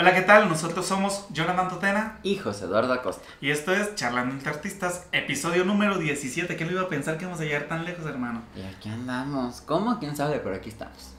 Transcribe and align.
Hola, 0.00 0.14
¿qué 0.14 0.22
tal? 0.22 0.48
Nosotros 0.48 0.86
somos 0.86 1.26
Jonathan 1.28 1.68
Totena 1.68 2.20
y 2.22 2.36
José 2.38 2.64
Eduardo 2.64 2.94
Acosta. 2.94 3.22
Y 3.42 3.50
esto 3.50 3.70
es 3.74 3.96
Charlando 3.96 4.34
entre 4.34 4.48
Artistas, 4.48 5.06
episodio 5.12 5.66
número 5.66 5.98
17. 5.98 6.56
¿Quién 6.56 6.70
lo 6.70 6.76
iba 6.76 6.86
a 6.86 6.88
pensar 6.88 7.18
que 7.18 7.24
íbamos 7.24 7.38
a 7.42 7.44
llegar 7.44 7.64
tan 7.64 7.84
lejos, 7.84 8.06
hermano? 8.06 8.40
Y 8.56 8.62
aquí 8.62 8.88
andamos. 8.88 9.60
¿Cómo? 9.60 9.98
¿Quién 9.98 10.16
sabe? 10.16 10.38
Pero 10.38 10.56
aquí 10.56 10.70
estamos. 10.70 11.12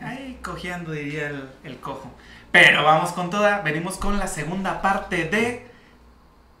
Ay, 0.00 0.40
cojeando, 0.42 0.90
diría 0.90 1.28
el, 1.28 1.48
el 1.62 1.78
cojo. 1.78 2.10
Pero 2.50 2.82
vamos 2.82 3.12
con 3.12 3.30
toda. 3.30 3.60
Venimos 3.60 3.98
con 3.98 4.18
la 4.18 4.26
segunda 4.26 4.82
parte 4.82 5.26
de 5.26 5.70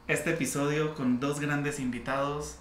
este 0.06 0.30
episodio 0.30 0.94
con 0.94 1.18
dos 1.18 1.40
grandes 1.40 1.80
invitados 1.80 2.58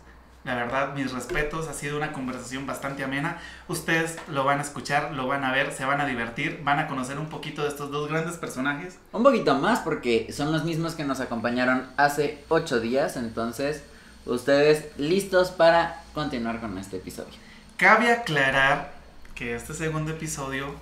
la 0.47 0.55
verdad, 0.55 0.93
mis 0.95 1.11
respetos, 1.11 1.67
ha 1.67 1.73
sido 1.73 1.97
una 1.97 2.13
conversación 2.13 2.65
bastante 2.65 3.03
amena. 3.03 3.37
Ustedes 3.67 4.15
lo 4.29 4.45
van 4.45 4.59
a 4.59 4.61
escuchar, 4.61 5.11
lo 5.11 5.27
van 5.27 5.43
a 5.43 5.51
ver, 5.51 5.73
se 5.73 5.83
van 5.83 5.99
a 5.99 6.05
divertir, 6.05 6.61
van 6.63 6.79
a 6.79 6.87
conocer 6.87 7.19
un 7.19 7.27
poquito 7.27 7.63
de 7.63 7.67
estos 7.67 7.91
dos 7.91 8.07
grandes 8.07 8.37
personajes. 8.37 8.97
Un 9.11 9.23
poquito 9.23 9.55
más 9.55 9.79
porque 9.79 10.31
son 10.31 10.53
los 10.53 10.63
mismos 10.63 10.95
que 10.95 11.03
nos 11.03 11.19
acompañaron 11.19 11.87
hace 11.97 12.45
ocho 12.47 12.79
días, 12.79 13.17
entonces 13.17 13.83
ustedes 14.25 14.97
listos 14.97 15.51
para 15.51 16.01
continuar 16.13 16.61
con 16.61 16.77
este 16.77 16.95
episodio. 16.95 17.33
Cabe 17.75 18.09
aclarar 18.09 18.93
que 19.35 19.53
este 19.53 19.73
segundo 19.73 20.11
episodio, 20.11 20.73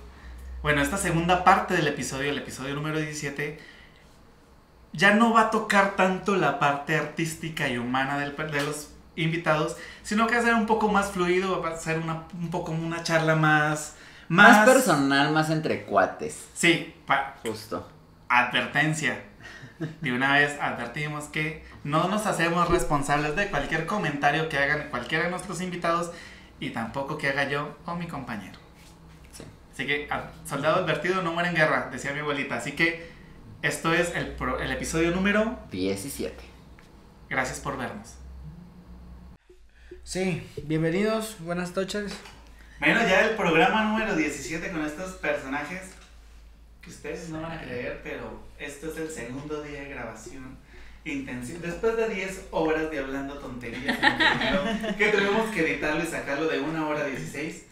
bueno, 0.62 0.80
esta 0.80 0.96
segunda 0.96 1.42
parte 1.42 1.74
del 1.74 1.88
episodio, 1.88 2.30
el 2.30 2.38
episodio 2.38 2.76
número 2.76 3.00
17, 3.00 3.58
ya 4.92 5.12
no 5.12 5.32
va 5.32 5.40
a 5.40 5.50
tocar 5.50 5.96
tanto 5.96 6.36
la 6.36 6.60
parte 6.60 6.94
artística 6.94 7.68
y 7.68 7.78
humana 7.78 8.16
del, 8.16 8.36
de 8.36 8.62
los 8.62 8.90
invitados, 9.16 9.76
sino 10.02 10.26
que 10.26 10.40
ser 10.40 10.54
un 10.54 10.66
poco 10.66 10.88
más 10.88 11.10
fluido, 11.10 11.60
va 11.60 11.70
a 11.70 11.76
ser 11.76 11.98
una, 11.98 12.24
un 12.34 12.50
poco 12.50 12.72
una 12.72 13.02
charla 13.02 13.34
más... 13.34 13.96
Más, 14.28 14.68
personal, 14.68 15.32
más 15.32 15.50
entre 15.50 15.84
cuates. 15.84 16.48
Sí, 16.52 16.94
justo. 17.44 17.88
Advertencia. 18.28 19.22
De 20.00 20.12
una 20.12 20.32
vez 20.34 20.58
advertimos 20.60 21.24
que 21.24 21.64
no 21.84 22.08
nos 22.08 22.26
hacemos 22.26 22.68
responsables 22.68 23.36
de 23.36 23.48
cualquier 23.48 23.86
comentario 23.86 24.48
que 24.48 24.58
hagan 24.58 24.88
cualquiera 24.90 25.24
de 25.24 25.30
nuestros 25.30 25.60
invitados 25.60 26.10
y 26.58 26.70
tampoco 26.70 27.18
que 27.18 27.28
haga 27.28 27.48
yo 27.48 27.76
o 27.84 27.94
mi 27.94 28.08
compañero. 28.08 28.58
Sí. 29.32 29.44
Así 29.72 29.86
que, 29.86 30.08
soldado 30.44 30.82
advertido 30.82 31.22
no 31.22 31.32
muere 31.32 31.50
en 31.50 31.54
guerra, 31.54 31.88
decía 31.92 32.12
mi 32.12 32.20
abuelita. 32.20 32.56
Así 32.56 32.72
que, 32.72 33.12
esto 33.62 33.92
es 33.92 34.14
el, 34.14 34.34
el 34.60 34.70
episodio 34.72 35.10
número 35.12 35.58
17. 35.70 36.34
Gracias 37.28 37.60
por 37.60 37.76
vernos. 37.76 38.14
Sí, 40.06 40.48
bienvenidos, 40.62 41.34
buenas 41.40 41.74
noches. 41.74 42.16
Bueno, 42.78 43.00
ya 43.00 43.26
el 43.26 43.34
programa 43.34 43.82
número 43.86 44.14
17 44.14 44.70
con 44.70 44.84
estos 44.84 45.14
personajes 45.14 45.80
que 46.80 46.90
ustedes 46.90 47.28
no 47.30 47.42
van 47.42 47.50
a 47.50 47.60
creer, 47.60 48.02
pero 48.04 48.40
esto 48.56 48.86
es 48.92 48.98
el 48.98 49.10
segundo 49.10 49.62
día 49.62 49.80
de 49.80 49.88
grabación 49.88 50.58
intensivo. 51.04 51.58
Después 51.60 51.96
de 51.96 52.08
10 52.08 52.44
horas 52.52 52.88
de 52.88 53.00
hablando 53.00 53.34
tonterías, 53.38 53.98
que 54.96 55.08
tuvimos 55.08 55.50
que 55.52 55.72
editarlo 55.72 56.04
y 56.04 56.06
sacarlo 56.06 56.46
de 56.46 56.60
1 56.60 56.88
hora 56.88 57.04
16. 57.04 57.66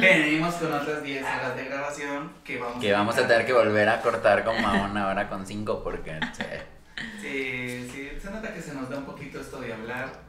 Venimos 0.00 0.56
con 0.56 0.72
otras 0.72 1.04
10 1.04 1.22
horas 1.22 1.54
de 1.54 1.64
grabación 1.66 2.32
que 2.42 2.58
vamos, 2.58 2.80
que 2.80 2.92
vamos 2.92 3.16
a 3.16 3.28
tener 3.28 3.46
que 3.46 3.52
volver 3.52 3.88
a 3.88 4.02
cortar 4.02 4.42
como 4.42 4.66
a 4.66 4.72
una 4.90 5.06
hora 5.06 5.28
con 5.28 5.46
5 5.46 5.84
porque... 5.84 6.18
Sí, 7.22 7.88
sí, 7.94 8.10
se 8.20 8.30
nota 8.32 8.52
que 8.52 8.60
se 8.60 8.74
nos 8.74 8.90
da 8.90 8.98
un 8.98 9.04
poquito 9.04 9.40
esto 9.40 9.60
de 9.60 9.72
hablar 9.72 10.26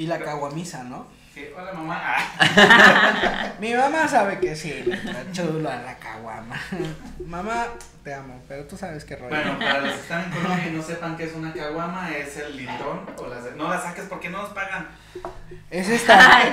y 0.00 0.06
la 0.06 0.18
caguamisa, 0.18 0.82
¿no? 0.84 1.06
Sí, 1.34 1.44
hola 1.54 1.74
mamá. 1.74 2.00
Ah. 2.02 3.52
Mi 3.60 3.74
mamá 3.74 4.08
sabe 4.08 4.40
que 4.40 4.56
sí, 4.56 4.82
la 5.04 5.30
chula 5.30 5.82
la 5.82 5.98
caguama. 5.98 6.58
mamá, 7.26 7.66
te 8.02 8.14
amo, 8.14 8.42
pero 8.48 8.64
tú 8.64 8.78
sabes 8.78 9.04
qué 9.04 9.16
rollo. 9.16 9.28
Bueno, 9.28 9.58
para 9.58 9.82
los 9.82 9.92
que 9.92 10.00
están 10.00 10.24
en 10.24 10.30
Colombia 10.30 10.68
y 10.68 10.70
no 10.72 10.82
sepan 10.82 11.18
qué 11.18 11.24
es 11.24 11.34
una 11.34 11.52
caguama, 11.52 12.16
es 12.16 12.34
el 12.38 12.56
litrón 12.56 13.00
o 13.18 13.26
las 13.26 13.54
no 13.56 13.68
la 13.68 13.78
saques 13.78 14.06
porque 14.08 14.30
no 14.30 14.40
nos 14.40 14.52
pagan. 14.54 14.88
Es 15.70 15.90
esta. 15.90 16.48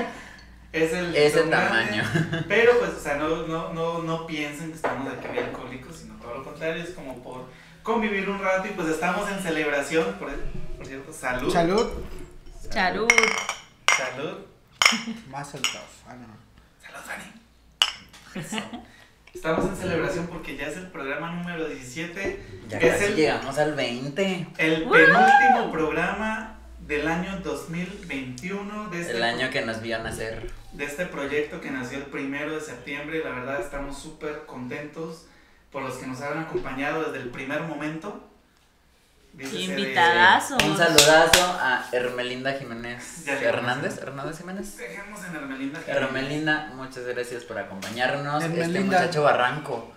es 0.73 0.91
el 0.91 1.15
Ese 1.15 1.43
tamaño. 1.43 2.03
pero 2.49 2.79
pues, 2.79 2.91
o 2.95 2.99
sea, 2.99 3.15
no, 3.15 3.47
no, 3.47 3.71
no, 3.71 4.03
no 4.03 4.27
piensen 4.27 4.71
que 4.71 4.75
estamos 4.75 5.09
de 5.09 5.17
que 5.19 5.39
alcohólicos, 5.39 5.95
sino 5.95 6.15
todo 6.15 6.39
lo 6.39 6.43
contrario, 6.43 6.83
es 6.83 6.89
como 6.89 7.23
por 7.23 7.45
convivir 7.81 8.29
un 8.29 8.41
rato 8.41 8.67
y 8.67 8.71
pues 8.71 8.89
estamos 8.89 9.31
en 9.31 9.39
celebración, 9.39 10.15
por, 10.19 10.35
por 10.75 10.85
cierto, 10.85 11.13
salud. 11.13 11.49
Salud. 11.53 11.87
Salud. 12.71 13.07
Salud. 13.95 14.37
Más 15.29 15.49
soltados. 15.49 15.89
Ah, 16.07 16.15
no. 16.15 16.27
Salud, 16.81 16.99
Fanny. 17.05 18.83
Estamos 19.33 19.65
en 19.65 19.75
celebración 19.75 20.27
porque 20.27 20.57
ya 20.57 20.67
es 20.67 20.77
el 20.77 20.87
programa 20.87 21.31
número 21.31 21.67
17. 21.67 22.45
Ya 22.67 22.79
casi 22.79 23.05
el, 23.05 23.15
llegamos 23.15 23.57
al 23.57 23.73
20. 23.75 24.47
El 24.57 24.83
penúltimo 24.89 25.71
programa 25.71 26.59
del 26.87 27.07
año 27.07 27.39
2021. 27.43 28.89
De 28.89 29.01
este 29.01 29.17
el 29.17 29.23
año 29.23 29.49
que 29.49 29.61
nos 29.65 29.81
vio 29.81 30.01
nacer. 30.03 30.51
De 30.73 30.85
este 30.85 31.05
proyecto 31.05 31.61
que 31.61 31.71
nació 31.71 31.99
el 31.99 32.05
primero 32.05 32.55
de 32.55 32.61
septiembre. 32.61 33.21
La 33.23 33.31
verdad 33.31 33.61
estamos 33.61 33.97
súper 33.97 34.45
contentos 34.45 35.25
por 35.71 35.83
los 35.83 35.95
que 35.95 36.07
nos 36.07 36.21
han 36.21 36.39
acompañado 36.39 37.11
desde 37.11 37.23
el 37.23 37.29
primer 37.29 37.61
momento. 37.61 38.27
Invitadazo. 39.39 40.57
Un 40.65 40.75
saludazo 40.75 41.43
a 41.59 41.85
Hermelinda 41.91 42.53
Jiménez 42.53 43.27
Hernández. 43.27 43.99
Hernández 43.99 44.39
Jiménez. 44.39 44.77
Dejemos 44.77 45.23
en 45.25 45.35
Hermelinda 45.35 45.79
Jiménez. 45.79 46.03
Hermelinda, 46.03 46.71
muchas 46.75 47.05
gracias 47.05 47.43
por 47.43 47.59
acompañarnos. 47.59 48.43
Este 48.43 48.79
muchacho 48.79 49.23
Barranco. 49.23 49.91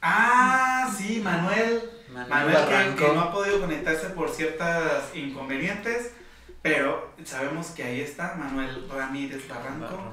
Ah, 0.00 0.88
sí, 0.96 1.20
Manuel. 1.22 1.82
Manuel, 2.10 2.54
Barranco. 2.54 3.06
Que, 3.06 3.12
no 3.12 3.20
ha 3.20 3.32
podido 3.32 3.60
conectarse 3.60 4.10
por 4.10 4.30
ciertas 4.30 5.14
inconvenientes. 5.14 6.12
Pero 6.62 7.14
sabemos 7.24 7.68
que 7.70 7.82
ahí 7.82 8.00
está 8.02 8.34
Manuel 8.36 8.86
Ramírez 8.88 9.48
Barranco. 9.48 10.12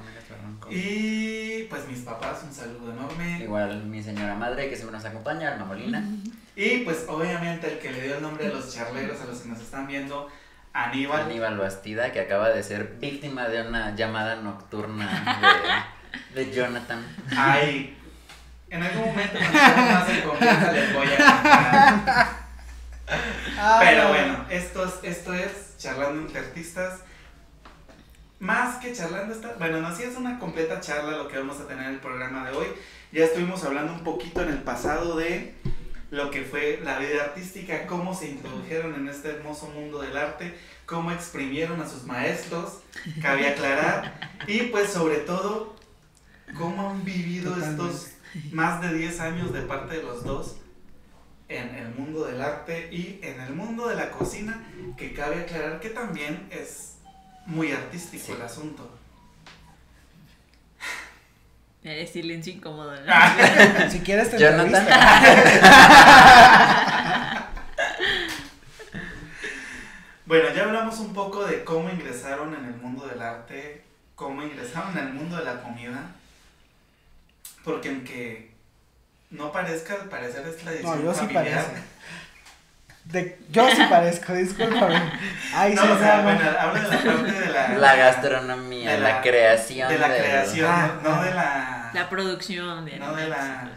Y 0.70 1.64
pues 1.64 1.88
mis 1.88 2.00
papás, 2.00 2.42
un 2.44 2.52
saludo 2.52 2.92
enorme. 2.92 3.40
Igual 3.42 3.84
mi 3.84 4.02
señora 4.02 4.34
madre 4.34 4.68
que 4.68 4.76
siempre 4.76 4.96
nos 4.96 5.06
acompaña, 5.06 5.52
Alma 5.52 5.66
Molina. 5.66 6.04
Y 6.56 6.78
pues 6.78 7.04
obviamente 7.06 7.72
el 7.72 7.78
que 7.78 7.92
le 7.92 8.02
dio 8.02 8.16
el 8.16 8.22
nombre 8.22 8.48
a 8.48 8.50
los 8.50 8.74
charleros, 8.74 9.20
a 9.20 9.26
los 9.26 9.38
que 9.38 9.48
nos 9.48 9.60
están 9.60 9.86
viendo, 9.86 10.28
Aníbal. 10.72 11.22
Aníbal 11.22 11.56
Bastida, 11.56 12.10
que 12.10 12.18
acaba 12.18 12.48
de 12.48 12.64
ser 12.64 12.96
víctima 13.00 13.46
de 13.46 13.62
una 13.62 13.94
llamada 13.94 14.34
nocturna 14.34 15.86
de, 16.34 16.44
de 16.44 16.52
Jonathan. 16.52 17.06
Ay, 17.36 17.96
en 18.70 18.82
algún 18.82 19.06
momento 19.06 19.38
cuando 19.38 19.92
más 19.92 20.08
en 20.08 20.20
confianza 20.22 20.72
les 20.72 20.94
voy 20.94 21.06
a 21.06 21.16
contar. 21.16 22.28
Pero 23.80 24.08
bueno, 24.08 24.44
esto 24.50 24.84
es, 24.84 24.94
esto 25.02 25.34
es 25.34 25.76
charlando 25.78 26.20
entre 26.20 26.40
artistas. 26.40 27.00
Más 28.40 28.76
que 28.76 28.92
charlando, 28.92 29.34
está, 29.34 29.54
bueno, 29.58 29.80
no, 29.80 29.94
sí 29.94 30.04
es 30.04 30.16
una 30.16 30.38
completa 30.38 30.80
charla 30.80 31.16
lo 31.16 31.28
que 31.28 31.38
vamos 31.38 31.58
a 31.60 31.66
tener 31.66 31.86
en 31.86 31.94
el 31.94 32.00
programa 32.00 32.48
de 32.48 32.56
hoy. 32.56 32.66
Ya 33.10 33.24
estuvimos 33.24 33.64
hablando 33.64 33.92
un 33.92 34.04
poquito 34.04 34.42
en 34.42 34.50
el 34.50 34.62
pasado 34.62 35.16
de 35.16 35.54
lo 36.10 36.30
que 36.30 36.42
fue 36.42 36.80
la 36.84 36.98
vida 36.98 37.24
artística, 37.24 37.86
cómo 37.86 38.14
se 38.14 38.30
introdujeron 38.30 38.94
en 38.94 39.08
este 39.08 39.30
hermoso 39.30 39.66
mundo 39.68 40.00
del 40.00 40.16
arte, 40.16 40.54
cómo 40.86 41.10
exprimieron 41.10 41.80
a 41.80 41.88
sus 41.88 42.04
maestros, 42.04 42.80
cabe 43.20 43.48
aclarar, 43.48 44.20
y 44.46 44.62
pues 44.64 44.90
sobre 44.90 45.16
todo, 45.16 45.76
cómo 46.56 46.90
han 46.90 47.04
vivido 47.04 47.56
estos 47.56 48.12
más 48.52 48.80
de 48.80 48.94
10 48.94 49.20
años 49.20 49.52
de 49.52 49.62
parte 49.62 49.96
de 49.96 50.02
los 50.02 50.24
dos 50.24 50.56
en 51.48 51.74
el 51.74 51.94
mundo 51.94 52.26
del 52.26 52.40
arte 52.40 52.88
y 52.92 53.20
en 53.22 53.40
el 53.40 53.54
mundo 53.54 53.88
de 53.88 53.96
la 53.96 54.10
cocina, 54.10 54.64
que 54.96 55.12
cabe 55.12 55.40
aclarar 55.40 55.80
que 55.80 55.90
también 55.90 56.46
es 56.50 56.97
muy 57.48 57.72
artístico 57.72 58.34
el 58.34 58.42
asunto. 58.42 58.88
Es 61.82 62.10
silencio 62.10 62.52
incómodo. 62.52 62.94
si 63.90 64.00
quieres 64.00 64.30
te 64.30 64.38
Jonathan. 64.38 64.86
bueno, 70.26 70.52
ya 70.54 70.64
hablamos 70.64 70.98
un 70.98 71.14
poco 71.14 71.46
de 71.46 71.64
cómo 71.64 71.88
ingresaron 71.88 72.54
en 72.54 72.66
el 72.66 72.74
mundo 72.74 73.06
del 73.06 73.22
arte, 73.22 73.82
cómo 74.14 74.42
ingresaron 74.42 74.98
en 74.98 75.06
el 75.06 75.14
mundo 75.14 75.36
de 75.36 75.44
la 75.44 75.62
comida. 75.62 76.16
Porque 77.64 77.88
aunque 77.88 78.50
no 79.30 79.50
parezca, 79.52 79.94
al 79.94 80.10
parecer 80.10 80.46
es 80.46 80.62
la 80.64 80.72
edición 80.72 80.98
no, 80.98 81.12
yo 81.12 81.14
familiar. 81.14 81.64
Sí 81.74 81.80
de, 83.12 83.38
yo 83.50 83.68
sí 83.70 83.82
parezco, 83.88 84.34
discúlpame. 84.34 85.00
Ay, 85.54 85.74
no, 85.74 85.82
o 85.82 85.98
sea, 85.98 86.20
bueno, 86.20 86.42
hablo 86.60 86.90
de 86.90 86.90
la 86.90 87.02
parte 87.02 87.32
de 87.32 87.48
la... 87.48 87.68
La 87.78 87.96
gastronomía, 87.96 88.92
de 88.92 89.00
la, 89.00 89.22
creación. 89.22 89.88
De 89.88 89.98
la 89.98 90.08
creación, 90.08 90.70
ah, 90.70 91.00
no, 91.02 91.22
de 91.22 91.32
la... 91.32 91.90
La 91.94 92.10
producción. 92.10 92.84
De 92.84 92.98
no 92.98 93.16
de 93.16 93.30
la... 93.30 93.70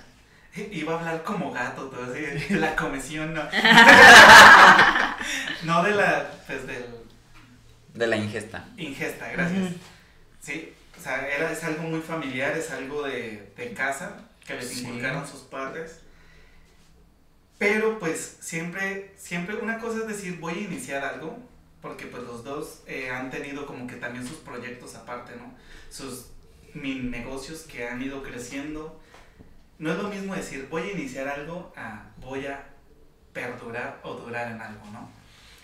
Iba 0.54 0.95
a 0.95 1.00
hablar 1.00 1.24
como 1.24 1.54
gato, 1.54 1.86
todo 1.86 2.12
así, 2.12 2.19
de 2.19 2.60
la 2.60 2.75
comisión, 2.75 3.33
no. 3.33 3.44
no 5.63 5.83
de 5.83 5.92
la, 5.92 6.25
pues 6.45 6.68
del... 6.68 6.88
De 7.94 8.07
la 8.07 8.18
ingesta. 8.18 8.66
Ingesta, 8.75 9.30
gracias. 9.30 9.75
Sí, 10.42 10.74
o 11.00 11.01
sea, 11.01 11.25
era, 11.25 11.54
es 11.54 11.63
algo 11.63 11.83
muy 11.83 12.01
familiar, 12.01 12.57
es 12.57 12.69
algo 12.72 13.04
de, 13.04 13.54
de 13.56 13.74
casa, 13.74 14.12
que 14.45 14.56
les 14.56 14.81
inculcaron 14.81 15.25
sus 15.25 15.44
padres. 15.44 16.00
Pero 17.61 17.99
pues 17.99 18.37
siempre, 18.39 19.13
siempre 19.17 19.55
una 19.55 19.77
cosa 19.77 19.99
es 19.99 20.07
decir, 20.07 20.39
voy 20.39 20.53
a 20.53 20.61
iniciar 20.61 21.05
algo, 21.05 21.37
porque 21.79 22.07
pues 22.07 22.23
los 22.23 22.43
dos 22.43 22.81
eh, 22.87 23.11
han 23.11 23.29
tenido 23.29 23.67
como 23.67 23.85
que 23.85 23.97
también 23.97 24.27
sus 24.27 24.37
proyectos 24.37 24.95
aparte, 24.95 25.35
¿no? 25.35 25.53
Sus 25.91 26.25
mini 26.73 27.07
negocios 27.07 27.61
que 27.61 27.87
han 27.87 28.01
ido 28.01 28.23
creciendo. 28.23 28.99
No 29.77 29.91
es 29.91 29.99
lo 29.99 30.09
mismo 30.09 30.33
decir, 30.33 30.69
voy 30.71 30.89
a 30.89 30.91
iniciar 30.93 31.27
algo 31.27 31.71
a 31.77 32.05
voy 32.17 32.47
a 32.47 32.67
perdurar 33.31 33.99
o 34.01 34.15
durar 34.15 34.51
en 34.51 34.59
algo, 34.59 34.83
¿no? 34.91 35.11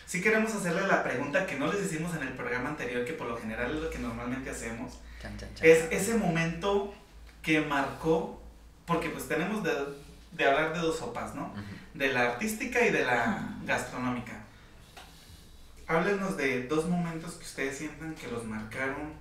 Sí 0.05 0.21
queremos 0.21 0.53
hacerle 0.53 0.85
la 0.85 1.01
pregunta 1.01 1.47
que 1.47 1.57
no 1.57 1.73
les 1.73 1.83
hicimos 1.83 2.15
en 2.15 2.21
el 2.21 2.33
programa 2.33 2.69
anterior, 2.69 3.05
que 3.05 3.13
por 3.13 3.25
lo 3.25 3.37
general 3.37 3.75
es 3.75 3.81
lo 3.81 3.89
que 3.89 3.97
normalmente 3.97 4.51
hacemos. 4.51 4.99
Chan, 5.19 5.35
chan, 5.39 5.49
chan. 5.55 5.67
Es 5.67 5.87
ese 5.89 6.13
momento 6.13 6.93
que 7.41 7.61
marcó, 7.61 8.39
porque 8.85 9.09
pues 9.09 9.27
tenemos 9.27 9.63
de, 9.63 9.71
de 10.33 10.45
hablar 10.45 10.75
de 10.75 10.79
dos 10.81 10.99
sopas, 10.99 11.33
¿no? 11.33 11.47
Ujú. 11.47 11.76
De 11.97 12.13
la 12.13 12.21
artística 12.23 12.81
y 12.85 12.91
de 12.91 13.03
la 13.05 13.39
gastronómica. 13.65 14.33
Háblenos 15.87 16.35
de 16.37 16.63
dos 16.67 16.85
momentos 16.87 17.33
que 17.35 17.45
ustedes 17.45 17.77
sientan 17.77 18.13
que 18.15 18.27
los 18.27 18.43
marcaron, 18.43 19.13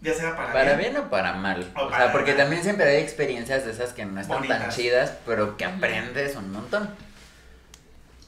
ya 0.00 0.12
sea 0.12 0.36
para, 0.36 0.52
Para 0.52 0.74
bien 0.74 0.96
o 0.96 1.08
para 1.08 1.32
mal. 1.34 1.72
O 1.76 1.84
O 1.86 1.90
para 1.90 2.04
sea, 2.04 2.12
porque 2.12 2.32
mal. 2.32 2.38
también 2.42 2.62
siempre 2.62 2.84
hay 2.88 3.02
experiencias 3.02 3.64
de 3.64 3.70
esas 3.70 3.92
que 3.92 4.04
no 4.04 4.20
están 4.20 4.46
tan 4.48 4.68
chidas, 4.70 5.14
pero 5.24 5.56
que 5.56 5.64
aprendes 5.64 6.34
un 6.36 6.50
montón. 6.52 6.90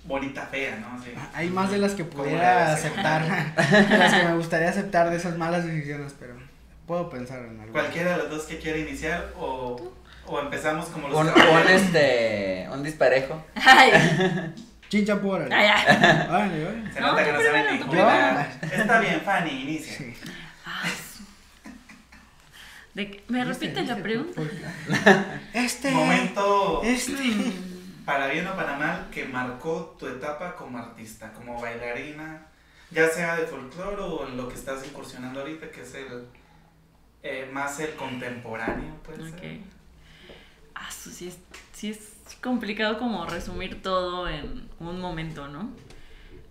bonita, 0.05 0.47
fea, 0.47 0.77
¿no? 0.77 1.03
Sí. 1.03 1.11
Hay 1.35 1.51
más 1.51 1.71
de 1.71 1.79
las 1.79 1.93
que 1.93 2.05
pudiera 2.05 2.73
aceptar, 2.73 3.23
de 3.89 3.99
las 3.99 4.15
que 4.15 4.23
me 4.25 4.37
gustaría 4.37 4.71
aceptar 4.71 5.11
de 5.11 5.17
esas 5.17 5.37
malas 5.37 5.67
decisiones, 5.67 6.15
pero 6.19 6.35
puedo 6.87 7.11
pensar 7.11 7.41
en 7.41 7.61
algo. 7.61 7.73
Cualquiera 7.73 8.13
de 8.13 8.19
los 8.19 8.31
dos 8.31 8.45
que 8.45 8.59
quiera 8.59 8.79
iniciar 8.79 9.33
o, 9.37 9.93
o 10.29 10.41
empezamos 10.41 10.87
como 10.87 11.09
los 11.09 11.19
Un, 11.21 11.29
un, 11.29 11.69
este, 11.69 12.69
un 12.73 12.83
disparejo. 12.83 13.45
Ay, 13.55 13.93
Chincha 14.89 15.21
por. 15.21 15.43
Se 15.43 17.01
No, 17.01 17.07
nota 17.09 17.25
que 17.25 17.31
tú 17.31 17.37
no 17.37 17.43
saben 17.43 17.67
ni 17.77 17.83
jugar. 17.83 18.59
Está 18.73 19.01
bien, 19.01 19.21
Fanny, 19.23 19.51
inicia. 19.63 19.97
Sí. 19.99 20.15
Ay, 20.65 20.91
su- 20.91 21.25
¿De 22.95 23.11
qué? 23.11 23.25
¿Me 23.29 23.45
repite 23.45 23.83
la 23.85 23.97
pregunta? 23.97 24.41
Este. 25.53 25.91
Momento 25.91 26.83
Este. 26.83 27.13
para 28.05 28.29
bien 28.29 28.47
o 28.47 28.57
para 28.57 28.77
mal 28.79 29.09
que 29.11 29.25
marcó 29.27 29.95
tu 29.99 30.07
etapa 30.09 30.57
como 30.57 30.79
artista, 30.79 31.33
como 31.33 31.61
bailarina, 31.61 32.47
ya 32.91 33.09
sea 33.09 33.37
de 33.37 33.47
folclore 33.47 34.01
o 34.01 34.27
en 34.27 34.37
lo 34.39 34.49
que 34.49 34.55
estás 34.55 34.87
incursionando 34.87 35.41
ahorita, 35.41 35.71
que 35.71 35.83
es 35.83 35.95
el 35.95 36.27
eh, 37.23 37.49
más 37.53 37.79
el 37.81 37.95
contemporáneo, 37.95 38.95
puede 39.05 39.29
Ok. 39.29 39.63
Ah, 40.81 40.91
sí 40.91 41.29
es, 41.29 41.39
sí 41.73 41.91
es 41.91 42.37
complicado 42.41 42.99
como 42.99 43.27
resumir 43.27 43.83
todo 43.83 44.29
en 44.29 44.69
un 44.79 45.01
momento, 45.01 45.49
¿no? 45.49 45.71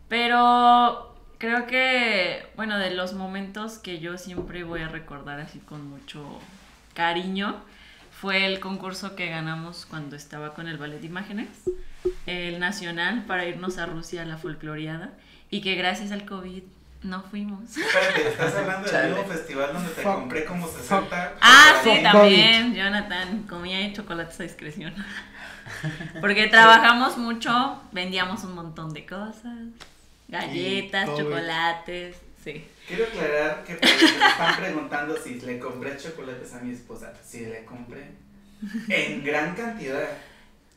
Pero 0.10 1.16
creo 1.38 1.66
que, 1.66 2.46
bueno, 2.56 2.78
de 2.78 2.92
los 2.92 3.14
momentos 3.14 3.78
que 3.78 4.00
yo 4.00 4.18
siempre 4.18 4.64
voy 4.64 4.82
a 4.82 4.90
recordar 4.90 5.40
así 5.40 5.60
con 5.60 5.90
mucho 5.90 6.40
cariño, 6.94 7.56
fue 8.12 8.46
el 8.46 8.60
concurso 8.60 9.16
que 9.16 9.28
ganamos 9.28 9.86
cuando 9.86 10.16
estaba 10.16 10.54
con 10.54 10.68
el 10.68 10.78
Ballet 10.78 11.00
de 11.00 11.08
Imágenes, 11.08 11.48
el 12.26 12.60
nacional, 12.60 13.26
para 13.26 13.46
irnos 13.46 13.78
a 13.78 13.86
Rusia 13.86 14.24
a 14.24 14.26
la 14.26 14.38
folcloreada, 14.38 15.14
y 15.50 15.62
que 15.62 15.76
gracias 15.76 16.12
al 16.12 16.26
COVID 16.26 16.64
no 17.04 17.22
fuimos. 17.24 17.78
Espérate, 17.78 18.30
estás 18.30 18.56
hablando 18.56 18.90
del 18.90 19.10
mismo 19.10 19.26
festival 19.26 19.74
donde 19.74 19.90
te 19.90 20.02
Fuck. 20.02 20.14
compré 20.16 20.46
como 20.46 20.68
60. 20.68 21.34
Ah, 21.42 21.80
sí, 21.84 22.00
también, 22.04 22.74
Jonathan, 22.74 23.44
comía 23.44 23.92
chocolates 23.94 24.40
a 24.40 24.44
discreción. 24.44 24.94
Porque 26.22 26.48
trabajamos 26.48 27.18
mucho, 27.18 27.82
vendíamos 27.92 28.44
un 28.44 28.56
montón 28.56 28.94
de 28.94 29.06
cosas, 29.06 29.58
galletas, 30.28 31.10
Y 31.14 31.18
chocolates, 31.18 32.18
sí. 32.44 32.68
Quiero 32.88 33.04
aclarar 33.04 33.64
que 33.64 33.76
pues, 33.76 34.02
me 34.02 34.28
están 34.28 34.56
preguntando 34.56 35.18
si 35.18 35.42
le 35.42 35.60
compré 35.60 35.98
chocolates 35.98 36.54
a 36.54 36.60
mi 36.62 36.74
esposa. 36.74 37.14
Si 37.24 37.46
le 37.46 37.66
compré 37.66 38.12
en 38.88 39.24
gran 39.24 39.56
cantidad. 39.56 40.08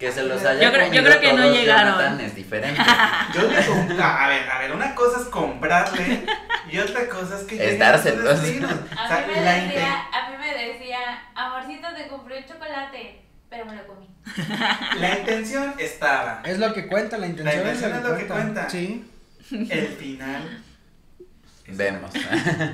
Que 0.00 0.10
se 0.10 0.22
los 0.22 0.42
haya 0.44 0.62
Yo 0.62 0.72
creo- 0.72 0.86
yo 0.86 0.88
comido 0.88 1.04
creo 1.04 1.20
que 1.20 1.32
no 1.34 1.42
todos, 1.42 1.56
llegaron. 1.56 1.92
Jonathan, 1.94 2.20
es 2.22 2.34
diferente. 2.34 2.80
Yo 3.34 3.42
le 3.42 3.66
compré. 3.66 4.02
A 4.02 4.28
ver, 4.28 4.50
a 4.50 4.58
ver, 4.60 4.72
una 4.72 4.94
cosa 4.94 5.20
es 5.20 5.26
comprarle 5.26 6.24
y 6.72 6.78
otra 6.78 7.06
cosa 7.06 7.36
es 7.38 7.44
que 7.44 7.56
lleguen 7.56 7.82
a 7.82 7.98
sus 7.98 8.04
Dárselos. 8.04 8.40
destinos. 8.42 8.72
O 8.72 8.98
A 8.98 9.08
sea, 9.08 9.26
mí, 9.28 9.34
me 9.34 9.40
la 9.42 9.52
decía, 9.52 9.94
a 10.10 10.30
mí 10.30 10.36
me 10.38 10.66
decía, 10.66 10.98
amorcito, 11.34 11.88
te 11.94 12.08
compré 12.08 12.38
un 12.38 12.44
chocolate, 12.46 13.20
pero 13.50 13.66
me 13.66 13.76
lo 13.76 13.86
comí. 13.86 14.08
la 14.98 15.18
intención 15.18 15.74
estaba. 15.78 16.40
Es 16.46 16.58
lo 16.58 16.72
que 16.72 16.86
cuenta, 16.86 17.18
la 17.18 17.26
intención, 17.26 17.54
La 17.62 17.70
intención 17.72 17.96
es 17.98 18.02
lo 18.02 18.16
que, 18.16 18.26
cuenta. 18.26 18.42
cuenta. 18.62 18.70
Sí, 18.70 19.10
El 19.50 19.88
final. 19.88 20.62
Vemos. 21.68 22.10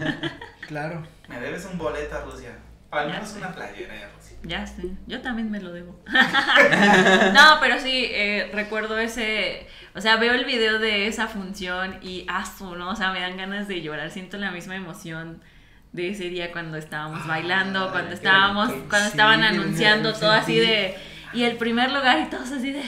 claro. 0.69 1.05
Me 1.29 1.41
debes 1.41 1.65
un 1.65 1.77
boleto 1.77 2.17
a 2.17 2.21
Rusia. 2.21 2.51
Al 2.91 3.11
menos 3.11 3.35
una 3.37 3.53
playera 3.53 3.95
Rusia. 4.17 4.37
Ya 4.43 4.67
sé, 4.67 4.91
yo 5.07 5.21
también 5.21 5.51
me 5.51 5.61
lo 5.61 5.73
debo. 5.73 5.99
no, 7.35 7.57
pero 7.61 7.81
sí, 7.81 8.07
eh, 8.11 8.51
recuerdo 8.55 8.99
ese, 8.99 9.67
o 9.95 10.01
sea, 10.01 10.17
veo 10.17 10.35
el 10.35 10.45
video 10.45 10.79
de 10.79 11.07
esa 11.09 11.27
función 11.27 11.99
y 12.03 12.25
asu, 12.29 12.77
¿no? 12.77 12.91
O 12.91 12.97
sea, 12.97 13.13
me 13.13 13.21
dan 13.21 13.37
ganas 13.37 13.67
de 13.69 13.83
llorar, 13.83 14.11
siento 14.11 14.37
la 14.39 14.51
misma 14.53 14.77
emoción 14.77 15.43
de 15.93 16.11
ese 16.11 16.29
día 16.29 16.53
cuando 16.53 16.77
estábamos 16.77 17.21
Ah, 17.25 17.29
bailando, 17.29 17.91
cuando 17.91 18.13
estábamos, 18.15 18.69
bonito. 18.69 18.89
cuando 18.89 19.09
estaban 19.09 19.43
anunciando 19.43 20.13
todo 20.13 20.31
así 20.31 20.59
de, 20.59 20.95
y 21.33 21.43
el 21.43 21.57
primer 21.57 21.91
lugar 21.91 22.21
y 22.21 22.27
todos 22.27 22.53
así 22.53 22.71
de, 22.73 22.83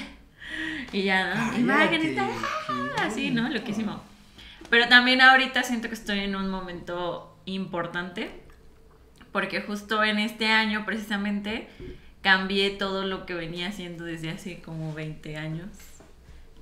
y 0.92 1.02
ya, 1.02 1.34
¿no? 1.34 1.34
Cállate. 1.34 1.60
Imágenes, 1.60 2.18
ah, 2.18 2.94
así, 3.02 3.30
¿no? 3.30 3.48
Loquísimo. 3.48 4.02
Pero 4.70 4.88
también 4.88 5.20
ahorita 5.22 5.62
siento 5.62 5.88
que 5.88 5.94
estoy 5.94 6.20
en 6.20 6.36
un 6.36 6.50
momento 6.50 7.40
importante 7.46 8.44
porque 9.38 9.60
justo 9.60 10.02
en 10.02 10.18
este 10.18 10.46
año 10.46 10.84
precisamente 10.84 11.68
cambié 12.22 12.70
todo 12.70 13.04
lo 13.04 13.24
que 13.24 13.34
venía 13.34 13.68
haciendo 13.68 14.02
desde 14.02 14.30
hace 14.30 14.58
como 14.58 14.92
20 14.94 15.36
años 15.36 15.68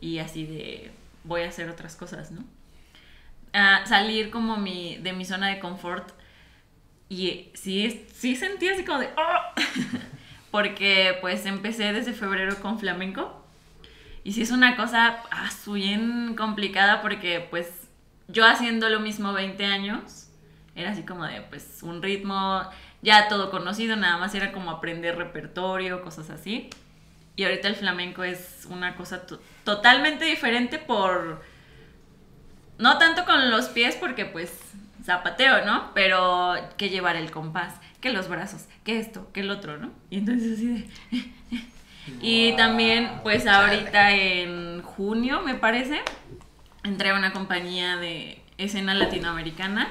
y 0.02 0.19
así 0.19 0.44
de 0.44 0.90
voy 1.25 1.40
a 1.40 1.49
hacer 1.49 1.70
otras 1.70 1.96
cosas, 1.96 2.32
¿no? 2.32 2.44
Ah, 3.55 3.81
salir 3.87 4.28
como 4.28 4.58
mi, 4.58 4.99
de 4.99 5.14
mi 5.14 5.25
zona 5.25 5.49
de 5.49 5.58
confort 5.58 6.06
y 7.08 7.49
sí, 7.55 8.05
sí 8.12 8.37
sentí 8.37 8.69
así 8.69 8.84
como 8.84 8.99
de 8.99 9.08
"Oh", 9.17 9.61
porque 10.50 11.17
pues 11.23 11.46
empecé 11.46 11.94
desde 11.94 12.12
febrero 12.12 12.61
con 12.61 12.78
flamenco 12.78 13.43
y 14.23 14.32
sí 14.34 14.43
es 14.43 14.50
una 14.50 14.76
cosa 14.76 15.23
ah, 15.31 15.50
bien 15.73 16.35
complicada 16.37 17.00
porque 17.00 17.40
pues 17.49 17.71
yo 18.28 18.45
haciendo 18.45 18.90
lo 18.90 19.00
mismo 19.00 19.33
20 19.33 19.64
años 19.64 20.25
era 20.76 20.92
así 20.92 21.02
como 21.02 21.25
de 21.25 21.40
pues 21.42 21.83
un 21.83 22.02
ritmo 22.02 22.62
ya 23.02 23.28
todo 23.28 23.50
conocido, 23.50 23.97
nada 23.97 24.16
más 24.18 24.35
era 24.35 24.52
como 24.52 24.71
aprender 24.71 25.16
repertorio, 25.16 26.02
cosas 26.02 26.30
así. 26.30 26.71
Y 27.35 27.45
ahorita 27.45 27.68
el 27.68 27.76
flamenco 27.76 28.23
es 28.25 28.66
una 28.71 28.95
cosa 28.97 29.26
to- 29.26 29.40
totalmente 29.64 30.25
diferente 30.25 30.78
por... 30.78 31.42
No 32.78 32.99
tanto 32.99 33.25
con 33.25 33.50
los 33.50 33.66
pies 33.68 33.97
porque 33.97 34.26
pues 34.26 34.52
zapateo, 35.04 35.64
¿no? 35.64 35.90
Pero 35.95 36.54
que 36.76 36.88
llevar 36.90 37.16
el 37.16 37.30
compás, 37.30 37.75
que 38.00 38.11
los 38.11 38.28
brazos, 38.28 38.66
que 38.85 38.99
esto, 38.99 39.30
que 39.33 39.40
el 39.40 39.50
otro, 39.50 39.78
¿no? 39.78 39.92
Y 40.11 40.18
entonces 40.18 40.54
así 40.54 40.66
de... 40.66 40.90
Y 42.21 42.52
también, 42.56 43.11
pues 43.25 43.49
ahorita 43.49 44.12
en 44.12 44.80
junio, 44.83 45.40
me 45.42 45.56
parece, 45.56 46.02
entré 46.85 47.11
a 47.11 47.14
una 47.16 47.33
compañía 47.33 47.97
de 47.97 48.40
escena 48.59 48.95
latinoamericana, 48.95 49.88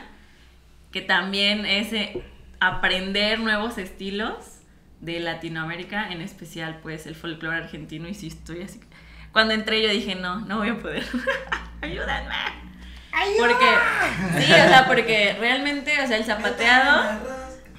que 0.95 1.01
también 1.01 1.65
es 1.65 1.91
eh, 1.91 2.23
aprender 2.61 3.41
nuevos 3.41 3.77
estilos 3.77 4.61
de 5.01 5.19
Latinoamérica, 5.19 6.09
en 6.09 6.21
especial 6.21 6.79
pues 6.81 7.05
el 7.05 7.15
folclore 7.15 7.57
argentino, 7.57 8.07
y 8.07 8.13
sí 8.13 8.27
estoy 8.27 8.61
así. 8.61 8.79
Cuando 9.33 9.53
entré 9.53 9.81
yo 9.81 9.89
dije, 9.89 10.15
no, 10.15 10.39
no 10.39 10.59
voy 10.59 10.69
a 10.69 10.79
poder. 10.79 11.03
Ayúdenme. 11.81 12.33
Porque, 13.37 13.65
sí, 14.37 14.53
o 14.53 14.69
sea, 14.69 14.85
porque 14.87 15.35
realmente, 15.37 16.01
o 16.01 16.07
sea, 16.07 16.15
el 16.15 16.23
zapateado... 16.23 17.19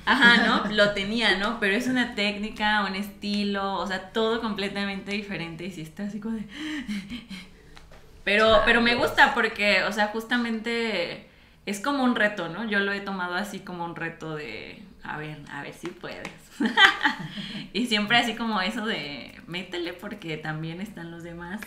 Ajá, 0.04 0.46
¿no? 0.46 0.66
Lo 0.73 0.92
tenía, 0.92 1.38
¿no? 1.38 1.58
Pero 1.58 1.75
es 1.75 1.87
una 1.87 2.14
técnica, 2.14 2.85
un 2.87 2.96
estilo, 2.96 3.76
o 3.76 3.87
sea, 3.87 4.11
todo 4.11 4.42
completamente 4.42 5.12
diferente 5.12 5.64
y 5.64 5.70
sí 5.70 5.80
está 5.80 6.02
así 6.02 6.20
como 6.20 6.37
de... 6.37 6.44
Pero, 8.25 8.62
pero 8.66 8.80
me 8.80 8.96
gusta 8.96 9.35
porque, 9.35 9.85
o 9.85 9.92
sea, 9.92 10.08
justamente 10.08 11.30
es 11.66 11.80
como 11.80 12.04
un 12.04 12.14
reto, 12.16 12.49
¿no? 12.49 12.64
Yo 12.68 12.80
lo 12.80 12.92
he 12.92 13.00
tomado 13.00 13.35
así 13.35 13.58
como 13.61 13.85
un 13.85 13.96
reto 13.96 14.35
de, 14.37 14.82
a 15.02 15.18
ver, 15.18 15.38
a 15.50 15.62
ver 15.62 15.75
si 15.75 15.88
puedes. 15.88 16.28
y 17.73 17.87
siempre 17.87 18.18
así 18.18 18.35
como 18.35 18.61
eso 18.61 18.87
de, 18.87 19.35
métele 19.46 19.92
porque 19.92 20.37
también 20.37 20.80
están 20.80 21.11
los 21.11 21.23
demás. 21.23 21.61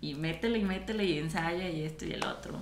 Y 0.00 0.14
métele 0.14 0.58
y 0.58 0.64
métele 0.64 1.04
y 1.04 1.18
ensaya 1.18 1.68
y 1.68 1.84
esto 1.84 2.04
y 2.06 2.12
el 2.12 2.24
otro. 2.24 2.58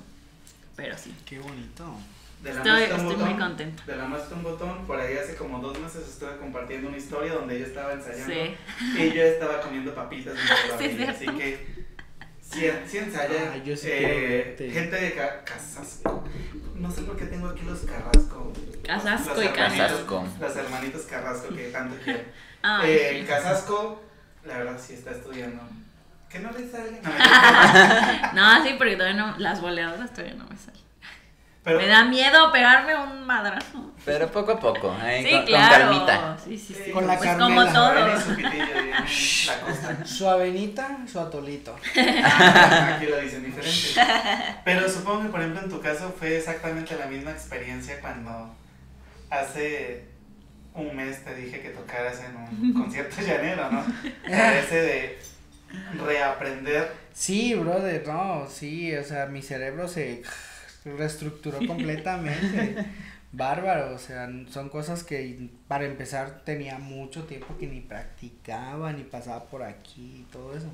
Pero 0.75 0.97
sí. 0.99 1.15
Qué 1.25 1.39
bonito. 1.39 1.97
de 2.43 2.53
la 2.53 2.63
Estoy, 2.63 3.17
muy 3.17 3.35
contenta. 3.35 3.85
de 3.87 3.97
la 3.97 4.05
música 4.07 4.35
un 4.35 4.43
botón, 4.43 4.87
por 4.87 4.99
ahí 4.99 5.17
hace 5.17 5.37
como 5.37 5.59
dos 5.59 5.79
meses 5.79 6.07
estuve 6.09 6.37
compartiendo 6.39 6.89
una 6.89 6.97
historia 6.99 7.33
donde 7.35 7.57
ella 7.57 7.67
estaba 7.67 7.93
ensayando 7.93 8.35
Sí. 8.35 8.55
y 9.03 9.13
yo 9.13 9.23
estaba 9.23 9.61
comiendo 9.61 9.95
papitas 9.95 10.35
en 10.81 10.97
Sí, 10.97 11.03
así 11.05 11.27
que 11.27 11.86
sí, 12.61 12.71
sí 12.87 12.99
ensaya 12.99 13.53
Ah, 13.53 13.57
yo 13.65 13.77
sí 13.77 13.89
eh, 13.91 14.55
quiero 14.57 14.73
gente 14.75 14.97
de 14.97 15.15
Ca- 15.15 15.45
Casasco, 15.45 16.25
no 16.75 16.91
sé 16.91 17.03
por 17.03 17.17
qué 17.17 17.27
tengo 17.27 17.49
aquí 17.49 17.63
los 17.65 17.81
Carrasco. 17.81 18.53
Casasco 18.85 19.35
Los 19.35 19.45
y 19.45 19.49
Casasco. 19.49 20.27
Los 20.41 20.57
hermanitos 20.57 21.03
Carrasco 21.03 21.55
que 21.55 21.69
tanto 21.69 21.97
quiero. 22.05 22.21
Eh, 22.85 23.09
sí. 23.13 23.17
el 23.19 23.27
Casasco, 23.27 24.03
la 24.45 24.59
verdad 24.59 24.77
sí 24.85 24.95
está 24.95 25.13
estudiando. 25.13 25.63
Que 26.29 26.41
no 26.41 26.51
le 26.51 26.69
salga. 26.69 26.99
No. 28.35 28.59
No, 28.59 28.65
sí, 28.65 28.75
porque 28.77 28.97
todavía 28.97 29.17
no, 29.25 29.39
las 29.39 29.61
boleadoras 29.61 30.11
todavía 30.13 30.35
no 30.35 30.47
me 30.49 30.57
salen. 30.57 30.81
Pero 31.67 31.81
Me 31.81 31.89
da 31.89 32.05
miedo 32.05 32.53
pegarme 32.53 32.95
un 32.95 33.27
madrazo. 33.27 33.93
Pero 34.05 34.31
poco 34.31 34.53
a 34.53 34.61
poco, 34.61 34.97
Sí, 35.19 35.25
con, 35.29 35.37
con 35.39 35.47
claro. 35.47 35.85
calmita. 35.91 36.37
Sí, 36.45 36.57
sí, 36.57 36.77
sí. 36.85 36.93
Con 36.93 37.09
la 37.09 37.17
pues 37.19 37.29
Carmela. 37.29 37.73
como 37.73 37.73
todo. 37.73 39.17
Su 40.05 40.29
avenita, 40.29 40.99
su 41.11 41.19
atolito. 41.19 41.77
Ah, 42.25 42.95
Aquí 42.97 43.07
lo 43.07 43.19
dicen 43.19 43.45
diferente. 43.45 44.01
Pero 44.65 44.89
supongo 44.89 45.23
que, 45.25 45.29
por 45.31 45.41
ejemplo, 45.41 45.61
en 45.63 45.69
tu 45.69 45.81
caso 45.81 46.15
fue 46.17 46.37
exactamente 46.37 46.95
la 46.97 47.07
misma 47.07 47.33
experiencia 47.33 48.01
cuando 48.01 48.55
hace 49.31 50.05
un 50.73 50.95
mes 50.95 51.25
te 51.25 51.35
dije 51.35 51.61
que 51.61 51.71
tocaras 51.71 52.21
en 52.21 52.37
un 52.37 52.73
concierto 52.81 53.21
llanero, 53.23 53.71
¿no? 53.73 53.85
Parece 54.29 54.83
de 54.83 55.19
reaprender. 55.95 56.93
Sí, 57.13 57.55
brother, 57.55 58.07
no, 58.07 58.47
sí, 58.49 58.95
o 58.95 59.03
sea, 59.03 59.27
mi 59.27 59.43
cerebro 59.43 59.89
se 59.89 60.23
reestructuró 60.97 61.59
completamente. 61.67 62.77
Bárbaro, 63.33 63.95
o 63.95 63.99
sea, 63.99 64.31
son 64.49 64.69
cosas 64.69 65.03
que 65.05 65.51
para 65.69 65.85
empezar 65.85 66.43
tenía 66.45 66.79
mucho 66.79 67.25
tiempo 67.25 67.57
que 67.59 67.67
ni 67.67 67.81
practicaba, 67.81 68.93
ni 68.93 69.03
pasaba 69.03 69.45
por 69.45 69.63
aquí 69.63 70.21
y 70.21 70.33
todo 70.33 70.57
eso. 70.57 70.69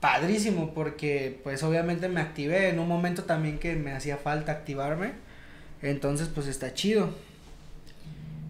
Padrísimo, 0.00 0.74
porque 0.74 1.40
pues 1.44 1.62
obviamente 1.62 2.08
me 2.08 2.20
activé 2.20 2.68
en 2.70 2.78
un 2.78 2.88
momento 2.88 3.24
también 3.24 3.58
que 3.58 3.76
me 3.76 3.92
hacía 3.92 4.16
falta 4.16 4.52
activarme. 4.52 5.12
Entonces, 5.82 6.28
pues 6.28 6.46
está 6.46 6.74
chido. 6.74 7.10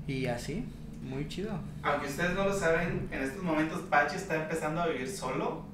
Y 0.07 0.27
así, 0.27 0.65
muy 1.03 1.29
chido. 1.29 1.59
Aunque 1.83 2.07
ustedes 2.09 2.35
no 2.35 2.45
lo 2.47 2.59
saben, 2.59 3.09
en 3.11 3.23
estos 3.23 3.43
momentos 3.43 3.83
Pachi 3.91 4.17
está 4.17 4.37
empezando 4.37 4.81
a 4.81 4.87
vivir 4.87 5.09
solo 5.09 5.65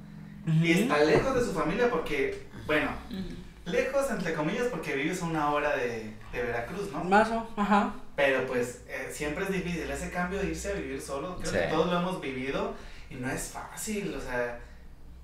y 0.45 0.71
Ujú. 0.71 0.81
está 0.81 1.03
lejos 1.03 1.35
de 1.35 1.41
su 1.41 1.53
familia 1.53 1.89
porque, 1.89 2.43
bueno, 2.65 2.89
Ujú. 3.09 3.42
Lejos 3.65 4.09
entre 4.11 4.33
comillas 4.33 4.65
porque 4.67 4.93
vives 4.95 5.21
a 5.21 5.25
una 5.25 5.49
hora 5.51 5.75
de, 5.75 6.13
de 6.33 6.43
Veracruz, 6.43 6.91
¿no? 6.91 7.03
Mazo, 7.03 7.47
ajá. 7.55 7.93
Pero 8.15 8.45
pues 8.45 8.81
eh, 8.87 9.09
siempre 9.11 9.45
es 9.45 9.51
difícil 9.51 9.89
ese 9.89 10.09
cambio 10.11 10.39
de 10.39 10.49
irse 10.49 10.69
a 10.71 10.73
vivir 10.73 11.01
solo. 11.01 11.37
Creo 11.37 11.51
Sí. 11.51 11.57
que 11.59 11.67
todos 11.67 11.91
lo 11.91 11.99
hemos 11.99 12.21
vivido 12.21 12.75
y 13.09 13.15
no 13.15 13.29
es 13.31 13.49
fácil. 13.51 14.13
O 14.15 14.21
sea, 14.21 14.59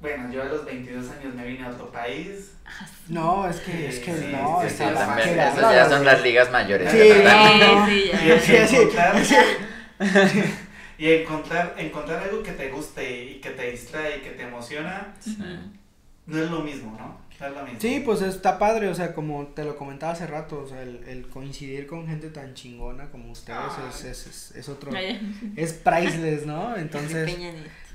bueno, 0.01 0.31
yo 0.31 0.41
a 0.41 0.46
los 0.46 0.65
22 0.65 1.10
años 1.12 1.34
me 1.36 1.46
vine 1.46 1.65
a 1.65 1.69
otro 1.69 1.91
país. 1.91 2.53
No, 3.10 3.48
es 3.50 3.58
que, 3.58 3.89
es 3.89 4.00
que 4.00 4.13
Sí, 4.15 4.29
no, 4.31 4.60
sí, 4.63 4.69
Sí, 4.69 4.75
sí, 4.77 4.84
está 4.84 4.93
también, 5.05 5.39
esas 5.39 5.75
ya 5.75 5.89
son 5.89 6.05
las 6.05 6.22
ligas 6.24 6.50
mayores. 6.51 6.91
Sí. 6.91 6.98
Sí, 6.98 7.24
no, 7.24 7.86
sí, 7.86 8.12
ya. 8.12 8.36
Y, 8.36 8.39
Sí, 8.39 8.58
sí. 8.67 8.75
encontrar, 8.77 9.25
Sí. 9.25 9.36
y 10.98 11.12
encontrar, 11.13 11.75
encontrar 11.77 12.24
algo 12.24 12.41
que 12.43 12.53
te 12.53 12.69
guste 12.69 13.24
y 13.24 13.41
que 13.41 13.50
te 13.51 13.72
distrae 13.72 14.17
y 14.17 14.22
que 14.22 14.31
te 14.31 14.43
emociona, 14.43 15.13
no 16.25 16.41
es 16.43 16.50
lo 16.50 16.60
mismo, 16.62 16.96
¿no? 16.98 17.19
Sí, 17.79 18.01
pues 18.03 18.22
está 18.22 18.60
padre, 18.60 18.88
o 18.89 18.96
sea, 18.96 19.13
como 19.13 19.48
te 19.48 19.63
lo 19.63 19.77
comentaba 19.77 20.13
hace 20.13 20.27
rato, 20.27 20.62
o 20.63 20.67
sea, 20.67 20.81
el, 20.81 21.03
el 21.08 21.27
coincidir 21.27 21.88
con 21.88 22.08
gente 22.08 22.29
tan 22.29 22.53
chingona 22.53 23.10
como 23.12 23.31
ustedes 23.31 23.60
es, 23.89 24.05
es, 24.05 24.27
es, 24.27 24.55
es 24.55 24.69
otro, 24.69 24.91
es 25.55 25.74
priceless, 25.74 26.46
¿no? 26.46 26.75
Entonces, 26.75 27.38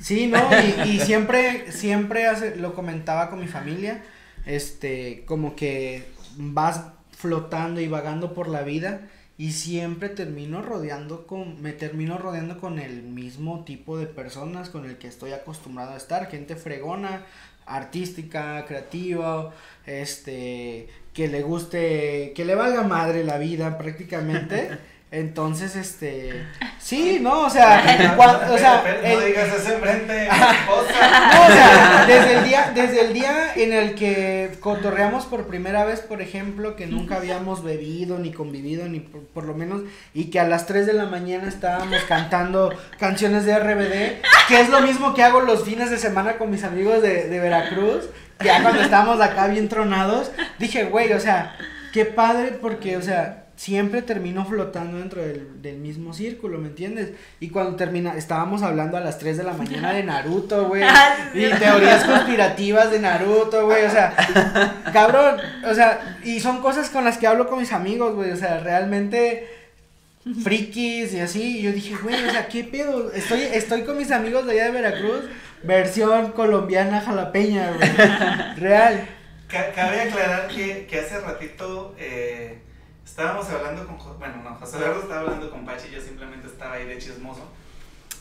sí, 0.00 0.26
¿no? 0.26 0.38
Y, 0.86 0.90
y 0.90 1.00
siempre, 1.00 1.70
siempre 1.72 2.26
hace, 2.26 2.56
lo 2.56 2.74
comentaba 2.74 3.28
con 3.28 3.40
mi 3.40 3.48
familia, 3.48 4.02
este, 4.46 5.24
como 5.26 5.54
que 5.56 6.06
vas 6.36 6.82
flotando 7.10 7.80
y 7.80 7.88
vagando 7.88 8.34
por 8.34 8.48
la 8.48 8.62
vida 8.62 9.08
y 9.36 9.50
siempre 9.52 10.08
termino 10.08 10.62
rodeando 10.62 11.26
con, 11.26 11.60
me 11.60 11.72
termino 11.72 12.18
rodeando 12.18 12.58
con 12.58 12.78
el 12.78 13.02
mismo 13.02 13.64
tipo 13.64 13.98
de 13.98 14.06
personas 14.06 14.68
con 14.70 14.84
el 14.84 14.96
que 14.96 15.08
estoy 15.08 15.32
acostumbrado 15.32 15.92
a 15.92 15.96
estar, 15.96 16.30
gente 16.30 16.54
fregona, 16.54 17.26
artística, 17.66 18.64
creativa, 18.66 19.52
este, 19.86 20.88
que 21.12 21.28
le 21.28 21.42
guste, 21.42 22.32
que 22.34 22.44
le 22.44 22.54
valga 22.54 22.82
madre 22.82 23.24
la 23.24 23.38
vida 23.38 23.78
prácticamente. 23.78 24.78
Entonces, 25.16 25.76
este, 25.76 26.44
sí, 26.78 27.18
no, 27.20 27.42
o 27.42 27.50
sea, 27.50 28.16
cua- 28.16 28.50
o 28.50 28.58
sea, 28.58 28.82
no 29.02 29.20
digas 29.20 29.48
eso 29.54 29.74
enfrente 29.74 30.12
de 30.12 30.22
mi 30.28 30.28
esposa. 30.28 31.30
no, 31.32 31.42
o 31.44 31.46
sea, 31.52 32.04
desde 32.06 32.38
el 32.38 32.44
día, 32.44 32.72
desde 32.74 33.00
el 33.02 33.12
día 33.14 33.52
en 33.54 33.72
el 33.72 33.94
que 33.94 34.50
cotorreamos 34.58 35.26
por 35.26 35.46
primera 35.46 35.84
vez, 35.84 36.00
por 36.00 36.20
ejemplo, 36.20 36.74
que 36.74 36.86
nunca 36.88 37.16
habíamos 37.16 37.62
bebido 37.62 38.18
ni 38.18 38.32
convivido 38.32 38.88
ni 38.88 38.98
por, 38.98 39.22
por 39.26 39.44
lo 39.44 39.54
menos 39.54 39.82
y 40.14 40.30
que 40.30 40.40
a 40.40 40.48
las 40.48 40.66
3 40.66 40.84
de 40.86 40.94
la 40.94 41.06
mañana 41.06 41.46
estábamos 41.48 42.02
cantando 42.08 42.72
canciones 42.98 43.44
de 43.44 43.56
RBD, 43.56 44.20
que 44.48 44.60
es 44.60 44.68
lo 44.68 44.80
mismo 44.80 45.14
que 45.14 45.22
hago 45.22 45.40
los 45.40 45.62
fines 45.64 45.90
de 45.90 45.98
semana 45.98 46.38
con 46.38 46.50
mis 46.50 46.64
amigos 46.64 47.02
de, 47.02 47.28
de 47.28 47.38
Veracruz, 47.40 48.06
que 48.40 48.46
ya 48.46 48.62
cuando 48.62 48.82
estábamos 48.82 49.20
acá 49.20 49.46
bien 49.46 49.68
tronados, 49.68 50.32
dije, 50.58 50.84
güey, 50.86 51.12
o 51.12 51.20
sea, 51.20 51.56
qué 51.92 52.04
padre 52.04 52.58
porque, 52.60 52.96
o 52.96 53.02
sea, 53.02 53.43
siempre 53.56 54.02
termino 54.02 54.44
flotando 54.44 54.98
dentro 54.98 55.22
del, 55.22 55.62
del 55.62 55.76
mismo 55.76 56.12
círculo, 56.12 56.58
¿me 56.58 56.68
entiendes? 56.68 57.10
Y 57.40 57.50
cuando 57.50 57.76
termina, 57.76 58.16
estábamos 58.16 58.62
hablando 58.62 58.96
a 58.96 59.00
las 59.00 59.18
3 59.18 59.36
de 59.36 59.44
la 59.44 59.52
mañana 59.52 59.92
de 59.92 60.02
Naruto, 60.02 60.66
güey. 60.68 60.82
Ah. 60.86 61.16
Y 61.34 61.48
teorías 61.58 62.04
conspirativas 62.04 62.90
de 62.90 62.98
Naruto, 63.00 63.64
güey, 63.66 63.84
o 63.84 63.90
sea, 63.90 64.12
cabrón, 64.92 65.36
o 65.68 65.74
sea, 65.74 66.18
y 66.24 66.40
son 66.40 66.60
cosas 66.60 66.90
con 66.90 67.04
las 67.04 67.16
que 67.18 67.26
hablo 67.26 67.46
con 67.48 67.58
mis 67.60 67.72
amigos, 67.72 68.14
güey, 68.14 68.30
o 68.32 68.36
sea, 68.36 68.60
realmente 68.60 69.48
frikis 70.42 71.12
y 71.14 71.20
así, 71.20 71.58
y 71.58 71.62
yo 71.62 71.72
dije, 71.72 71.94
güey, 72.02 72.14
o 72.26 72.30
sea, 72.30 72.48
¿qué 72.48 72.64
pedo? 72.64 73.12
Estoy, 73.12 73.42
estoy 73.42 73.82
con 73.82 73.98
mis 73.98 74.10
amigos 74.10 74.46
de 74.46 74.52
allá 74.52 74.64
de 74.66 74.70
Veracruz, 74.70 75.24
versión 75.62 76.32
colombiana 76.32 77.00
jalapeña, 77.00 77.72
güey, 77.72 77.90
real. 78.56 79.06
Ca- 79.48 79.70
Cabe 79.74 80.00
aclarar 80.00 80.48
que, 80.48 80.86
que 80.86 80.98
hace 81.00 81.20
ratito 81.20 81.94
eh, 81.98 82.58
estábamos 83.14 83.48
hablando 83.48 83.86
con, 83.86 84.18
bueno, 84.18 84.42
no, 84.42 84.56
José 84.56 84.76
Eduardo 84.78 85.02
estaba 85.02 85.20
hablando 85.20 85.48
con 85.48 85.64
Pachi, 85.64 85.88
yo 85.88 86.00
simplemente 86.00 86.48
estaba 86.48 86.74
ahí 86.74 86.84
de 86.86 86.98
chismoso. 86.98 87.48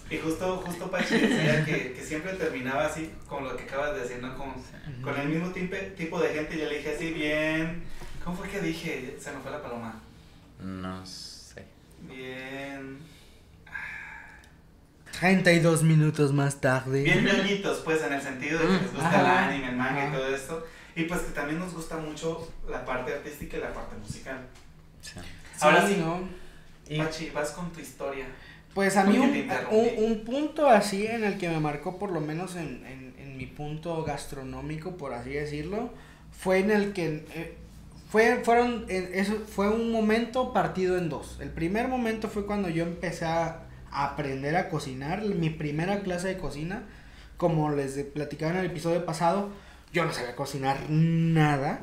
Y 0.08 0.20
justo, 0.20 0.58
justo 0.64 0.92
Pachi 0.92 1.18
decía 1.18 1.66
que, 1.66 1.94
que 1.94 2.04
siempre 2.04 2.34
terminaba 2.34 2.86
así, 2.86 3.12
con 3.28 3.44
lo 3.44 3.58
que 3.58 3.64
acabas 3.64 3.96
de 3.96 4.02
decir, 4.02 4.20
¿no? 4.22 4.38
Con, 4.38 4.54
con 5.02 5.20
el 5.20 5.30
mismo 5.30 5.48
tipe- 5.52 5.96
tipo 5.96 6.20
de 6.22 6.30
gente, 6.30 6.56
y 6.56 6.60
yo 6.60 6.66
le 6.70 6.78
dije 6.78 6.96
así 6.96 7.12
bien, 7.12 7.84
¿cómo 8.24 8.38
fue 8.38 8.48
que 8.50 8.60
dije? 8.62 9.18
Se 9.20 9.32
me 9.32 9.40
fue 9.40 9.50
la 9.50 9.64
paloma. 9.64 10.00
No 10.60 11.04
sé. 11.08 11.66
Bien, 12.02 13.00
32 15.20 15.82
minutos 15.82 16.34
más 16.34 16.62
tarde. 16.62 17.02
bien 17.02 17.26
ñoñitos, 17.26 17.80
pues, 17.80 18.04
en 18.04 18.14
el 18.14 18.22
sentido 18.22 18.60
de 18.60 18.66
que 18.68 18.74
les 18.74 18.94
gusta 18.94 19.20
el 19.22 19.26
anime, 19.26 19.70
el 19.70 19.76
manga 19.76 20.08
y 20.10 20.12
todo 20.12 20.28
esto. 20.36 20.68
Y 20.96 21.06
pues 21.06 21.22
que 21.22 21.32
también 21.32 21.58
nos 21.60 21.74
gusta 21.74 21.98
mucho 21.98 22.52
la 22.70 22.86
parte 22.86 23.12
artística 23.12 23.58
y 23.58 23.62
la 23.62 23.74
parte 23.74 23.96
musical. 23.96 24.38
Sí. 25.04 25.20
Ahora 25.62 25.88
sí, 25.88 25.98
¿no? 26.00 26.22
Y- 26.90 26.98
Pachi, 26.98 27.30
vas 27.30 27.52
con 27.52 27.72
tu 27.72 27.80
historia. 27.80 28.26
Pues 28.74 28.98
a 28.98 29.04
mí 29.04 29.18
¿Por 29.18 29.32
qué 29.32 29.48
un, 29.72 30.04
un, 30.04 30.12
un 30.12 30.26
punto 30.26 30.68
así 30.68 31.06
en 31.06 31.24
el 31.24 31.38
que 31.38 31.48
me 31.48 31.60
marcó 31.60 32.00
por 32.00 32.12
lo 32.12 32.20
menos 32.22 32.56
en, 32.56 32.84
en, 32.88 33.14
en 33.20 33.38
mi 33.38 33.46
punto 33.46 34.04
gastronómico, 34.04 34.98
por 34.98 35.14
así 35.14 35.30
decirlo, 35.30 35.94
fue 36.32 36.58
en 36.60 36.72
el 36.72 36.92
que 36.94 37.24
eh, 37.36 37.56
fue, 38.10 38.42
fueron, 38.44 38.86
en- 38.90 39.10
eso 39.14 39.34
fue 39.48 39.70
un 39.70 39.92
momento 39.92 40.54
partido 40.54 40.98
en 40.98 41.10
dos. 41.10 41.38
El 41.40 41.50
primer 41.50 41.88
momento 41.88 42.30
fue 42.30 42.48
cuando 42.48 42.68
yo 42.70 42.84
empecé 42.84 43.26
a 43.26 43.60
aprender 43.92 44.56
a 44.56 44.70
cocinar, 44.70 45.22
mi 45.24 45.52
primera 45.52 46.00
clase 46.02 46.30
de 46.30 46.38
cocina, 46.40 46.82
como 47.38 47.70
les 47.70 47.96
de- 47.96 48.06
platicaba 48.06 48.54
en 48.54 48.58
el 48.58 48.66
episodio 48.66 49.06
pasado, 49.06 49.52
yo 49.92 50.04
no 50.06 50.12
sabía 50.14 50.36
cocinar 50.36 50.78
nada. 50.90 51.80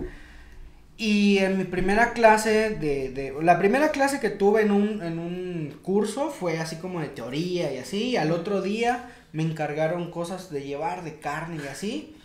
Y 1.00 1.38
en 1.38 1.56
mi 1.56 1.64
primera 1.64 2.12
clase 2.12 2.76
de, 2.76 3.08
de 3.08 3.34
la 3.42 3.58
primera 3.58 3.88
clase 3.88 4.20
que 4.20 4.28
tuve 4.28 4.60
en 4.60 4.70
un, 4.70 5.02
en 5.02 5.18
un 5.18 5.78
curso 5.80 6.28
fue 6.28 6.58
así 6.58 6.76
como 6.76 7.00
de 7.00 7.08
teoría 7.08 7.72
y 7.72 7.78
así, 7.78 8.10
y 8.10 8.16
al 8.18 8.30
otro 8.30 8.60
día 8.60 9.08
me 9.32 9.42
encargaron 9.42 10.10
cosas 10.10 10.50
de 10.50 10.62
llevar 10.62 11.02
de 11.02 11.18
carne 11.18 11.62
y 11.64 11.68
así. 11.68 12.16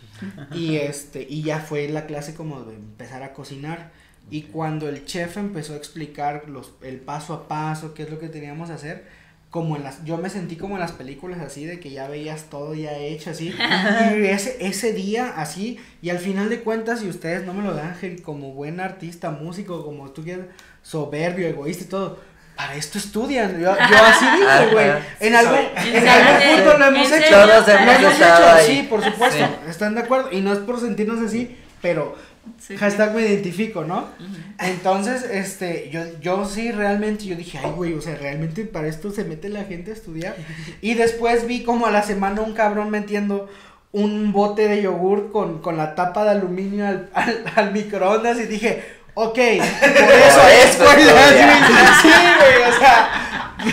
Y 0.52 0.76
este, 0.76 1.26
y 1.26 1.42
ya 1.42 1.60
fue 1.60 1.88
la 1.88 2.04
clase 2.04 2.34
como 2.34 2.64
de 2.64 2.74
empezar 2.74 3.22
a 3.22 3.32
cocinar. 3.32 3.92
Y 4.30 4.42
cuando 4.42 4.90
el 4.90 5.06
chef 5.06 5.38
empezó 5.38 5.72
a 5.72 5.76
explicar 5.78 6.50
los, 6.50 6.74
el 6.82 7.00
paso 7.00 7.32
a 7.32 7.48
paso, 7.48 7.94
qué 7.94 8.02
es 8.02 8.10
lo 8.10 8.18
que 8.18 8.28
teníamos 8.28 8.68
que 8.68 8.74
hacer, 8.74 9.06
como 9.56 9.74
en 9.76 9.84
las, 9.84 10.04
yo 10.04 10.18
me 10.18 10.28
sentí 10.28 10.56
como 10.56 10.74
en 10.74 10.80
las 10.82 10.92
películas 10.92 11.40
así, 11.40 11.64
de 11.64 11.80
que 11.80 11.88
ya 11.88 12.08
veías 12.08 12.44
todo 12.50 12.74
ya 12.74 12.92
hecho 12.92 13.30
así, 13.30 13.54
y 14.18 14.26
ese, 14.26 14.58
ese 14.60 14.92
día 14.92 15.32
así, 15.34 15.80
y 16.02 16.10
al 16.10 16.18
final 16.18 16.50
de 16.50 16.60
cuentas, 16.60 17.00
si 17.00 17.08
ustedes 17.08 17.46
no 17.46 17.54
me 17.54 17.62
lo 17.64 17.72
dan, 17.72 17.96
como 18.22 18.52
buen 18.52 18.80
artista, 18.80 19.30
músico, 19.30 19.82
como 19.82 20.10
tú 20.10 20.22
quieras, 20.24 20.44
soberbio, 20.82 21.48
egoísta 21.48 21.84
y 21.84 21.86
todo, 21.86 22.18
para 22.54 22.74
esto 22.74 22.98
estudian, 22.98 23.52
yo, 23.58 23.74
yo 23.74 23.96
así 24.04 24.26
dije, 24.26 24.72
güey, 24.74 24.90
en 25.20 25.34
algún, 25.34 25.58
en 25.58 26.06
algún 26.08 26.42
¿En 26.42 26.56
punto 26.64 26.78
lo 26.78 26.84
hemos 26.88 27.12
hecho, 27.12 27.30
Todos 27.30 27.66
lo 27.66 27.72
hemos 27.72 28.14
hecho, 28.14 28.46
ahí. 28.46 28.66
sí, 28.66 28.82
por 28.90 29.02
supuesto, 29.02 29.42
Sí. 29.42 29.70
están 29.70 29.94
de 29.94 30.02
acuerdo, 30.02 30.28
y 30.32 30.42
no 30.42 30.52
es 30.52 30.58
por 30.58 30.78
sentirnos 30.78 31.20
así, 31.22 31.56
pero 31.80 32.14
Sí, 32.58 32.76
hashtag 32.76 33.14
me 33.14 33.22
identifico, 33.22 33.84
¿no? 33.84 34.08
Entonces, 34.58 35.24
este, 35.30 35.90
yo, 35.90 36.00
yo 36.20 36.44
sí 36.46 36.72
realmente, 36.72 37.26
yo 37.26 37.36
dije, 37.36 37.58
ay, 37.62 37.70
güey, 37.70 37.94
o 37.94 38.00
sea, 38.00 38.16
realmente 38.16 38.64
para 38.64 38.88
esto 38.88 39.10
se 39.10 39.24
mete 39.24 39.48
la 39.48 39.64
gente 39.64 39.90
a 39.90 39.94
estudiar. 39.94 40.36
Y 40.80 40.94
después 40.94 41.46
vi 41.46 41.62
como 41.62 41.86
a 41.86 41.90
la 41.90 42.02
semana 42.02 42.40
un 42.42 42.54
cabrón 42.54 42.90
metiendo 42.90 43.48
un 43.92 44.32
bote 44.32 44.68
de 44.68 44.82
yogur 44.82 45.32
con, 45.32 45.60
con 45.60 45.76
la 45.76 45.94
tapa 45.94 46.24
de 46.24 46.30
aluminio 46.30 46.86
al, 46.86 47.08
al, 47.14 47.44
al 47.54 47.72
microondas 47.72 48.38
y 48.38 48.46
dije, 48.46 48.82
ok, 49.14 49.34
por 49.34 49.38
eso 49.38 50.40
Por 50.40 50.50
es 50.50 50.64
estudia. 50.70 51.66
sí, 52.02 52.08
güey, 52.08 52.70
o 52.70 52.78
sea, 52.78 53.25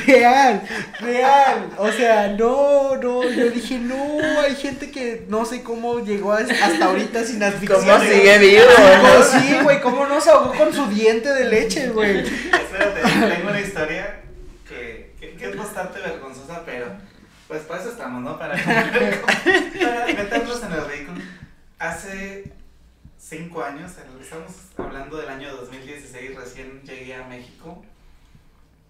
real, 0.05 0.61
real, 1.01 1.69
o 1.77 1.91
sea, 1.91 2.29
no, 2.29 2.95
no, 2.97 3.23
yo 3.29 3.49
dije, 3.51 3.79
no, 3.79 4.19
hay 4.41 4.55
gente 4.55 4.89
que 4.91 5.25
no 5.27 5.45
sé 5.45 5.61
cómo 5.63 5.99
llegó 5.99 6.33
a- 6.33 6.37
hasta 6.39 6.85
ahorita 6.85 7.23
sin 7.25 7.43
asfixia. 7.43 7.75
¿Cómo 7.77 7.99
sigue 7.99 8.37
vivo? 8.39 8.63
No? 9.03 9.23
sí, 9.23 9.55
güey, 9.63 9.81
cómo 9.81 10.05
no 10.05 10.21
se 10.21 10.29
ahogó 10.29 10.53
con 10.53 10.73
su 10.73 10.85
diente 10.87 11.33
de 11.33 11.45
leche, 11.45 11.89
güey. 11.89 12.19
Espérate, 12.19 13.01
tengo 13.35 13.49
una 13.49 13.61
historia 13.61 14.21
que, 14.67 15.13
que, 15.19 15.35
que 15.35 15.49
es 15.49 15.55
bastante 15.57 15.99
vergonzosa, 15.99 16.63
pero 16.65 16.87
pues 17.47 17.61
para 17.63 17.81
eso 17.81 17.91
estamos, 17.91 18.21
¿no? 18.23 18.39
Para, 18.39 18.55
para 18.63 20.05
meternos 20.07 20.63
en 20.63 20.71
el 20.71 20.81
vehículo. 20.85 21.21
Hace 21.77 22.45
cinco 23.19 23.63
años, 23.63 23.91
estamos 24.21 24.51
hablando 24.77 25.17
del 25.17 25.29
año 25.29 25.53
2016, 25.57 26.35
recién 26.35 26.81
llegué 26.83 27.15
a 27.15 27.23
México. 27.27 27.83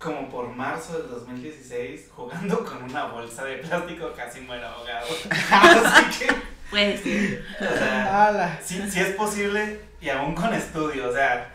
Como 0.04 0.30
por 0.30 0.50
marzo 0.50 0.98
del 0.98 1.10
2016, 1.10 2.10
jugando 2.14 2.66
con 2.66 2.84
una 2.84 3.06
bolsa 3.06 3.46
de 3.46 3.58
plástico, 3.60 4.12
casi 4.16 4.42
muero 4.42 4.68
ahogado. 4.68 5.06
Así 5.52 6.20
que, 6.26 6.34
Pues 6.70 7.00
sí. 7.02 7.40
o 7.60 7.78
sea, 7.78 8.60
sí, 8.62 8.84
sí 8.90 9.00
es 9.00 9.12
posible 9.16 9.80
y 10.02 10.10
aún 10.10 10.36
con 10.36 10.54
estudio, 10.54 11.10
o 11.10 11.14
sea, 11.14 11.48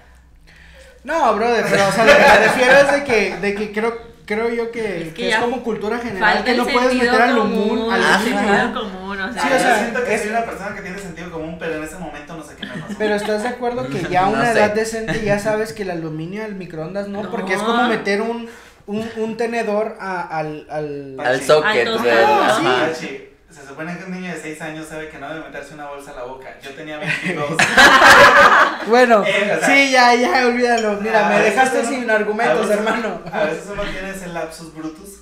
No, 1.04 1.34
brother, 1.34 1.66
pero 1.68 1.88
o 1.88 1.92
sea, 1.92 2.04
lo 2.06 2.12
que 2.12 2.18
me 2.18 2.46
refiero 2.46 2.72
es 2.78 2.92
de 2.92 3.04
que, 3.04 3.36
de 3.36 3.54
que 3.54 3.72
creo, 3.72 3.98
creo 4.24 4.48
yo 4.48 4.70
que, 4.70 5.02
Es 5.02 5.08
que 5.08 5.14
que 5.14 5.24
es 5.26 5.30
ya 5.34 5.40
como 5.40 5.62
cultura 5.62 5.98
general, 5.98 6.42
que 6.44 6.54
no 6.54 6.66
puedes 6.66 6.94
meter 6.94 7.20
al 7.20 7.36
común, 7.36 7.68
común, 7.68 7.92
al 7.92 8.72
común, 8.72 9.20
o 9.20 9.32
sea, 9.32 9.42
Sí, 9.42 9.48
o 9.48 9.52
yo 9.52 9.58
sea, 9.58 9.78
siento 9.80 10.04
que 10.04 10.14
es- 10.14 10.20
soy 10.22 10.30
una 10.30 10.44
persona 10.46 10.74
que 10.74 10.80
tiene 10.82 10.98
sentido 10.98 11.30
común, 11.30 11.56
pero 11.58 11.76
en 11.76 11.84
ese 11.84 11.98
momento 11.98 12.34
no 12.34 12.42
sé 12.42 12.54
qué 12.56 12.64
me 12.66 12.72
pasó. 12.78 12.87
Pero 12.98 13.14
estás 13.14 13.42
de 13.44 13.48
acuerdo 13.48 13.88
que 13.88 14.02
ya 14.10 14.22
a 14.22 14.26
No 14.26 14.32
una 14.32 14.52
sé. 14.52 14.58
edad 14.58 14.70
decente 14.74 15.22
ya 15.24 15.38
sabes 15.38 15.72
que 15.72 15.82
el 15.82 15.90
aluminio 15.90 16.44
al 16.44 16.54
microondas 16.54 17.08
no, 17.08 17.22
No. 17.22 17.30
porque 17.30 17.54
es 17.54 17.62
como 17.62 17.86
meter 17.88 18.20
un, 18.22 18.48
un, 18.86 19.08
un 19.16 19.36
tenedor 19.36 19.96
a, 20.00 20.22
al, 20.38 20.66
al... 20.70 21.16
Al 21.18 21.40
socket, 21.42 21.86
Al 21.88 22.94
sí. 22.94 23.24
se 23.50 23.66
supone 23.66 23.96
que 23.96 24.04
un 24.04 24.10
niño 24.12 24.32
de 24.34 24.40
6 24.40 24.60
años 24.62 24.86
sabe 24.88 25.08
que 25.08 25.18
no 25.18 25.28
debe 25.28 25.40
meterse 25.46 25.74
una 25.74 25.86
bolsa 25.86 26.10
a 26.10 26.16
la 26.16 26.24
boca. 26.24 26.48
Yo 26.62 26.70
tenía 26.74 26.98
22. 26.98 27.46
Bueno, 28.88 29.24
Eh, 29.26 29.52
o 29.56 29.58
sea- 29.60 29.66
sí, 29.68 29.90
ya, 29.90 30.14
ya, 30.14 30.46
olvídalo. 30.46 31.00
Mira, 31.00 31.26
A 31.26 31.30
me 31.30 31.40
dejaste 31.44 31.80
uno- 31.80 31.88
sin 31.88 32.10
a 32.10 32.14
argumentos, 32.14 32.68
veces- 32.68 32.76
hermano. 32.76 33.20
A 33.32 33.44
veces 33.44 33.64
uno 33.70 33.82
tiene 33.84 34.10
ese 34.10 34.28
lapsus 34.28 34.74
brutus. 34.74 35.20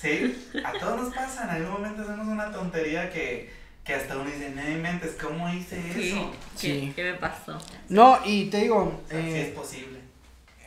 Sí, 0.00 0.48
a 0.64 0.72
todos 0.78 1.02
nos 1.02 1.14
pasa. 1.14 1.44
En 1.44 1.50
algún 1.50 1.72
momento 1.72 2.02
hacemos 2.02 2.26
una 2.28 2.52
tontería 2.52 3.10
que, 3.10 3.52
que 3.88 3.94
hasta 3.94 4.18
uno 4.18 4.26
dice, 4.26 4.50
no 4.50 4.82
mentes, 4.82 5.16
¿cómo 5.20 5.48
hice 5.48 5.80
¿qué, 5.94 6.10
eso? 6.10 6.30
qué, 6.30 6.58
Sí. 6.58 6.92
qué 6.94 7.04
me 7.04 7.14
pasó? 7.14 7.56
No, 7.88 8.18
y 8.22 8.50
te 8.50 8.58
digo, 8.58 9.00
O 9.06 9.08
sea, 9.08 9.18
sí 9.22 9.30
eh, 9.30 9.42
es 9.48 9.54
posible. 9.54 9.98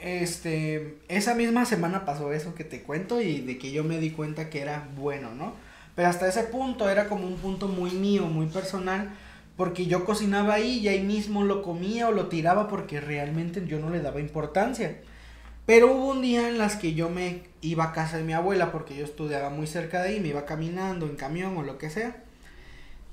Este, 0.01 0.97
esa 1.07 1.35
misma 1.35 1.65
semana 1.65 2.03
pasó 2.03 2.33
eso 2.33 2.55
que 2.55 2.63
te 2.63 2.81
cuento 2.81 3.21
y 3.21 3.41
de 3.41 3.59
que 3.59 3.71
yo 3.71 3.83
me 3.83 3.99
di 3.99 4.09
cuenta 4.09 4.49
que 4.49 4.61
era 4.61 4.89
bueno, 4.97 5.35
¿no? 5.35 5.53
Pero 5.95 6.07
hasta 6.07 6.27
ese 6.27 6.45
punto 6.45 6.89
era 6.89 7.07
como 7.07 7.27
un 7.27 7.35
punto 7.35 7.67
muy 7.67 7.91
mío, 7.91 8.25
muy 8.25 8.47
personal, 8.47 9.11
porque 9.55 9.85
yo 9.85 10.03
cocinaba 10.03 10.55
ahí 10.55 10.79
y 10.79 10.87
ahí 10.87 11.03
mismo 11.03 11.43
lo 11.43 11.61
comía 11.61 12.07
o 12.07 12.11
lo 12.11 12.25
tiraba 12.25 12.67
porque 12.67 12.99
realmente 12.99 13.63
yo 13.67 13.77
no 13.77 13.91
le 13.91 14.01
daba 14.01 14.19
importancia. 14.19 14.97
Pero 15.67 15.91
hubo 15.93 16.09
un 16.09 16.23
día 16.23 16.49
en 16.49 16.57
las 16.57 16.75
que 16.75 16.95
yo 16.95 17.09
me 17.09 17.43
iba 17.61 17.83
a 17.83 17.93
casa 17.93 18.17
de 18.17 18.23
mi 18.23 18.33
abuela 18.33 18.71
porque 18.71 18.95
yo 18.97 19.05
estudiaba 19.05 19.51
muy 19.51 19.67
cerca 19.67 20.01
de 20.01 20.09
ahí, 20.09 20.19
me 20.19 20.29
iba 20.29 20.45
caminando 20.45 21.05
en 21.05 21.15
camión 21.17 21.55
o 21.57 21.61
lo 21.61 21.77
que 21.77 21.91
sea. 21.91 22.15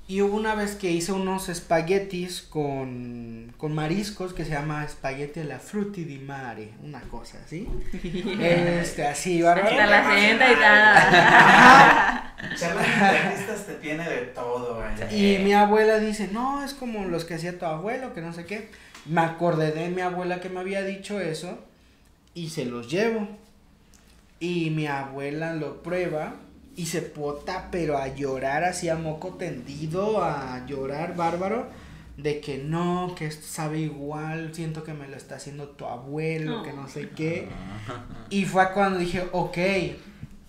Y 0.09 0.21
hubo 0.23 0.35
una 0.37 0.55
vez 0.55 0.73
que 0.73 0.89
hice 0.89 1.11
unos 1.11 1.49
espaguetis 1.49 2.41
con, 2.41 3.53
con 3.57 3.75
mariscos 3.75 4.33
que 4.33 4.43
se 4.43 4.49
llama 4.49 4.83
espagueti 4.83 5.41
alla 5.41 5.59
frutti 5.59 6.03
di 6.03 6.17
mare, 6.17 6.71
una 6.83 7.01
cosa 7.01 7.37
así. 7.45 7.67
Este, 8.41 9.05
así, 9.05 9.43
bárbaro. 9.43 9.69
Hasta 9.69 9.85
la 9.85 10.31
y 10.31 10.35
tal. 10.55 10.95
Charlas 12.57 12.87
internistas 12.87 13.67
te 13.67 13.75
tiene 13.75 14.09
de 14.09 14.21
todo, 14.33 14.79
vaya. 14.79 15.11
Y 15.11 15.43
mi 15.43 15.53
abuela 15.53 15.99
dice, 15.99 16.27
no, 16.33 16.65
es 16.65 16.73
como 16.73 17.05
los 17.05 17.23
que 17.23 17.35
hacía 17.35 17.59
tu 17.59 17.67
abuelo, 17.67 18.15
que 18.15 18.21
no 18.21 18.33
sé 18.33 18.47
qué. 18.47 18.71
Me 19.05 19.21
acordé 19.21 19.73
de 19.73 19.89
mi 19.89 20.01
abuela 20.01 20.39
que 20.39 20.49
me 20.49 20.59
había 20.59 20.81
dicho 20.81 21.19
eso 21.19 21.59
y 22.33 22.49
se 22.49 22.65
los 22.65 22.89
llevo. 22.89 23.27
Y 24.39 24.71
mi 24.71 24.87
abuela 24.87 25.53
lo 25.53 25.83
prueba 25.83 26.33
y 26.79 26.85
se 26.85 27.01
pota, 27.01 27.67
pero 27.71 27.97
a 27.97 28.07
llorar 28.07 28.63
así 28.63 28.87
a 28.87 28.95
moco 28.95 29.33
tendido, 29.33 30.23
a 30.23 30.65
llorar 30.65 31.13
bárbaro, 31.13 31.67
de 32.15 32.39
que 32.39 32.57
no, 32.57 33.15
que 33.17 33.25
esto 33.25 33.45
sabe 33.45 33.79
igual, 33.79 34.51
siento 34.53 34.85
que 34.85 34.93
me 34.93 35.05
lo 35.09 35.17
está 35.17 35.35
haciendo 35.35 35.67
tu 35.67 35.83
abuelo, 35.83 36.63
que 36.63 36.71
no 36.71 36.87
sé 36.87 37.09
qué. 37.09 37.49
Y 38.29 38.45
fue 38.45 38.71
cuando 38.71 38.97
dije, 38.97 39.27
ok, 39.33 39.57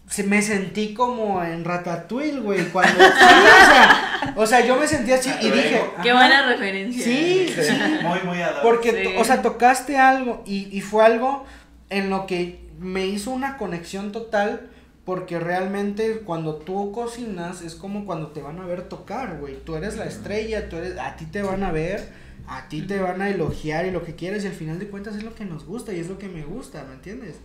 se, 0.09 0.23
me 0.23 0.40
sentí 0.40 0.95
como 0.95 1.43
en 1.43 1.64
Ratatouille, 1.64 2.38
güey, 2.38 2.64
cuando... 2.66 3.03
sí, 3.05 3.09
o, 3.11 3.66
sea, 3.66 4.35
o 4.37 4.47
sea, 4.47 4.64
yo 4.64 4.77
me 4.77 4.87
sentí 4.87 5.11
así 5.11 5.31
y 5.40 5.51
dije... 5.51 5.83
Qué 6.01 6.12
buena 6.12 6.47
referencia. 6.47 7.03
Sí, 7.03 7.49
sí, 7.53 7.73
Muy, 8.05 8.21
muy 8.23 8.40
ad 8.40 8.59
hoc. 8.59 8.62
porque, 8.62 9.03
Sí. 9.05 9.14
o 9.19 9.25
sea, 9.25 9.43
tocaste 9.43 9.99
algo 9.99 10.45
y, 10.47 10.69
y 10.71 10.81
fue 10.81 11.05
algo 11.05 11.45
en 11.88 12.09
lo 12.09 12.27
que 12.27 12.61
me 12.79 13.07
hizo 13.07 13.33
una 13.33 13.57
conexión 13.57 14.12
total. 14.12 14.71
Porque 15.11 15.40
realmente 15.40 16.20
cuando 16.20 16.55
tú 16.55 16.92
cocinas 16.92 17.62
es 17.62 17.75
como 17.75 18.07
cuando 18.07 18.29
te 18.29 18.42
van 18.42 18.61
a 18.61 18.64
ver 18.64 18.83
tocar, 18.83 19.40
güey. 19.40 19.57
Tú 19.64 19.75
eres 19.75 19.96
la 19.96 20.05
estrella, 20.05 20.68
tú 20.68 20.77
eres, 20.77 20.96
a 21.01 21.16
ti 21.16 21.27
te 21.27 21.42
van 21.42 21.64
a 21.64 21.73
ver, 21.73 22.11
a 22.46 22.68
ti 22.68 22.83
te 22.83 23.01
van 23.01 23.20
a 23.20 23.29
elogiar 23.29 23.87
y 23.87 23.90
lo 23.90 24.05
que 24.05 24.14
quieres 24.14 24.44
y 24.44 24.46
al 24.46 24.53
final 24.53 24.79
de 24.79 24.87
cuentas 24.87 25.16
es 25.16 25.25
lo 25.25 25.35
que 25.35 25.44
nos 25.44 25.66
gusta 25.66 25.92
y 25.92 25.99
es 25.99 26.09
lo 26.09 26.16
que 26.16 26.29
me 26.29 26.44
gusta, 26.44 26.85
¿me 26.85 26.94
entiendes? 26.94 27.40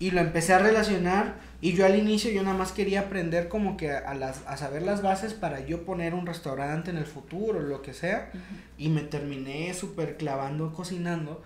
Y 0.00 0.10
lo 0.10 0.20
empecé 0.20 0.54
a 0.54 0.58
relacionar 0.58 1.36
y 1.60 1.74
yo 1.74 1.86
al 1.86 1.94
inicio 1.94 2.32
yo 2.32 2.42
nada 2.42 2.58
más 2.58 2.72
quería 2.72 3.02
aprender 3.02 3.48
como 3.48 3.76
que 3.76 3.92
a, 3.92 4.12
las, 4.14 4.44
a 4.48 4.56
saber 4.56 4.82
las 4.82 5.00
bases 5.00 5.32
para 5.32 5.64
yo 5.64 5.84
poner 5.84 6.12
un 6.12 6.26
restaurante 6.26 6.90
en 6.90 6.96
el 6.96 7.06
futuro, 7.06 7.60
lo 7.60 7.82
que 7.82 7.94
sea. 7.94 8.32
Y 8.78 8.88
me 8.88 9.02
terminé 9.02 9.72
súper 9.74 10.16
clavando 10.16 10.72
cocinando 10.72 11.40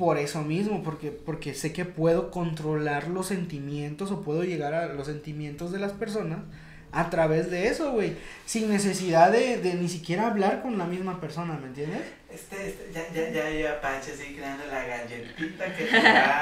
por 0.00 0.16
eso 0.16 0.40
mismo, 0.40 0.82
porque, 0.82 1.10
porque 1.10 1.52
sé 1.52 1.74
que 1.74 1.84
puedo 1.84 2.30
controlar 2.30 3.08
los 3.08 3.26
sentimientos 3.26 4.10
o 4.10 4.22
puedo 4.22 4.44
llegar 4.44 4.72
a 4.72 4.86
los 4.94 5.08
sentimientos 5.08 5.72
de 5.72 5.78
las 5.78 5.92
personas 5.92 6.38
a 6.92 7.10
través 7.10 7.50
de 7.50 7.68
eso, 7.68 7.92
güey. 7.92 8.16
Sin 8.46 8.68
necesidad 8.70 9.30
de, 9.30 9.58
de 9.58 9.74
ni 9.74 9.88
siquiera 9.88 10.26
hablar 10.26 10.60
con 10.62 10.76
la 10.78 10.84
misma 10.84 11.20
persona, 11.20 11.56
¿me 11.60 11.68
entiendes? 11.68 12.02
Este, 12.32 12.68
este, 12.68 12.92
ya, 12.92 13.02
ya, 13.12 13.30
ya, 13.32 13.50
ya, 13.50 13.80
Pache, 13.80 14.12
así 14.12 14.34
creando 14.36 14.64
la 14.66 14.84
galletita 14.84 15.64
que 15.76 15.84
te 15.84 16.00
va 16.00 16.40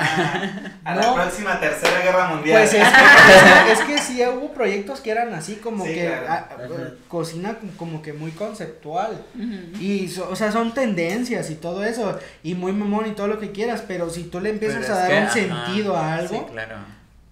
a 0.85 0.95
la 0.95 1.01
No. 1.03 1.15
próxima 1.15 1.59
tercera 1.61 2.01
guerra 2.03 2.29
mundial. 2.29 2.59
Pues 2.63 2.75
es 2.75 2.81
que, 2.83 3.73
es 3.73 3.81
que 3.81 3.99
sí 3.99 4.23
hubo 4.27 4.53
proyectos 4.53 5.01
que 5.01 5.11
eran 5.11 5.33
así 5.33 5.57
como 5.57 5.87
Sí, 5.87 5.95
que 5.95 6.07
claro. 6.07 6.27
ah, 6.29 6.49
ah, 6.51 6.89
cocina 7.09 7.57
como 7.79 8.03
que 8.03 8.13
muy 8.13 8.33
conceptual. 8.33 9.25
Ujú. 9.35 9.83
Y, 9.83 10.09
so- 10.09 10.29
o 10.31 10.37
sea, 10.37 10.53
son 10.53 10.75
tendencias 10.75 11.51
y 11.51 11.55
todo 11.55 11.83
eso, 11.85 12.19
y 12.43 12.55
muy 12.55 12.73
mamón 12.73 13.07
y 13.07 13.13
todo 13.13 13.27
lo 13.29 13.39
que 13.39 13.53
quieras, 13.53 13.83
pero 13.87 14.11
si 14.11 14.25
tú 14.25 14.41
le 14.41 14.51
empiezas 14.51 14.83
Pero 14.83 14.95
a 14.95 15.03
es 15.03 15.09
dar 15.09 15.33
que, 15.33 15.45
un 15.47 15.53
ajá, 15.53 15.65
sentido 15.67 15.97
a 15.97 16.15
algo, 16.17 16.35
Sí, 16.47 16.53
claro. 16.53 16.77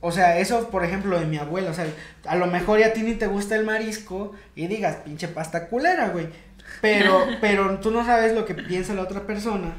O 0.07 0.12
sea, 0.12 0.38
eso, 0.38 0.69
por 0.71 0.85
ejemplo, 0.85 1.19
de 1.19 1.27
mi 1.27 1.37
abuela, 1.38 1.71
o 1.71 1.75
sea, 1.75 1.87
a 2.27 2.37
lo 2.37 2.47
mejor 2.47 2.79
ya 2.81 2.87
a 2.88 2.92
ti 2.92 3.03
ni 3.03 3.14
te 3.14 3.27
gusta 3.27 3.57
el 3.57 3.64
marisco 3.64 4.33
y 4.55 4.66
digas, 4.66 4.97
pinche 5.05 5.29
pasta 5.29 5.66
culera, 5.69 6.09
güey, 6.09 6.29
pero, 6.81 7.27
pero 7.40 7.79
tú 7.81 7.90
no 7.90 8.05
sabes 8.05 8.33
lo 8.35 8.45
que 8.45 8.55
piensa 8.55 8.95
la 8.95 9.03
otra 9.03 9.23
persona 9.27 9.73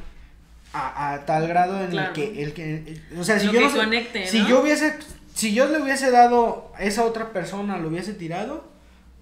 a, 0.73 1.13
a 1.13 1.25
tal 1.25 1.47
grado 1.47 1.81
en 1.81 1.91
Claro. 1.91 2.09
el 2.09 2.13
que, 2.13 2.43
el 2.43 2.53
que, 2.53 3.01
o 3.19 3.23
sea, 3.23 3.39
si 3.39 3.47
Lo 3.47 3.53
yo 3.53 3.59
que 3.59 3.65
no 3.65 3.71
sé- 3.71 3.77
conecte, 3.77 4.27
si 4.27 4.41
¿no? 4.41 4.49
yo 4.49 4.61
hubiese, 4.61 4.93
si 5.33 5.53
yo 5.53 5.67
le 5.67 5.79
hubiese 5.81 6.11
dado 6.11 6.71
a 6.75 6.83
esa 6.83 7.03
otra 7.03 7.31
persona, 7.31 7.77
lo 7.77 7.87
hubiese 7.89 8.13
tirado, 8.13 8.75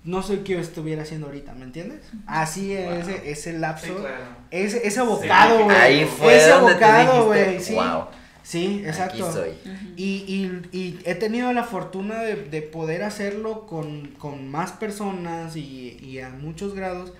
no 0.03 0.21
sé 0.21 0.41
qué 0.43 0.59
estuviera 0.59 1.01
haciendo 1.03 1.27
ahorita, 1.27 1.53
¿me 1.53 1.63
entiendes? 1.63 2.01
Así 2.27 2.73
es 2.73 2.85
Wow. 2.85 2.93
ese, 3.15 3.31
ese 3.31 3.53
lapso, 3.53 3.87
Sí, 3.87 3.93
claro. 3.93 4.23
ese, 4.51 4.87
ese 4.87 5.01
bocado, 5.01 5.57
Sí, 5.57 5.63
güey. 5.63 5.77
Ahí 5.77 6.05
fue 6.05 6.37
ese 6.37 6.49
donde 6.49 6.73
bocado, 6.73 7.25
güey, 7.25 7.59
sí. 7.59 7.73
wow. 7.73 8.05
Sí, 8.45 8.83
exacto. 8.85 9.25
Aquí 9.27 9.33
soy. 9.33 9.51
Y, 9.97 10.03
y, 10.27 10.61
y 10.77 10.99
he 11.03 11.15
tenido 11.15 11.51
la 11.51 11.63
fortuna 11.63 12.21
de, 12.21 12.35
de 12.35 12.61
poder 12.61 13.01
hacerlo 13.03 13.65
con, 13.65 14.09
con 14.19 14.47
más 14.49 14.71
personas 14.71 15.55
y, 15.55 15.97
y 15.99 16.19
a 16.19 16.29
muchos 16.29 16.75
grados. 16.75 17.11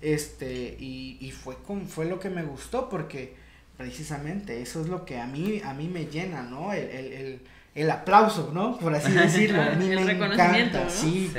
Este, 0.00 0.76
y, 0.80 1.18
y 1.20 1.30
fue 1.30 1.56
con, 1.64 1.86
fue 1.86 2.06
lo 2.06 2.18
que 2.18 2.28
me 2.30 2.42
gustó 2.42 2.88
porque 2.88 3.36
precisamente 3.76 4.60
eso 4.60 4.80
es 4.80 4.88
lo 4.88 5.04
que 5.04 5.20
a 5.20 5.26
mí, 5.26 5.60
a 5.64 5.72
mí 5.74 5.86
me 5.86 6.06
llena, 6.06 6.42
¿no? 6.42 6.72
El, 6.72 6.84
el, 6.88 7.12
el, 7.12 7.40
el 7.76 7.90
aplauso, 7.90 8.50
¿no? 8.52 8.76
Por 8.78 8.92
así 8.94 9.12
decirlo. 9.26 9.62
A 9.62 9.70
mí 9.70 9.88
El 9.88 10.00
me 10.00 10.04
reconocimiento, 10.14 10.78
encanta, 10.78 10.84
¿no? 10.84 10.90
sí. 10.90 11.30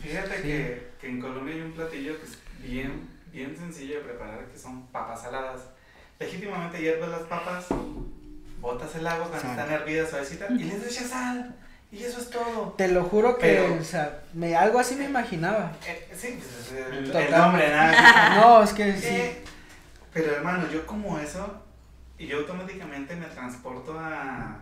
Fíjate 0.00 0.36
Sí. 0.36 0.42
que, 0.42 0.82
que 1.00 1.08
en 1.08 1.20
Colombia 1.20 1.54
hay 1.56 1.60
un 1.62 1.72
platillo 1.72 2.12
que 2.20 2.24
es 2.26 2.38
bien, 2.70 3.08
bien 3.32 3.56
sencillo 3.56 3.96
de 3.96 4.00
preparar, 4.02 4.46
que 4.46 4.56
son 4.58 4.86
papas 4.92 5.22
saladas. 5.22 5.60
Legítimamente 6.20 6.80
hierves 6.80 7.08
las 7.08 7.22
papas, 7.22 7.66
botas 8.62 8.94
el 8.94 9.06
agua 9.06 9.28
cuando 9.28 9.50
están 9.50 9.70
hervidas 9.70 10.08
suavecita 10.08 10.46
y 10.50 10.62
les 10.64 10.86
echas 10.86 11.10
sal. 11.10 11.54
Y 11.90 12.04
eso 12.04 12.20
es 12.20 12.30
todo. 12.30 12.72
Te 12.78 12.88
lo 12.88 13.04
juro 13.04 13.36
que, 13.36 13.46
Pero- 13.48 13.74
o 13.74 13.84
sea, 13.84 14.20
me, 14.32 14.56
algo 14.56 14.78
así 14.78 14.94
me 14.94 15.04
imaginaba. 15.04 15.72
Eh, 15.86 16.08
sí, 16.16 16.38
pues, 16.38 16.72
eh, 16.72 16.86
el, 16.90 17.04
Total. 17.12 17.30
nombre, 17.30 17.68
nada. 17.68 18.34
No, 18.40 18.62
es 18.62 18.72
que 18.72 18.96
sí. 18.96 19.06
Eh, 19.08 19.44
pero 20.14 20.32
hermano, 20.36 20.64
yo 20.72 20.86
como 20.86 21.18
eso, 21.18 21.62
y 22.18 22.28
yo 22.28 22.38
automáticamente 22.38 23.14
me 23.16 23.26
transporto 23.26 23.98
a 23.98 24.58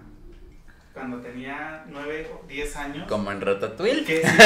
cuando 0.92 1.18
tenía 1.20 1.84
9 1.86 2.30
o 2.34 2.46
10 2.48 2.76
años. 2.76 3.08
Como 3.08 3.30
en 3.30 3.40
Ratatouille. 3.40 4.04
Que 4.04 4.22
sí, 4.26 4.36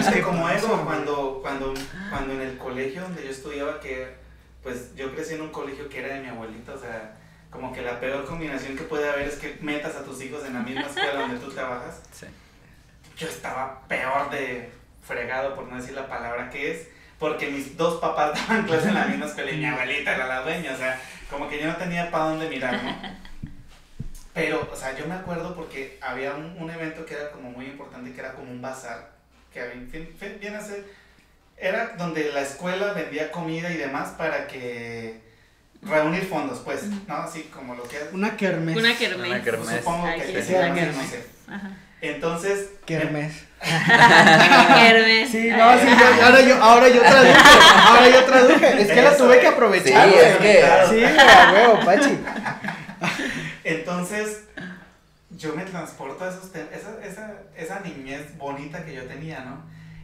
es 0.00 0.06
que 0.14 0.22
como 0.22 0.48
eso, 0.48 0.82
cuando, 0.84 1.38
cuando, 1.42 1.72
cuando 2.10 2.32
en 2.32 2.40
el 2.40 2.58
colegio 2.58 3.02
donde 3.02 3.22
yo 3.22 3.30
estudiaba, 3.30 3.78
que 3.78 4.16
pues 4.64 4.96
yo 4.96 5.12
crecí 5.14 5.34
en 5.34 5.42
un 5.42 5.50
colegio 5.50 5.88
que 5.88 6.00
era 6.00 6.14
de 6.16 6.22
mi 6.22 6.28
abuelita, 6.28 6.74
o 6.74 6.78
sea, 6.78 7.16
como 7.50 7.72
que 7.72 7.82
la 7.82 7.98
peor 8.00 8.24
combinación 8.26 8.76
que 8.76 8.84
puede 8.84 9.08
haber 9.08 9.26
es 9.28 9.36
que 9.36 9.58
metas 9.60 9.96
a 9.96 10.04
tus 10.04 10.22
hijos 10.22 10.44
en 10.44 10.54
la 10.54 10.60
misma 10.60 10.82
escuela 10.82 11.12
donde 11.20 11.38
tú 11.38 11.50
trabajas. 11.52 12.00
Sí. 12.12 12.26
Yo 13.16 13.28
estaba 13.28 13.82
peor 13.88 14.30
de 14.30 14.70
fregado, 15.06 15.54
por 15.54 15.64
no 15.66 15.76
decir 15.76 15.92
la 15.94 16.08
palabra 16.08 16.48
que 16.50 16.70
es, 16.72 16.88
porque 17.18 17.50
mis 17.50 17.76
dos 17.76 18.00
papás 18.00 18.32
daban 18.48 18.64
clase 18.66 18.88
en 18.88 18.94
la 18.94 19.04
misma 19.06 19.26
escuela 19.26 19.50
y 19.50 19.56
mi 19.58 19.66
abuelita 19.66 20.14
era 20.14 20.26
la 20.26 20.40
dueña, 20.42 20.72
o 20.72 20.76
sea, 20.76 20.98
como 21.30 21.48
que 21.48 21.60
yo 21.60 21.66
no 21.66 21.76
tenía 21.76 22.10
para 22.10 22.24
dónde 22.24 22.48
mirar, 22.48 22.82
¿no? 22.82 22.96
Pero, 24.32 24.68
o 24.72 24.76
sea, 24.76 24.96
yo 24.96 25.06
me 25.06 25.14
acuerdo 25.14 25.54
porque 25.56 25.98
había 26.00 26.34
un, 26.34 26.56
un 26.58 26.70
evento 26.70 27.04
que 27.04 27.14
era 27.14 27.30
como 27.30 27.50
muy 27.50 27.66
importante, 27.66 28.12
que 28.12 28.20
era 28.20 28.32
como 28.32 28.50
un 28.50 28.62
bazar, 28.62 29.10
que 29.52 29.60
había, 29.60 29.74
fin- 29.90 30.14
fin- 30.18 30.38
viene 30.40 30.56
a 30.56 30.60
ser, 30.62 30.84
era 31.56 31.94
donde 31.98 32.32
la 32.32 32.40
escuela 32.42 32.92
vendía 32.92 33.30
comida 33.32 33.70
y 33.72 33.76
demás 33.76 34.10
para 34.16 34.46
que 34.46 35.20
reunir 35.82 36.26
fondos, 36.28 36.60
pues, 36.64 36.84
¿no? 37.06 37.14
Así 37.16 37.44
como 37.54 37.74
lo 37.74 37.82
que 37.84 37.96
es. 37.96 38.02
Una 38.12 38.36
kermes. 38.36 38.76
Una 38.76 38.96
kermés. 38.96 39.28
Una 39.28 39.42
kermés. 39.42 39.76
Supongo 39.78 40.06
que 40.14 40.38
es 40.38 40.46
se 40.46 40.54
una 40.54 40.64
así, 40.64 40.70
no 40.70 40.74
kermés. 40.74 41.10
sé. 41.10 41.26
Ajá. 41.48 41.70
Entonces, 42.02 42.70
Kermes. 42.86 43.34
Kermés. 43.60 45.28
Sí, 45.30 45.50
no, 45.50 45.78
sí, 45.78 45.86
yo- 45.86 46.24
ahora 46.24 46.40
yo, 46.40 46.62
ahora 46.62 46.88
yo 46.88 47.00
traduje, 47.02 47.34
ahora 47.86 48.08
yo 48.08 48.24
traduje. 48.24 48.82
Es 48.82 48.90
que 48.90 49.02
la 49.02 49.16
tuve 49.16 49.38
que 49.40 49.46
aprovechar. 49.46 50.08
Sí, 50.08 50.14
güey. 50.14 50.24
es 50.26 50.36
que- 50.38 50.58
Claro. 50.60 50.88
Sí, 50.90 51.04
a 51.04 51.52
huevo, 51.52 51.80
Pachi. 51.84 52.18
Entonces, 53.64 54.44
yo 55.30 55.54
me 55.54 55.64
transporto 55.64 56.24
a 56.24 56.28
esos 56.30 56.44
esa, 56.54 57.04
esa, 57.06 57.32
esa 57.56 57.80
niñez 57.80 58.36
bonita 58.38 58.84
que 58.84 58.94
yo 58.94 59.04
tenía, 59.04 59.40
¿no? 59.40 59.62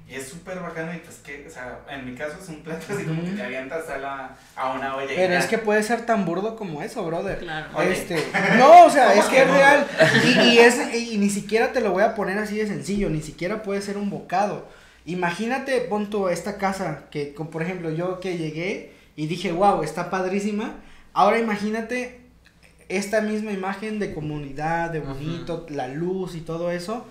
Y 0.08 0.14
es 0.14 0.28
súper 0.28 0.60
bacano 0.60 0.94
y 0.94 0.98
pues 0.98 1.16
que, 1.16 1.44
o 1.48 1.50
sea, 1.50 1.80
en 1.90 2.06
mi 2.06 2.14
caso 2.14 2.36
es 2.40 2.48
un 2.48 2.62
plato 2.62 2.94
así 2.94 3.04
como 3.04 3.24
que 3.24 3.32
te 3.32 3.42
avientas 3.42 3.88
a, 3.88 3.98
la, 3.98 4.36
a 4.54 4.72
una 4.72 4.94
olla. 4.94 5.12
Pero 5.12 5.34
es 5.34 5.46
que 5.46 5.58
puede 5.58 5.82
ser 5.82 6.06
tan 6.06 6.24
burdo 6.24 6.54
como 6.54 6.80
eso, 6.80 7.04
brother. 7.04 7.40
Claro. 7.40 7.66
Oye. 7.74 7.92
Este, 7.92 8.14
no, 8.56 8.84
o 8.84 8.90
sea, 8.90 9.08
¿Cómo 9.08 9.22
es 9.22 9.28
que 9.28 9.42
es 9.42 9.50
real. 9.50 9.86
Y, 10.24 10.38
y 10.48 10.58
es, 10.58 10.94
y 10.94 11.18
ni 11.18 11.28
siquiera 11.28 11.72
te 11.72 11.80
lo 11.80 11.90
voy 11.90 12.04
a 12.04 12.14
poner 12.14 12.38
así 12.38 12.56
de 12.56 12.68
sencillo, 12.68 13.10
ni 13.10 13.20
siquiera 13.20 13.64
puede 13.64 13.82
ser 13.82 13.96
un 13.96 14.08
bocado. 14.08 14.68
Imagínate, 15.06 15.80
pon 15.80 16.08
tú 16.08 16.28
esta 16.28 16.56
casa, 16.56 17.06
que 17.10 17.34
con, 17.34 17.48
por 17.48 17.62
ejemplo, 17.62 17.90
yo 17.90 18.20
que 18.20 18.38
llegué 18.38 18.92
y 19.16 19.26
dije, 19.26 19.50
wow, 19.50 19.82
está 19.82 20.08
padrísima. 20.08 20.74
Ahora 21.14 21.40
imagínate 21.40 22.20
esta 22.88 23.22
misma 23.22 23.50
imagen 23.50 23.98
de 23.98 24.14
comunidad, 24.14 24.90
de 24.90 25.00
bonito, 25.00 25.66
la 25.68 25.88
luz 25.88 26.36
y 26.36 26.42
todo 26.42 26.70
eso. 26.70 27.08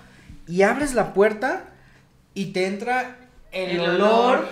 Y 0.48 0.62
abres 0.62 0.94
la 0.94 1.14
puerta 1.14 1.75
y 2.36 2.48
te 2.54 2.68
entra 2.68 3.16
el, 3.52 3.72
El 3.72 3.80
olor 3.80 3.96
olor. 4.38 4.48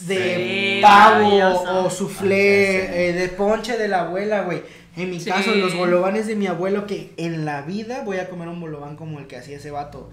de 0.00 0.76
Sí, 0.76 0.78
pavo 0.80 1.24
maravilloso. 1.24 1.84
o 1.84 1.90
soufflé, 1.90 2.82
Ah, 2.82 2.86
sí, 2.86 2.98
eh, 3.00 3.12
de 3.12 3.28
ponche 3.28 3.76
de 3.76 3.88
la 3.88 4.00
abuela, 4.02 4.42
güey. 4.42 4.62
En 4.96 5.10
mi 5.10 5.18
Sí. 5.20 5.28
caso, 5.28 5.54
los 5.56 5.74
bolovanes 5.76 6.26
de 6.28 6.36
mi 6.36 6.46
abuelo, 6.46 6.86
que 6.86 7.12
en 7.16 7.44
la 7.44 7.62
vida 7.62 8.02
voy 8.04 8.18
a 8.18 8.28
comer 8.30 8.48
un 8.48 8.60
bolobán 8.60 8.96
como 8.96 9.18
el 9.18 9.26
que 9.26 9.36
hacía 9.36 9.56
ese 9.56 9.70
vato. 9.72 10.10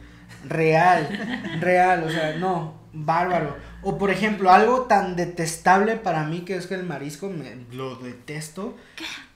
Real, 0.48 1.08
real, 1.62 2.04
o 2.04 2.10
sea, 2.10 2.36
no, 2.38 2.74
bárbaro. 2.92 3.56
O 3.84 3.98
por 4.00 4.10
ejemplo, 4.10 4.52
algo 4.52 4.82
tan 4.84 5.16
detestable 5.16 5.98
para 5.98 6.24
mí 6.24 6.42
que 6.42 6.56
es 6.56 6.66
que 6.66 6.74
el 6.74 6.84
marisco, 6.84 7.30
me, 7.30 7.56
lo 7.76 7.96
detesto. 7.98 8.76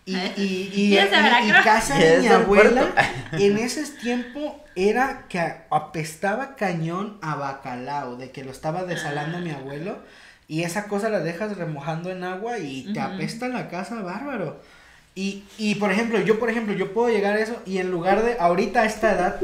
y, 0.37 0.71
y, 0.73 0.97
¿Eres 0.97 1.11
de 1.11 1.47
y- 1.47 1.63
casa 1.63 1.97
de 1.97 2.19
mi 2.19 2.27
abuela, 2.27 2.93
en 3.31 3.57
ese 3.57 3.83
tiempo 3.97 4.63
era 4.75 5.25
que 5.29 5.39
apestaba 5.69 6.55
cañón 6.55 7.17
a 7.21 7.35
bacalao, 7.35 8.15
de 8.17 8.31
que 8.31 8.43
lo 8.43 8.51
estaba 8.51 8.83
desalando 8.83 9.39
mi 9.39 9.51
abuelo. 9.51 9.97
Y 10.47 10.61
esa 10.61 10.87
cosa 10.87 11.09
la 11.09 11.21
dejas 11.21 11.57
remojando 11.57 12.11
en 12.11 12.23
agua 12.23 12.59
y 12.59 12.93
te 12.93 12.99
apesta 12.99 13.47
la 13.47 13.67
casa, 13.67 14.01
bárbaro. 14.01 14.61
Y, 15.15 15.45
y 15.57 15.75
por 15.75 15.91
ejemplo, 15.91 16.19
yo 16.19 16.37
por 16.39 16.49
ejemplo, 16.49 16.73
yo 16.75 16.93
puedo 16.93 17.09
llegar 17.09 17.37
a 17.37 17.39
eso 17.39 17.61
y 17.65 17.77
en 17.77 17.89
lugar 17.89 18.21
de, 18.21 18.35
ahorita 18.37 18.81
a 18.81 18.85
esta 18.85 19.13
edad, 19.13 19.39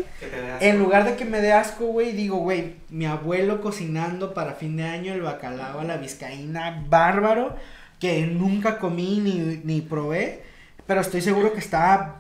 en 0.60 0.78
lugar 0.78 1.06
de 1.06 1.16
que 1.16 1.24
me 1.24 1.40
dé 1.42 1.54
asco, 1.54 1.86
güey, 1.86 2.12
digo, 2.12 2.38
güey, 2.38 2.76
mi 2.90 3.06
abuelo 3.06 3.62
cocinando 3.62 4.34
para 4.34 4.54
fin 4.54 4.76
de 4.76 4.84
año 4.84 5.14
el 5.14 5.22
bacalao 5.22 5.80
a 5.80 5.84
la 5.86 5.96
vizcaína, 5.98 6.86
bárbaro, 6.90 7.56
que 8.00 8.28
nunca 8.28 8.80
comí 8.80 9.22
ni, 9.22 9.62
ni 9.64 9.80
probé, 9.82 10.44
pero 10.88 11.02
estoy 11.02 11.22
seguro 11.22 11.54
que 11.54 11.60
está 11.60 12.16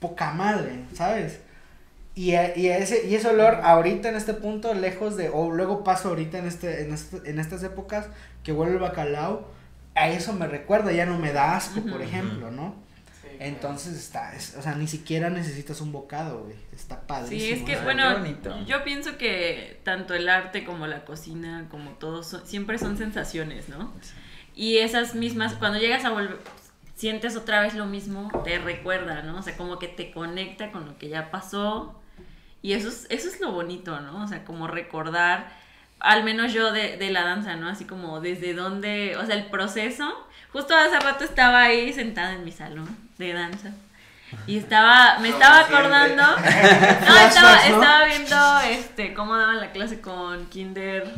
poca 0.00 0.32
madre, 0.32 0.84
¿sabes? 0.94 1.40
Y, 2.14 2.34
a- 2.34 2.56
y, 2.56 2.68
a 2.68 2.78
ese, 2.78 3.06
y 3.08 3.14
ese 3.14 3.28
olor 3.28 3.60
ahorita 3.62 4.08
en 4.08 4.16
este 4.16 4.34
punto, 4.34 4.74
lejos 4.74 5.16
de, 5.16 5.30
o 5.32 5.50
luego 5.50 5.84
paso 5.84 6.08
ahorita 6.08 6.38
en, 6.38 6.46
este, 6.46 6.82
en, 6.82 6.92
este- 6.92 7.28
en 7.30 7.38
estas 7.38 7.62
épocas 7.62 8.06
que 8.42 8.52
huele 8.52 8.72
el 8.74 8.78
bacalao, 8.78 9.48
a 9.94 10.08
eso 10.08 10.32
me 10.32 10.46
recuerda, 10.46 10.92
ya 10.92 11.06
no 11.06 11.18
me 11.18 11.32
da 11.32 11.56
asco, 11.56 11.80
por 11.82 12.00
ejemplo, 12.02 12.50
¿no? 12.50 12.74
Sí. 13.22 13.28
Entonces 13.38 13.94
está, 13.96 14.34
es- 14.34 14.56
o 14.56 14.62
sea, 14.62 14.74
ni 14.74 14.86
siquiera 14.88 15.30
necesitas 15.30 15.80
un 15.80 15.92
bocado, 15.92 16.44
güey. 16.44 16.56
Está 16.72 17.00
padrísimo. 17.00 17.40
Sí, 17.40 17.52
es 17.52 17.62
que, 17.78 17.82
bueno, 17.84 18.24
yo 18.66 18.82
pienso 18.84 19.16
que 19.18 19.80
tanto 19.84 20.14
el 20.14 20.28
arte 20.28 20.64
como 20.64 20.86
la 20.86 21.04
cocina, 21.04 21.66
como 21.70 21.90
todo, 21.92 22.22
son- 22.22 22.46
siempre 22.46 22.78
son 22.78 22.96
sensaciones, 22.98 23.68
¿no? 23.68 23.92
Y 24.54 24.78
esas 24.78 25.14
mismas, 25.14 25.54
cuando 25.54 25.78
llegas 25.78 26.04
a 26.04 26.10
volver, 26.10 26.38
sientes 27.00 27.34
otra 27.34 27.62
vez 27.62 27.74
lo 27.74 27.86
mismo, 27.86 28.30
te 28.44 28.58
recuerda, 28.58 29.22
¿no? 29.22 29.38
O 29.38 29.42
sea, 29.42 29.56
como 29.56 29.78
que 29.78 29.88
te 29.88 30.12
conecta 30.12 30.70
con 30.70 30.84
lo 30.84 30.98
que 30.98 31.08
ya 31.08 31.30
pasó. 31.30 31.98
Y 32.60 32.74
eso 32.74 32.88
es, 32.88 33.06
eso 33.08 33.28
es 33.28 33.40
lo 33.40 33.52
bonito, 33.52 33.98
¿no? 34.00 34.22
O 34.22 34.28
sea, 34.28 34.44
como 34.44 34.66
recordar, 34.66 35.50
al 35.98 36.24
menos 36.24 36.52
yo 36.52 36.72
de, 36.72 36.98
de 36.98 37.10
la 37.10 37.24
danza, 37.24 37.56
¿no? 37.56 37.70
Así 37.70 37.86
como 37.86 38.20
desde 38.20 38.52
dónde, 38.52 39.16
o 39.16 39.24
sea, 39.24 39.34
el 39.34 39.46
proceso. 39.46 40.12
Justo 40.52 40.74
hace 40.76 41.00
rato 41.00 41.24
estaba 41.24 41.62
ahí 41.62 41.90
sentada 41.94 42.34
en 42.34 42.44
mi 42.44 42.52
salón 42.52 42.94
de 43.16 43.32
danza. 43.32 43.70
Y 44.46 44.58
estaba, 44.58 45.18
me 45.20 45.30
estaba 45.30 45.60
acordando. 45.60 46.22
No, 47.08 47.16
estaba, 47.16 47.66
estaba 47.66 48.04
viendo 48.04 48.60
este 48.60 49.14
cómo 49.14 49.38
daban 49.38 49.58
la 49.58 49.72
clase 49.72 50.02
con 50.02 50.50
Kinder. 50.50 51.10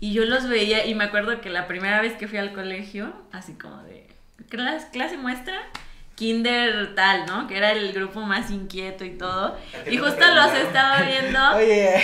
Y 0.00 0.14
yo 0.14 0.24
los 0.24 0.48
veía 0.48 0.86
y 0.86 0.94
me 0.94 1.04
acuerdo 1.04 1.42
que 1.42 1.50
la 1.50 1.66
primera 1.66 2.00
vez 2.00 2.14
que 2.14 2.26
fui 2.26 2.38
al 2.38 2.54
colegio, 2.54 3.12
así 3.32 3.52
como 3.52 3.82
de 3.82 3.93
clase, 4.48 4.88
clase 4.92 5.16
muestra, 5.16 5.54
Kinder 6.14 6.94
tal, 6.94 7.26
¿no? 7.26 7.46
Que 7.48 7.56
era 7.56 7.72
el 7.72 7.92
grupo 7.92 8.20
más 8.20 8.50
inquieto 8.50 9.04
y 9.04 9.10
todo. 9.10 9.46
¿A 9.46 9.84
ti 9.84 9.90
Y 9.94 9.98
justo 9.98 10.24
los 10.24 10.52
estaba 10.54 11.02
viendo. 11.02 11.38
Oye. 11.56 11.96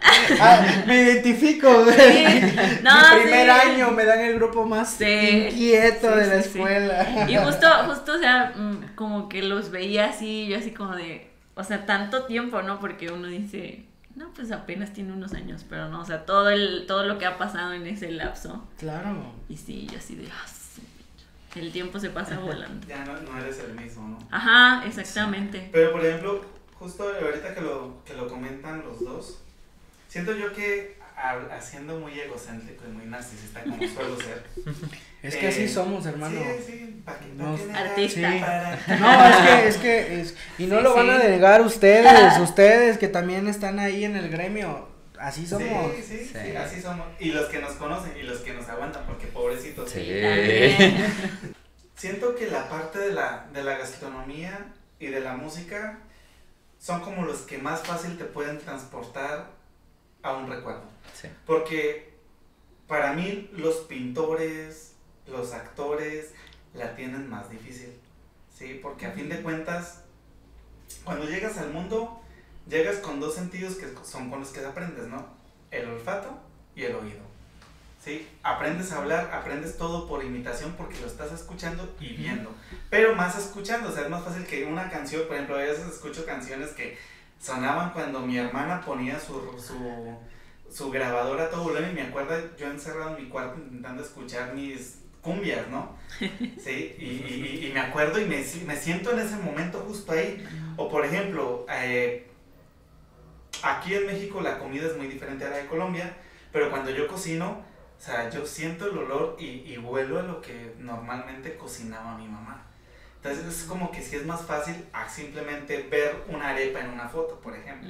ah, 0.40 0.66
me 0.86 1.02
identifico. 1.02 1.84
Sí. 1.90 2.24
No, 2.82 2.94
Mi 3.16 3.22
primer 3.22 3.46
sí. 3.46 3.68
año 3.68 3.90
me 3.90 4.04
dan 4.04 4.20
el 4.20 4.34
grupo 4.34 4.64
más 4.64 4.94
Sí. 4.94 5.48
inquieto 5.50 6.12
Sí, 6.12 6.18
de 6.18 6.26
la 6.26 6.36
escuela. 6.36 7.26
Y 7.28 7.36
justo, 7.36 7.66
justo, 7.86 8.12
o 8.14 8.18
sea, 8.18 8.52
mm, 8.54 8.94
como 8.94 9.28
que 9.28 9.42
los 9.42 9.70
veía 9.70 10.06
así, 10.06 10.46
yo 10.46 10.58
así 10.58 10.70
como 10.70 10.94
de, 10.94 11.30
o 11.54 11.64
sea, 11.64 11.84
tanto 11.84 12.24
tiempo, 12.24 12.62
¿no? 12.62 12.78
Porque 12.78 13.10
uno 13.10 13.26
dice, 13.26 13.84
no, 14.14 14.32
pues 14.34 14.52
apenas 14.52 14.92
tiene 14.92 15.12
unos 15.12 15.34
años, 15.34 15.64
pero 15.68 15.88
no, 15.88 16.00
o 16.00 16.04
sea, 16.04 16.24
todo 16.24 16.48
el, 16.50 16.84
todo 16.86 17.04
lo 17.04 17.18
que 17.18 17.26
ha 17.26 17.38
pasado 17.38 17.72
en 17.72 17.86
ese 17.86 18.10
lapso. 18.12 18.66
Claro. 18.78 19.32
Y 19.48 19.56
sí, 19.56 19.88
yo 19.90 19.98
así 19.98 20.14
de, 20.14 20.28
ah. 20.28 20.46
El 21.58 21.72
tiempo 21.72 21.98
se 21.98 22.10
pasa 22.10 22.38
volando. 22.38 22.86
Ya 22.88 23.04
no, 23.04 23.20
no 23.20 23.38
eres 23.38 23.58
el 23.60 23.74
mismo, 23.74 24.08
¿no? 24.08 24.18
Ajá, 24.30 24.84
exactamente. 24.86 25.68
Pero 25.72 25.92
por 25.92 26.04
ejemplo, 26.04 26.44
justo 26.78 27.04
ahorita 27.22 27.54
que 27.54 27.60
lo, 27.60 28.02
que 28.04 28.14
lo 28.14 28.28
comentan 28.28 28.82
los 28.84 29.00
dos, 29.04 29.38
siento 30.08 30.34
yo 30.34 30.52
que 30.52 30.96
haciendo 31.50 31.98
muy 31.98 32.12
egocéntrico 32.20 32.84
y 32.86 32.92
muy 32.92 33.06
narcisista 33.06 33.62
como 33.62 33.76
suelo 33.88 34.16
ser. 34.20 34.44
Es 35.22 35.34
que 35.36 35.46
Eh, 35.46 35.48
así 35.48 35.68
somos, 35.68 36.04
hermano. 36.06 36.38
Sí, 36.38 36.62
sí. 36.66 37.02
Artista. 37.74 38.32
Sí. 38.32 38.38
Para- 38.40 38.78
No, 38.98 39.24
es 39.24 39.36
que, 39.36 39.68
es 39.68 39.76
que, 39.78 40.20
es, 40.20 40.36
y 40.58 40.66
no 40.66 40.76
Sí, 40.76 40.82
lo 40.82 40.94
van 40.94 41.10
a 41.10 41.18
negar 41.18 41.62
ustedes, 41.62 42.38
ustedes 42.40 42.98
que 42.98 43.08
también 43.08 43.48
están 43.48 43.78
ahí 43.78 44.04
en 44.04 44.14
el 44.16 44.28
gremio, 44.28 44.88
así 45.20 45.46
somos. 45.46 45.92
Sí, 45.96 46.02
sí, 46.02 46.18
sí, 46.26 46.32
Sí. 46.32 46.56
así 46.56 46.80
somos. 46.80 47.06
Y 47.18 47.32
los 47.32 47.46
que 47.46 47.58
nos 47.60 47.74
conocen 47.74 48.16
y 48.16 48.22
los 48.22 48.38
que 48.40 48.52
nos 48.54 48.68
aguantan, 48.68 49.04
porque 49.06 49.26
pobrecitos. 49.28 49.90
Sí. 49.90 50.00
Siento 51.96 52.34
que 52.34 52.50
la 52.50 52.68
parte 52.68 52.98
de 52.98 53.12
la, 53.12 53.46
de 53.52 53.62
la 53.64 53.78
gastronomía 53.78 54.72
y 54.98 55.06
de 55.06 55.20
la 55.20 55.34
música 55.34 55.98
son 56.78 57.00
como 57.00 57.24
los 57.24 57.40
que 57.40 57.58
más 57.58 57.82
fácil 57.82 58.18
te 58.18 58.24
pueden 58.24 58.58
transportar 58.58 59.50
a 60.22 60.34
un 60.34 60.50
recuerdo. 60.50 60.84
Sí. 61.14 61.28
Porque 61.46 62.14
para 62.86 63.12
mí 63.14 63.48
los 63.52 63.76
pintores, 63.88 64.92
los 65.26 65.52
actores, 65.52 66.32
la 66.74 66.94
tienen 66.94 67.28
más 67.30 67.50
difícil. 67.50 67.92
¿Sí? 68.56 68.78
Porque 68.82 69.06
a 69.06 69.12
fin 69.12 69.28
de 69.28 69.42
cuentas, 69.42 70.02
cuando 71.04 71.26
llegas 71.26 71.56
al 71.58 71.70
mundo, 71.72 72.20
llegas 72.68 72.96
con 72.96 73.20
dos 73.20 73.34
sentidos 73.34 73.74
que 73.76 73.86
son 74.04 74.30
con 74.30 74.40
los 74.40 74.50
que 74.50 74.64
aprendes, 74.64 75.06
¿no? 75.06 75.26
El 75.70 75.88
olfato 75.88 76.38
y 76.74 76.84
el 76.84 76.94
oído. 76.94 77.26
¿Sí? 78.04 78.28
Aprendes 78.44 78.92
a 78.92 78.98
hablar, 78.98 79.30
aprendes 79.32 79.76
todo 79.76 80.06
por 80.06 80.24
imitación 80.24 80.74
porque 80.78 81.00
lo 81.00 81.08
estás 81.08 81.32
escuchando 81.32 81.92
y 82.00 82.12
viendo. 82.14 82.54
Pero 82.88 83.16
más 83.16 83.36
escuchando, 83.36 83.88
o 83.88 83.92
sea, 83.92 84.04
es 84.04 84.10
más 84.10 84.22
fácil 84.24 84.44
que 84.46 84.64
una 84.64 84.88
canción, 84.90 85.22
por 85.26 85.34
ejemplo, 85.34 85.56
a 85.56 85.60
veces 85.62 85.86
escucho 85.86 86.24
canciones 86.24 86.70
que 86.70 86.96
sonaban 87.40 87.90
cuando 87.92 88.20
mi 88.20 88.38
hermana 88.38 88.80
ponía 88.80 89.18
su, 89.18 89.34
su, 89.60 90.16
su 90.72 90.90
grabadora 90.92 91.44
a 91.46 91.50
todo 91.50 91.64
volumen 91.64 91.90
y 91.90 91.94
me 91.94 92.02
acuerdo 92.02 92.56
yo 92.56 92.68
encerrado 92.70 93.16
en 93.16 93.24
mi 93.24 93.28
cuarto 93.28 93.58
intentando 93.60 94.02
escuchar 94.02 94.54
mis 94.54 94.98
cumbias, 95.20 95.66
¿no? 95.68 95.96
Sí, 96.62 96.94
y, 96.98 97.66
y- 97.66 97.70
me 97.74 97.80
acuerdo 97.80 98.20
y 98.20 98.24
me, 98.24 98.44
me 98.66 98.76
siento 98.76 99.10
en 99.12 99.18
ese 99.18 99.36
momento 99.36 99.80
justo 99.80 100.12
ahí. 100.12 100.46
O 100.76 100.88
por 100.88 101.04
ejemplo, 101.04 101.66
eh, 101.68 102.30
aquí 103.62 103.94
en 103.94 104.06
México 104.06 104.40
la 104.40 104.58
comida 104.58 104.86
es 104.86 104.96
muy 104.96 105.06
diferente 105.06 105.44
a 105.44 105.50
la 105.50 105.56
de 105.58 105.66
Colombia, 105.66 106.14
pero 106.52 106.70
cuando 106.70 106.90
yo 106.90 107.06
cocino, 107.06 107.62
o 107.98 108.00
sea, 108.00 108.30
yo 108.30 108.46
siento 108.46 108.90
el 108.90 108.98
olor 108.98 109.36
y, 109.38 109.62
y 109.72 109.78
huelo 109.78 110.18
a 110.18 110.22
lo 110.22 110.40
que 110.40 110.74
normalmente 110.78 111.56
cocinaba 111.56 112.16
mi 112.16 112.28
mamá. 112.28 112.66
Entonces 113.16 113.62
es 113.62 113.64
como 113.64 113.90
que 113.90 114.02
si 114.02 114.16
es 114.16 114.24
más 114.24 114.42
fácil 114.42 114.84
a 114.92 115.08
simplemente 115.08 115.82
ver 115.90 116.24
una 116.28 116.50
arepa 116.50 116.80
en 116.80 116.90
una 116.90 117.08
foto, 117.08 117.40
por 117.40 117.56
ejemplo. 117.56 117.88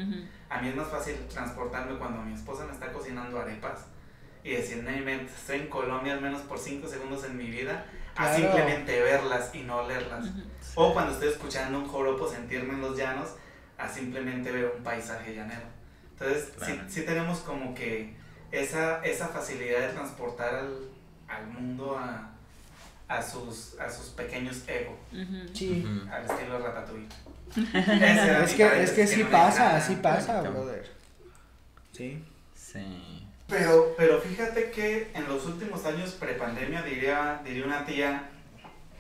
A 0.48 0.60
mí 0.60 0.68
es 0.68 0.74
más 0.74 0.88
fácil 0.88 1.14
transportarme 1.28 1.98
cuando 1.98 2.22
mi 2.22 2.32
esposa 2.32 2.64
me 2.64 2.72
está 2.72 2.90
cocinando 2.92 3.38
arepas 3.38 3.80
y 4.42 4.52
decir, 4.52 4.82
no 4.82 4.90
estoy 4.90 5.58
en 5.58 5.66
Colombia 5.66 6.14
al 6.14 6.20
menos 6.20 6.40
por 6.42 6.58
5 6.58 6.86
segundos 6.88 7.24
en 7.24 7.36
mi 7.36 7.50
vida, 7.50 7.84
a 8.14 8.34
simplemente 8.34 9.02
verlas 9.02 9.54
y 9.54 9.62
no 9.62 9.78
olerlas. 9.78 10.24
Ujú. 10.24 10.42
O 10.76 10.94
cuando 10.94 11.12
estoy 11.12 11.28
escuchando 11.28 11.78
un 11.80 11.86
joropo, 11.86 12.30
sentirme 12.30 12.74
en 12.74 12.80
los 12.80 12.96
llanos, 12.96 13.34
a 13.78 13.88
simplemente 13.88 14.50
ver 14.50 14.72
un 14.76 14.82
paisaje 14.82 15.34
llanero. 15.34 15.66
Entonces, 16.12 16.46
sí, 16.52 16.72
Claro. 16.72 16.82
sí 16.88 17.02
tenemos 17.02 17.38
como 17.40 17.74
que 17.74 18.14
esa, 18.50 19.04
esa 19.04 19.28
facilidad 19.28 19.80
de 19.80 19.88
transportar 19.88 20.54
al, 20.54 20.88
al 21.28 21.46
mundo 21.48 21.98
a, 21.98 22.30
a, 23.08 23.22
sus, 23.22 23.78
a 23.78 23.88
sus 23.90 24.06
pequeños 24.10 24.62
egos, 24.66 24.96
Ujú. 25.12 25.54
Sí. 25.54 25.84
Al 26.10 26.24
estilo 26.24 26.58
Ratatouille. 26.58 27.08
Es 28.44 28.54
que, 28.54 28.82
es 28.82 28.90
que 28.92 29.06
sí 29.06 29.24
pasa, 29.24 29.76
así 29.76 29.96
pasa, 29.96 30.40
brother. 30.42 30.90
Sí. 31.92 32.24
Sí. 32.54 33.22
Pero, 33.48 33.94
pero 33.96 34.20
fíjate 34.20 34.70
que 34.72 35.10
en 35.14 35.28
los 35.28 35.46
últimos 35.46 35.84
años 35.84 36.12
prepandemia, 36.12 36.82
diría, 36.82 37.40
diría 37.44 37.64
una 37.64 37.84
tía, 37.86 38.28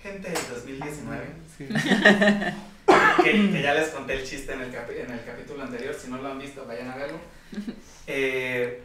gente 0.02 0.30
del 0.30 0.38
2019, 0.48 1.26
Sí. 1.56 1.68
que, 3.22 3.50
que 3.50 3.62
ya 3.62 3.74
les 3.74 3.88
conté 3.88 4.14
el 4.14 4.24
chiste 4.24 4.52
en 4.52 4.62
el, 4.62 4.74
en 4.74 5.10
el 5.10 5.24
capítulo 5.24 5.62
anterior, 5.62 5.94
si 5.94 6.08
no 6.08 6.18
lo 6.18 6.28
han 6.28 6.38
visto, 6.38 6.64
vayan 6.66 6.90
a 6.90 6.96
verlo. 6.96 7.18
Eh, 8.08 8.84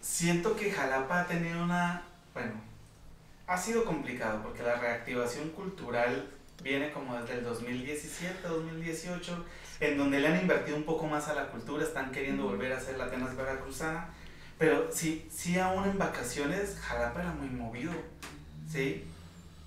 siento 0.00 0.54
que 0.54 0.70
Jalapa 0.70 1.22
ha 1.22 1.26
tenido 1.26 1.64
una, 1.64 2.00
bueno, 2.32 2.52
ha 3.48 3.58
sido 3.58 3.84
complicado 3.84 4.40
porque 4.40 4.62
la 4.62 4.76
reactivación 4.76 5.50
cultural 5.50 6.30
viene 6.62 6.92
como 6.92 7.20
desde 7.20 7.34
el 7.38 7.44
2017, 7.44 8.46
2018, 8.46 9.44
en 9.80 9.98
donde 9.98 10.20
le 10.20 10.28
han 10.28 10.40
invertido 10.40 10.76
un 10.76 10.84
poco 10.84 11.08
más 11.08 11.26
a 11.26 11.34
la 11.34 11.48
cultura, 11.48 11.82
están 11.82 12.12
queriendo 12.12 12.44
volver 12.44 12.72
a 12.72 12.76
hacer 12.76 12.96
la 12.96 13.06
Atenas 13.06 13.36
Veracruzana, 13.36 14.10
pero 14.58 14.90
sí, 14.92 15.28
sí 15.30 15.58
aún 15.58 15.84
en 15.84 15.98
vacaciones 15.98 16.78
Jalapa 16.80 17.22
era 17.22 17.32
muy 17.32 17.48
movido, 17.48 17.92
¿sí? 18.70 19.04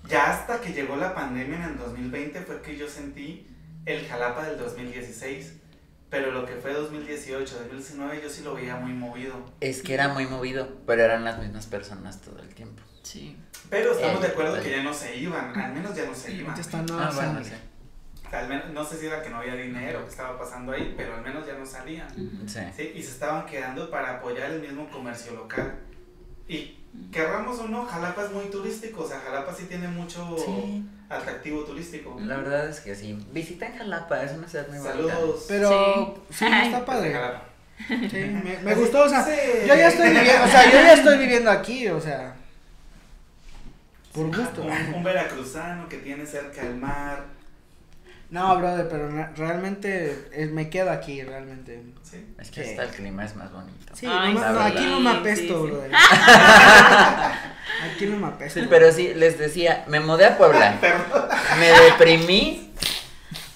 Ya 0.08 0.30
hasta 0.32 0.60
que 0.60 0.72
llegó 0.72 0.96
la 0.96 1.14
pandemia 1.14 1.56
en 1.56 1.62
el 1.62 1.76
2020 1.78 2.40
fue 2.42 2.60
que 2.62 2.76
yo 2.76 2.88
sentí 2.88 3.46
el 3.86 4.06
Jalapa 4.06 4.44
del 4.48 4.58
2016, 4.58 5.54
pero 6.08 6.32
lo 6.32 6.44
que 6.46 6.54
fue 6.56 6.72
2018, 6.72 7.54
2019 7.54 8.20
yo 8.22 8.28
sí 8.28 8.42
lo 8.42 8.54
veía 8.54 8.76
muy 8.76 8.92
movido. 8.92 9.34
Es 9.60 9.82
que 9.82 9.94
era 9.94 10.08
muy 10.08 10.26
movido, 10.26 10.68
pero 10.86 11.02
eran 11.02 11.24
las 11.24 11.38
mismas 11.38 11.66
personas 11.66 12.20
todo 12.20 12.40
el 12.40 12.48
tiempo. 12.54 12.82
Sí. 13.02 13.36
Pero 13.68 13.92
estamos 13.92 14.18
Eh, 14.18 14.26
de 14.26 14.32
acuerdo 14.32 14.52
vale. 14.52 14.64
que 14.64 14.70
ya 14.70 14.82
no 14.82 14.92
se 14.92 15.16
iban, 15.16 15.56
al 15.58 15.72
menos 15.72 15.94
ya 15.94 16.06
no 16.06 16.14
se 16.14 16.32
iban. 16.32 16.50
Ahorita 16.50 16.60
está 16.60 16.78
Ah, 16.98 17.10
bueno, 17.14 17.44
sí. 17.44 17.52
Al 18.32 18.48
menos, 18.48 18.70
no 18.70 18.84
sé 18.84 18.96
si 18.98 19.06
era 19.06 19.22
que 19.22 19.30
no 19.30 19.38
había 19.38 19.54
dinero, 19.56 20.04
que 20.04 20.10
estaba 20.10 20.38
pasando 20.38 20.72
ahí, 20.72 20.94
pero 20.96 21.14
al 21.16 21.22
menos 21.22 21.46
ya 21.46 21.54
no 21.54 21.66
salían. 21.66 22.08
Sí. 22.46 22.60
¿sí? 22.76 22.92
Y 22.94 23.02
se 23.02 23.10
estaban 23.12 23.44
quedando 23.46 23.90
para 23.90 24.16
apoyar 24.18 24.50
el 24.52 24.60
mismo 24.60 24.88
comercio 24.88 25.34
local. 25.34 25.78
Y 26.48 26.78
querramos 27.12 27.58
o 27.60 27.68
no, 27.68 27.84
Jalapa 27.86 28.24
es 28.24 28.30
muy 28.32 28.46
turístico, 28.46 29.02
o 29.02 29.08
sea, 29.08 29.20
Jalapa 29.20 29.54
sí 29.54 29.64
tiene 29.64 29.88
mucho 29.88 30.36
Sí. 30.44 30.84
atractivo 31.08 31.62
turístico. 31.64 32.16
La 32.20 32.36
verdad 32.38 32.68
es 32.68 32.80
que 32.80 32.94
sí. 32.94 33.18
Visiten 33.32 33.76
Jalapa, 33.76 34.22
es 34.22 34.32
una 34.32 34.48
ciudad 34.48 34.68
muy 34.68 34.78
bonita. 34.78 35.14
Saludos. 35.14 35.44
Pero 35.48 35.68
sí, 36.30 36.34
Sí. 36.38 36.44
está 36.46 36.84
padre. 36.86 37.12
Jalapa. 37.12 37.42
Sí, 37.88 38.40
me, 38.62 38.74
gustó, 38.74 39.04
o 39.04 39.08
sea, 39.08 39.24
sí. 39.24 39.32
yo 39.66 39.74
ya 39.74 39.88
estoy 39.88 40.08
viviendo, 40.10 40.44
o 40.44 40.48
sea, 40.48 40.64
yo 40.66 40.72
ya 40.72 40.92
estoy 40.92 41.18
viviendo 41.18 41.50
aquí, 41.50 41.88
o 41.88 41.98
sea, 42.00 42.34
por 44.12 44.26
gusto. 44.36 44.62
Un, 44.62 44.94
un 44.94 45.02
veracruzano 45.04 45.88
que 45.88 45.96
tiene 45.98 46.26
cerca 46.26 46.62
el 46.62 46.74
mar. 46.76 47.24
No, 48.30 48.56
brother, 48.58 48.88
pero 48.88 49.08
realmente 49.36 50.28
me 50.52 50.70
quedo 50.70 50.90
aquí, 50.92 51.22
realmente. 51.22 51.82
¿sí? 52.02 52.32
Es 52.38 52.50
que 52.50 52.62
Sí. 52.64 52.70
hasta 52.70 52.84
el 52.84 52.90
clima 52.90 53.24
es 53.24 53.34
más 53.34 53.50
bonito. 53.52 53.92
Sí, 53.94 54.06
Ay, 54.08 54.34
no, 54.34 54.40
me- 54.40 54.46
sí, 54.46 54.52
no, 54.52 54.60
aquí 54.60 54.86
no 54.86 55.00
me 55.00 55.10
apesto, 55.10 55.64
sí. 55.64 55.70
brother. 55.70 55.90
aquí 57.92 58.06
no 58.06 58.16
me 58.18 58.26
apesto. 58.28 58.60
Sí, 58.60 58.66
pero 58.68 58.92
sí, 58.92 59.14
les 59.14 59.38
decía, 59.38 59.84
me 59.88 60.00
mudé 60.00 60.26
a 60.26 60.38
Puebla, 60.38 60.76
me 61.58 61.68
deprimí 61.70 62.72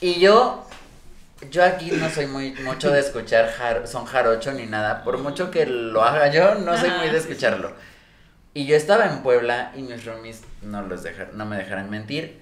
y 0.01 0.19
yo, 0.21 0.67
yo 1.51 1.65
aquí 1.65 1.91
no 1.93 2.09
soy 2.11 2.27
muy 2.27 2.53
mucho 2.63 2.91
de 2.91 3.01
escuchar 3.01 3.53
jar- 3.57 3.87
son 3.87 4.07
jarocho 4.07 4.53
ni 4.53 4.67
nada, 4.67 5.05
por 5.05 5.19
mucho 5.19 5.51
que 5.51 5.67
lo 5.67 6.03
haga 6.03 6.29
yo, 6.33 6.57
no 6.57 6.77
soy 6.77 6.91
muy 6.91 7.11
de 7.11 7.19
escucharlo. 7.19 7.73
Y 8.55 8.67
yo 8.67 8.77
estaba 8.77 9.07
en 9.07 9.23
Puebla 9.23 9.73
y 9.77 9.83
mis 9.83 10.05
roomies 10.05 10.43
no 10.63 10.83
los 10.83 11.03
dejar, 11.03 11.31
no 11.35 11.45
me 11.45 11.57
dejarán 11.57 11.91
mentir. 11.91 12.41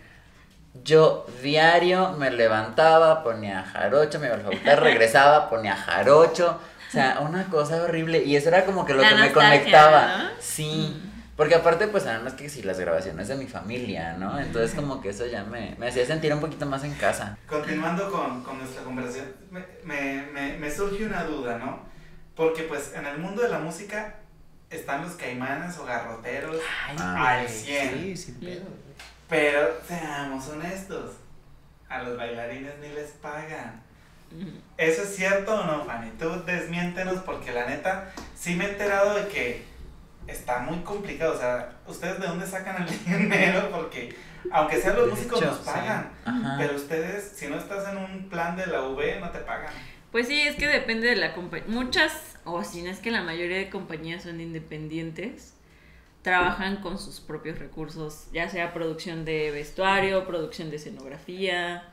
Yo 0.75 1.27
diario 1.43 2.13
me 2.13 2.31
levantaba, 2.31 3.23
ponía 3.23 3.63
jarocho, 3.63 4.19
me 4.19 4.27
iba 4.27 4.37
al 4.37 4.43
facultad, 4.43 4.79
regresaba, 4.81 5.51
ponía 5.51 5.77
jarocho. 5.77 6.59
O 6.89 6.93
sea, 6.93 7.21
una 7.21 7.45
cosa 7.49 7.83
horrible. 7.83 8.23
Y 8.23 8.37
eso 8.37 8.49
era 8.49 8.65
como 8.65 8.85
que 8.85 8.93
lo 8.95 9.03
La 9.03 9.11
que 9.11 9.15
me 9.17 9.33
conectaba. 9.33 10.19
¿no? 10.19 10.29
Sí. 10.41 11.01
Porque 11.37 11.55
aparte, 11.55 11.89
pues 11.89 12.07
además 12.07 12.35
que 12.35 12.49
si 12.51 12.63
las 12.63 12.79
grabaciones 12.79 13.29
de 13.29 13.37
mi 13.37 13.47
familia, 13.47 14.15
¿no? 14.19 14.39
Entonces 14.39 14.75
como 14.75 15.01
que 15.01 15.09
eso 15.09 15.27
ya 15.27 15.45
me, 15.45 15.75
me 15.79 15.89
hacía 15.89 16.05
sentir 16.05 16.33
un 16.33 16.41
poquito 16.41 16.67
más 16.67 16.85
en 16.85 16.95
casa. 16.95 17.39
Continuando 17.47 18.11
con, 18.11 18.43
con 18.43 18.59
nuestra 18.59 18.83
conversación, 18.83 19.33
me, 19.51 19.65
me, 19.85 20.27
me, 20.33 20.59
me 20.59 20.71
surge 20.71 21.07
una 21.07 21.25
duda, 21.25 21.59
¿no? 21.59 21.81
Porque 22.37 22.65
pues 22.65 22.93
en 22.95 23.07
el 23.07 23.19
mundo 23.19 23.43
de 23.43 23.49
la 23.49 23.59
música 23.59 24.17
están 24.69 25.03
los 25.03 25.13
caimanes 25.13 25.77
o 25.79 25.85
garroteros 25.85 26.57
Ah, 26.99 27.31
al 27.31 27.49
100. 27.49 27.91
Sí, 27.95 28.17
sin 28.17 28.35
pedo. 28.41 28.65
Pero 29.33 29.81
seamos 29.89 30.47
honestos, 30.51 31.13
a 31.89 32.03
los 32.03 32.19
bailarines 32.19 32.75
ni 32.83 32.91
les 32.91 33.13
pagan. 33.13 33.83
¿Eso 34.77 35.05
es 35.05 35.17
cierto 35.17 35.59
o 35.59 35.65
no, 35.65 35.87
Fanny? 35.87 36.11
Tú 36.19 36.45
desmiéntenos 36.45 37.23
porque 37.23 37.51
la 37.51 37.67
neta 37.67 38.13
sí 38.35 38.55
me 38.55 38.67
he 38.67 38.73
enterado 38.73 39.15
de 39.15 39.29
que 39.29 39.63
está 40.27 40.59
muy 40.59 40.81
complicado. 40.81 41.33
O 41.33 41.39
sea, 41.39 41.73
¿ustedes 41.87 42.21
de 42.21 42.27
dónde 42.27 42.47
sacan 42.47 42.87
el 42.87 43.05
dinero? 43.07 43.71
Porque 43.71 44.15
aunque 44.51 44.79
sean 44.79 44.97
los 44.97 45.07
De 45.07 45.11
músicos 45.13 45.41
hecho, 45.41 45.51
nos 45.51 45.61
pagan. 45.61 46.11
Pero 46.59 46.77
ustedes, 46.77 47.33
si 47.35 47.47
no 47.47 47.57
estás 47.57 47.89
en 47.91 47.97
un 47.97 48.29
plan 48.29 48.55
de 48.55 48.67
la 48.67 48.83
V, 48.83 49.19
no 49.19 49.31
te 49.31 49.39
pagan. 49.39 49.73
Pues 50.11 50.29
sí, 50.29 50.43
es 50.43 50.57
que 50.57 50.67
depende 50.67 51.09
de 51.09 51.17
la 51.17 51.33
compañía. 51.33 51.69
Muchas, 51.69 52.37
o 52.45 52.63
si 52.65 52.83
no 52.83 52.91
es 52.91 52.99
que 52.99 53.11
la 53.11 53.23
mayoría 53.23 53.57
de 53.57 53.71
compañías 53.71 54.25
son 54.25 54.43
independientes, 54.43 55.52
trabajan 56.23 56.77
con 56.77 56.99
sus 56.99 57.21
propios 57.21 57.59
recursos, 57.59 58.29
ya 58.33 58.49
sea 58.49 58.73
producción 58.73 59.25
de 59.25 59.51
vestuario, 59.51 60.27
producción 60.27 60.71
de 60.71 60.77
escenografía, 60.77 61.85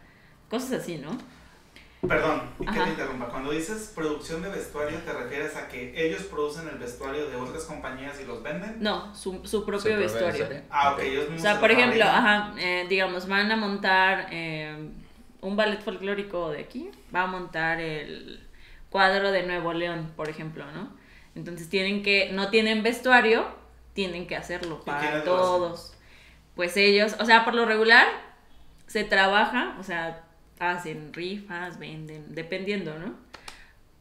cosas 0.49 0.81
así, 0.81 0.97
¿no? 0.97 1.17
Perdón, 2.07 2.41
y 2.59 2.63
que 2.63 2.69
Ajá. 2.69 2.85
te 2.85 2.89
interrumpa. 2.91 3.27
Cuando 3.27 3.51
dices 3.51 3.91
producción 3.93 4.41
de 4.41 4.49
vestuario, 4.49 4.99
¿te 4.99 5.11
refieres 5.11 5.55
a 5.57 5.67
que 5.67 5.93
ellos 6.05 6.23
producen 6.23 6.67
el 6.69 6.77
vestuario 6.77 7.29
de 7.29 7.35
otras 7.35 7.65
compañías 7.65 8.19
y 8.21 8.25
los 8.25 8.41
venden? 8.41 8.77
No, 8.79 9.13
su, 9.13 9.45
su 9.45 9.65
propio 9.65 9.79
Su 9.79 9.87
propio 9.87 9.97
vestuario. 9.99 10.63
Ah, 10.69 10.93
ok, 10.93 10.99
ellos 11.01 11.25
O 11.27 11.31
mismos 11.31 11.41
sea, 11.41 11.55
se 11.55 11.59
por 11.59 11.69
lo 11.69 11.75
ejemplo, 11.77 12.03
ajá, 12.05 12.53
eh, 12.57 12.85
digamos, 12.87 13.27
van 13.27 13.51
a 13.51 13.57
montar 13.57 14.27
eh, 14.31 14.89
un 15.41 15.55
ballet 15.57 15.81
folclórico 15.81 16.51
de 16.51 16.61
aquí, 16.61 16.89
va 17.13 17.23
a 17.23 17.27
montar 17.27 17.81
el 17.81 18.47
cuadro 18.89 19.31
de 19.31 19.43
Nuevo 19.43 19.73
León, 19.73 20.11
por 20.15 20.29
ejemplo, 20.29 20.65
¿no? 20.71 20.89
Entonces 21.35 21.69
tienen 21.69 22.01
que, 22.01 22.31
no 22.31 22.49
tienen 22.49 22.81
vestuario, 22.81 23.45
tienen 23.99 24.27
que 24.27 24.37
hacerlo 24.37 24.79
¿Y 24.81 24.85
para 24.85 25.25
todos. 25.25 25.91
Pues 26.55 26.77
ellos, 26.77 27.17
o 27.19 27.25
sea, 27.25 27.43
por 27.43 27.53
lo 27.53 27.65
regular 27.65 28.07
se 28.87 29.03
trabaja, 29.03 29.75
o 29.77 29.83
sea, 29.83 30.23
hacen 30.57 31.13
rifas, 31.13 31.79
venden, 31.79 32.33
dependiendo, 32.33 32.97
¿no? 32.97 33.13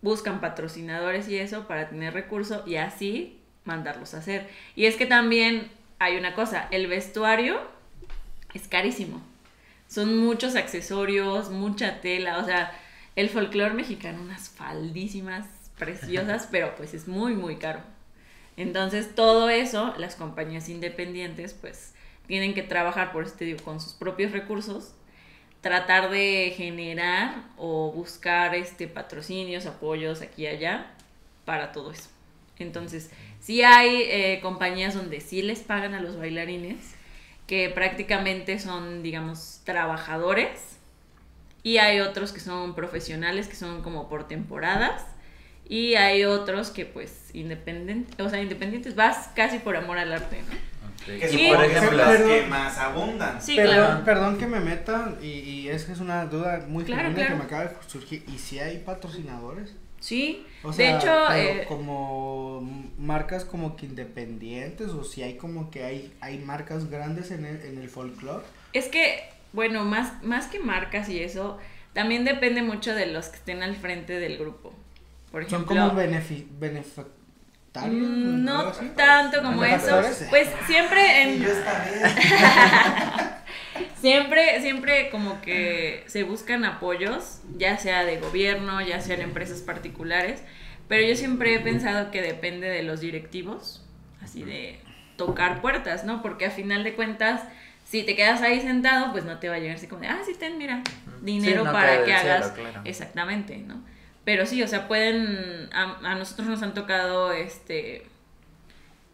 Buscan 0.01 0.41
patrocinadores 0.41 1.29
y 1.29 1.37
eso 1.37 1.67
para 1.67 1.89
tener 1.89 2.15
recursos 2.15 2.65
y 2.65 2.77
así 2.77 3.41
mandarlos 3.65 4.15
a 4.15 4.19
hacer. 4.19 4.49
Y 4.77 4.87
es 4.87 4.95
que 4.95 5.05
también 5.05 5.69
hay 5.99 6.17
una 6.17 6.33
cosa, 6.33 6.69
el 6.71 6.87
vestuario 6.87 7.61
es 8.55 8.69
carísimo. 8.69 9.21
Son 9.89 10.17
muchos 10.17 10.55
accesorios, 10.55 11.51
mucha 11.51 12.01
tela, 12.01 12.39
o 12.39 12.45
sea, 12.45 12.71
el 13.17 13.31
folclore 13.31 13.75
mexicano, 13.75 14.23
unas 14.23 14.49
faldísimas 14.49 15.45
preciosas, 15.77 16.47
pero 16.53 16.77
pues 16.77 16.95
es 16.95 17.09
muy, 17.09 17.35
muy 17.35 17.57
caro. 17.57 17.98
Entonces, 18.59 19.15
todo 19.15 19.49
eso, 19.49 19.95
las 19.99 20.17
compañías 20.17 20.69
independientes, 20.69 21.55
pues, 21.55 21.95
tienen 22.27 22.55
que 22.55 22.65
trabajar, 22.65 23.13
por 23.13 23.23
eso 23.23 23.37
con 23.65 23.81
sus 23.81 23.93
propios 23.93 24.33
recursos, 24.33 24.95
tratar 25.61 26.11
de 26.11 26.53
generar 26.57 27.45
o 27.57 27.93
buscar 27.93 28.57
este 28.57 28.89
patrocinios, 28.89 29.67
apoyos 29.67 30.23
aquí 30.23 30.43
y 30.43 30.47
allá 30.49 30.91
para 31.45 31.71
todo 31.71 31.93
eso. 31.93 32.11
Entonces, 32.59 33.11
sí 33.39 33.63
hay 33.63 34.03
eh, 34.03 34.41
compañías 34.43 34.95
donde 34.95 35.21
sí 35.21 35.41
les 35.41 35.61
pagan 35.61 35.95
a 35.95 36.01
los 36.01 36.19
bailarines, 36.19 36.97
que 37.47 37.71
prácticamente 37.71 38.59
son, 38.59 39.05
digamos, 39.05 39.61
trabajadores, 39.63 40.79
y 41.63 41.79
hay 41.79 42.01
otros 42.01 42.33
que 42.33 42.41
son 42.41 42.75
profesionales, 42.75 43.47
que 43.47 43.55
son 43.55 43.83
como 43.83 44.09
por 44.09 44.27
temporadas, 44.27 45.05
y 45.69 45.95
hay 45.95 46.25
otros 46.25 46.71
que 46.71 46.87
pues 46.87 47.31
independientes, 47.35 48.19
o 48.19 48.29
sea, 48.29 48.41
independientes, 48.43 48.95
vas 48.95 49.29
casi 49.35 49.59
por 49.59 49.77
amor 49.77 49.99
al 49.99 50.13
arte, 50.13 50.39
¿no? 50.43 50.55
Ok. 50.89 51.21
Que 51.21 51.29
Sí. 51.29 51.47
Y 51.47 51.55
por 51.55 51.65
ejemplo, 51.65 51.97
las 51.97 52.23
que 52.23 52.43
más 52.49 52.79
abundan. 52.79 53.41
Sí, 53.43 53.57
perdón, 53.57 53.77
claro. 53.77 54.05
perdón 54.05 54.39
que 54.39 54.47
me 54.47 54.61
meta, 54.61 55.15
y, 55.23 55.27
y 55.27 55.69
es 55.69 55.85
que 55.85 55.93
es 55.93 56.01
una 56.01 56.27
duda 56.27 56.65
muy 56.69 56.85
Claro, 56.85 57.03
genuina 57.09 57.27
claro. 57.27 57.35
que 57.35 57.39
me 57.39 57.45
acaba 57.45 57.65
de 57.71 57.89
surgir. 57.89 58.25
¿Y 58.29 58.39
si 58.39 58.59
hay 58.59 58.79
patrocinadores? 58.79 59.75
Sí, 60.01 60.47
O 60.63 60.69
de 60.71 60.75
sea, 60.75 60.97
hecho, 60.97 61.25
pero 61.29 61.61
eh, 61.63 61.65
como 61.67 62.61
marcas 62.99 63.45
como 63.45 63.75
que 63.77 63.87
independientes, 63.87 64.89
o 64.91 65.03
si 65.03 65.23
hay 65.23 65.37
como 65.37 65.71
que 65.73 65.83
hay, 65.85 66.13
hay 66.21 66.39
marcas 66.39 66.89
grandes 66.89 67.31
en 67.33 67.45
el, 67.45 67.61
en 67.63 67.79
el 67.79 67.89
folclore. 67.89 68.45
es 68.73 68.87
que, 68.87 69.25
bueno, 69.53 69.85
más, 69.85 70.23
más 70.23 70.47
que 70.47 70.61
marcas 70.61 71.09
y 71.09 71.21
eso, 71.21 71.59
también 71.95 72.25
depende 72.25 72.63
mucho 72.63 72.95
de 72.95 73.07
los 73.07 73.29
que 73.29 73.37
estén 73.39 73.63
al 73.65 73.75
frente 73.75 74.21
del 74.21 74.39
grupo. 74.39 74.73
Por 75.31 75.43
Son 75.49 75.63
ejemplo, 75.63 75.67
como 75.67 75.95
benefi 75.95 76.49
benefactarios. 76.59 78.09
mm, 78.09 78.45
no 78.45 78.73
tanto 78.97 79.43
como 79.43 79.65
eso. 79.65 80.01
Pues 80.31 80.49
siempre 80.67 81.01
Y 81.25 81.37
en, 81.37 81.43
yo. 81.43 81.49
Siempre, 84.01 84.61
siempre 84.61 85.11
como 85.11 85.41
que 85.41 86.05
se 86.07 86.23
buscan 86.23 86.65
apoyos, 86.65 87.41
ya 87.57 87.79
sea 87.79 88.05
de 88.05 88.19
gobierno, 88.19 88.81
ya 88.81 89.01
sean 89.01 89.21
empresas 89.21 89.61
particulares, 89.61 90.43
pero 90.89 91.07
yo 91.07 91.15
siempre 91.17 91.55
he 91.55 91.61
pensado 91.61 92.11
que 92.11 92.23
depende 92.23 92.69
de 92.69 92.83
los 92.83 93.01
directivos, 93.01 93.85
así 94.23 94.43
de 94.45 94.79
tocar 95.17 95.61
puertas, 95.61 96.05
¿no? 96.05 96.23
Porque 96.23 96.47
a 96.47 96.51
final 96.51 96.85
de 96.85 96.95
cuentas, 96.95 97.43
si 97.85 98.03
te 98.05 98.15
quedas 98.17 98.41
ahí 98.43 98.61
sentado, 98.61 99.13
pues 99.13 99.25
no 99.25 99.39
te 99.39 99.49
va 99.49 99.57
a 99.57 99.59
llegar 99.59 99.77
así 99.77 99.87
como 99.89 100.03
de, 100.03 100.09
ah, 100.09 100.21
sí, 100.25 100.33
ten, 100.39 100.59
mira, 100.59 100.83
dinero 101.23 101.61
Sí, 101.63 101.67
no 101.67 101.73
para 101.73 102.05
que 102.05 102.15
hagas. 102.15 102.51
claro. 102.53 102.81
Exactamente, 102.85 103.59
¿no? 103.59 103.83
Pero 104.29 104.45
sí, 104.45 104.63
o 104.63 104.69
sea, 104.69 104.87
pueden, 104.89 105.71
a, 105.73 105.97
a 106.11 106.15
nosotros 106.15 106.47
nos 106.49 106.63
han 106.63 106.75
tocado, 106.75 107.33
este, 107.33 108.05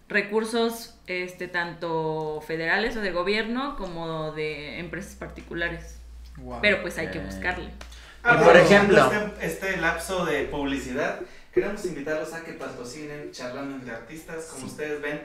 recursos 0.08 0.94
este 1.06 1.46
tanto 1.46 2.42
federales 2.44 2.96
o 2.96 3.00
de 3.00 3.12
gobierno 3.12 3.76
como 3.76 4.32
de 4.32 4.80
empresas 4.80 5.14
particulares. 5.14 5.98
Pero 6.60 6.82
pues 6.82 6.98
hay 6.98 7.12
que 7.12 7.20
buscarle. 7.20 7.70
Ah, 8.24 8.38
Y 8.40 8.44
por 8.44 8.56
ejemplo- 8.56 9.12
Este, 9.38 9.46
este 9.46 9.76
lapso 9.76 10.24
de 10.24 10.46
publicidad, 10.46 11.20
queremos 11.52 11.84
invitarlos 11.84 12.32
a 12.32 12.42
que 12.42 12.54
patrocinen 12.54 13.30
charlando 13.30 13.76
entre 13.76 13.94
artistas. 13.94 14.46
Como 14.46 14.66
ustedes 14.66 15.00
ven, 15.00 15.22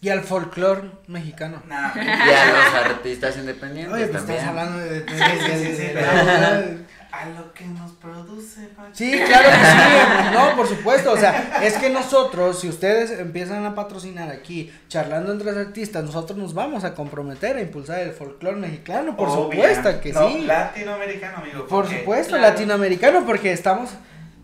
Y 0.00 0.08
al 0.10 0.22
folclore 0.22 0.88
mexicano. 1.08 1.62
Y 1.68 1.72
a 1.72 2.46
los 2.46 2.74
artistas 2.92 3.36
independientes 3.38 3.92
Oye, 3.94 4.06
pues 4.06 4.18
también. 4.24 4.38
estás 4.38 4.48
hablando 4.50 4.78
de... 4.78 5.00
de- 5.00 5.00
de- 5.00 5.66
Sí, 5.66 5.76
sí, 5.76 5.82
de- 5.88 6.92
A 7.12 7.26
lo 7.28 7.52
que 7.52 7.66
nos 7.66 7.92
produce. 7.92 8.70
Sí, 8.92 9.12
claro 9.26 9.50
que 9.50 9.54
sí. 9.66 10.32
No, 10.34 10.56
por 10.56 10.66
supuesto. 10.66 11.12
O 11.12 11.16
sea, 11.18 11.60
es 11.62 11.74
que 11.74 11.90
nosotros, 11.90 12.58
si 12.60 12.68
ustedes 12.70 13.10
empiezan 13.20 13.66
a 13.66 13.74
patrocinar 13.74 14.30
aquí, 14.30 14.72
charlando 14.88 15.30
entre 15.30 15.50
artistas, 15.50 16.02
nosotros 16.04 16.38
nos 16.38 16.54
vamos 16.54 16.84
a 16.84 16.94
comprometer 16.94 17.56
a 17.56 17.60
impulsar 17.60 18.00
el 18.00 18.12
folclore 18.12 18.56
mexicano. 18.56 19.14
Por 19.14 19.28
Obvia. 19.28 19.42
supuesto 19.74 20.00
que 20.00 20.12
No, 20.14 20.28
sí. 20.30 20.40
Latinoamericano, 20.46 21.36
amigo. 21.36 21.58
Por 21.66 21.82
porque- 21.82 21.98
supuesto, 21.98 22.36
Claro. 22.38 22.54
latinoamericano, 22.54 23.26
porque 23.26 23.52
estamos, 23.52 23.90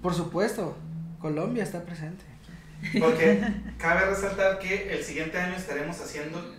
por 0.02 0.14
supuesto, 0.14 0.76
Colombia 1.20 1.62
está 1.64 1.82
presente. 1.82 2.24
Porque 3.00 3.40
cabe 3.78 4.06
resaltar 4.10 4.58
que 4.58 4.92
el 4.92 5.02
siguiente 5.02 5.38
año 5.38 5.56
estaremos 5.56 5.98
haciendo 6.00 6.54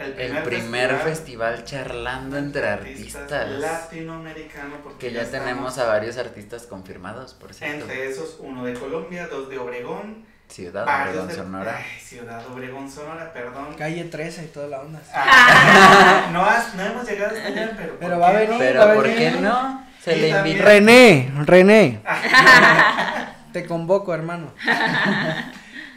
el 0.00 0.12
primer, 0.12 0.36
El 0.38 0.42
primer 0.42 0.96
festival 0.98 1.64
charlando 1.64 2.36
entre 2.38 2.68
artistas. 2.68 3.48
latinoamericano. 3.50 4.76
Porque 4.82 5.08
Que 5.08 5.12
ya 5.14 5.24
tenemos 5.30 5.78
a 5.78 5.86
varios 5.86 6.16
artistas 6.18 6.62
confirmados, 6.66 7.34
por 7.34 7.52
cierto. 7.54 7.82
Entre 7.84 8.08
esos, 8.08 8.36
uno 8.40 8.64
de 8.64 8.74
Colombia, 8.74 9.26
dos 9.28 9.48
de 9.48 9.58
Obregón, 9.58 10.24
Ciudad 10.48 10.82
Obregón, 10.84 11.28
de 11.28 11.34
Sonora. 11.34 11.76
Ay, 11.78 12.00
Ciudad 12.00 12.44
Obregón, 12.52 12.90
Sonora, 12.90 13.32
perdón. 13.32 13.74
Calle 13.78 14.04
13 14.04 14.44
y 14.44 14.46
toda 14.48 14.66
la 14.66 14.80
onda. 14.80 15.00
Ah, 15.14 16.28
no, 16.32 16.44
has- 16.44 16.74
no 16.74 16.82
hemos 16.84 17.08
llegado 17.08 17.36
hasta 17.36 17.46
allá, 17.48 17.74
pero. 17.76 17.96
Pero 18.00 18.12
¿por 18.14 18.22
va 18.22 18.28
a 18.28 18.32
venir. 18.32 18.56
Pero 18.58 18.94
¿por 18.94 19.02
venir. 19.04 19.18
qué 19.18 19.30
no? 19.40 19.86
Se 20.02 20.16
Y 20.16 20.20
le 20.22 20.30
también- 20.30 20.56
invita. 20.56 20.68
René, 20.70 21.32
René. 21.46 22.00
Te 23.52 23.66
convoco, 23.66 24.14
hermano. 24.14 24.52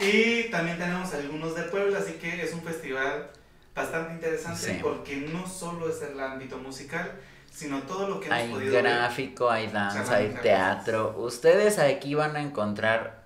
Y 0.00 0.50
también 0.50 0.76
tenemos 0.76 1.14
algunos 1.14 1.54
de 1.54 1.62
Puebla, 1.62 1.98
así 2.00 2.14
que 2.14 2.42
es 2.42 2.52
un 2.52 2.62
festival 2.62 3.30
bastante 3.74 4.12
interesante 4.14 4.60
Sí. 4.74 4.78
porque 4.82 5.16
no 5.16 5.46
solo 5.46 5.88
es 5.88 6.00
el 6.02 6.18
ámbito 6.20 6.58
musical, 6.58 7.12
sino 7.50 7.82
todo 7.82 8.08
lo 8.08 8.20
que 8.20 8.26
hemos 8.26 8.38
Hay 8.38 8.48
podido 8.50 8.72
ver. 8.74 8.82
gráfico, 8.84 9.50
hay 9.50 9.66
danza, 9.68 9.98
Charlando 9.98 10.14
hay 10.16 10.26
entre 10.26 10.42
teatro. 10.42 11.14
Ustedes 11.18 11.78
aquí 11.78 12.14
van 12.14 12.36
a 12.36 12.40
encontrar 12.42 13.24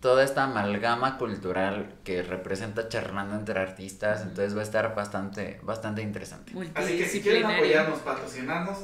toda 0.00 0.24
esta 0.24 0.44
amalgama 0.44 1.18
cultural 1.18 1.94
que 2.04 2.22
representa 2.22 2.88
charlando 2.88 3.36
entre 3.36 3.60
artistas, 3.60 4.22
entonces 4.22 4.56
va 4.56 4.60
a 4.60 4.64
estar 4.64 4.94
bastante, 4.94 5.60
bastante 5.62 6.00
interesante. 6.02 6.52
Así 6.74 6.96
que 6.96 7.06
si 7.06 7.20
quieren 7.20 7.44
apoyarnos, 7.44 7.98
patrocinarnos, 8.00 8.78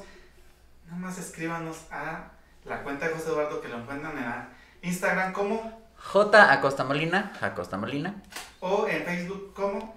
nada 0.86 0.98
más 0.98 1.18
escríbanos 1.18 1.86
a 1.90 2.30
la 2.66 2.82
cuenta 2.82 3.08
de 3.08 3.14
José 3.14 3.28
Eduardo 3.30 3.60
que 3.62 3.68
lo 3.68 3.78
encuentran 3.78 4.16
en 4.18 4.88
Instagram 4.88 5.32
como 5.32 5.86
J 5.98 6.52
Acosta 6.52 6.84
Molina, 6.84 7.32
Acosta 7.40 7.78
Molina, 7.78 8.14
o 8.60 8.86
en 8.86 9.02
Facebook 9.04 9.54
como 9.54 9.94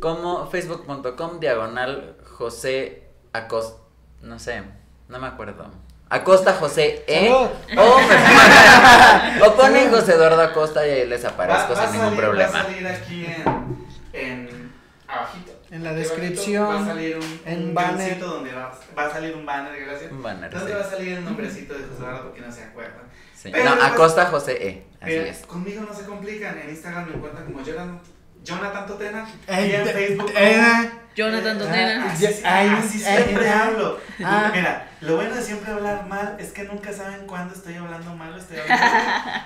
como 0.00 0.46
facebook.com 0.50 1.38
diagonal 1.40 2.16
José 2.36 3.08
Acosta, 3.32 3.80
no 4.22 4.38
sé, 4.38 4.62
no 5.08 5.18
me 5.18 5.26
acuerdo. 5.26 5.66
Acosta 6.08 6.52
José 6.54 7.04
E. 7.06 7.28
Salud. 7.28 7.48
O, 7.78 7.98
me- 7.98 9.42
o 9.46 9.56
ponen 9.56 9.90
José 9.90 10.12
Eduardo 10.14 10.42
Acosta 10.42 10.86
y 10.86 10.90
ahí 10.90 11.06
les 11.08 11.24
aparezco 11.24 11.72
va, 11.74 11.80
va 11.80 11.86
sin 11.90 12.00
ningún 12.02 12.16
salir, 12.16 12.20
va 12.20 12.24
a 12.24 12.28
problema. 12.50 12.62
salir 12.62 12.86
aquí 12.86 13.26
en, 13.26 13.86
en 14.12 14.72
abajito. 15.08 15.52
En 15.70 15.82
la 15.84 15.94
descripción, 15.94 16.68
va 16.68 16.80
a 16.82 16.86
salir 16.86 17.16
un, 17.16 17.40
en 17.46 17.68
un 17.68 17.74
banner. 17.74 18.18
donde 18.18 18.52
va, 18.52 18.78
va 18.98 19.06
a 19.06 19.10
salir 19.10 19.34
un 19.34 19.46
banner, 19.46 19.86
gracias. 19.86 20.12
Un 20.12 20.22
banner, 20.22 20.50
¿Dónde 20.50 20.66
sí. 20.70 20.74
va 20.78 20.80
a 20.84 20.90
salir 20.90 21.08
el 21.16 21.24
nombrecito 21.24 21.72
de 21.72 21.84
José 21.84 21.96
Eduardo 21.98 22.22
porque 22.24 22.40
no 22.42 22.52
se 22.52 22.64
acuerdan? 22.64 23.02
Sí. 23.34 23.48
Pero 23.50 23.64
No, 23.64 23.70
después- 23.76 23.92
Acosta 23.94 24.26
José 24.26 24.68
E. 24.68 24.86
Así 25.00 25.14
es. 25.14 25.38
conmigo 25.46 25.82
no 25.88 25.94
se 25.94 26.04
complican. 26.04 26.58
En 26.58 26.68
Instagram 26.68 27.08
me 27.08 27.14
encuentran 27.16 27.46
como 27.46 27.62
Jonathan, 27.64 28.00
Jonathan 28.42 28.86
Totena. 28.86 29.28
Eh, 29.46 29.68
y 29.68 29.74
en 29.74 29.86
Facebook 29.86 30.32
eh, 30.36 30.90
Jonathan 31.14 31.56
Eh, 31.56 31.60
Totena. 31.60 32.12
Así, 32.12 32.26
sí, 32.26 32.42
Ay, 32.44 32.68
así 32.68 32.98
siempre 32.98 33.48
ay. 33.48 33.58
hablo. 33.60 33.98
Ah. 34.24 34.50
Mira, 34.54 34.88
lo 35.00 35.16
bueno 35.16 35.34
de 35.34 35.42
siempre 35.42 35.72
hablar 35.72 36.06
mal 36.06 36.36
es 36.40 36.52
que 36.52 36.64
nunca 36.64 36.92
saben 36.92 37.26
cuándo 37.26 37.54
estoy 37.54 37.74
hablando 37.74 38.14
mal 38.14 38.32
o 38.32 38.36
estoy 38.38 38.58
hablando 38.58 38.86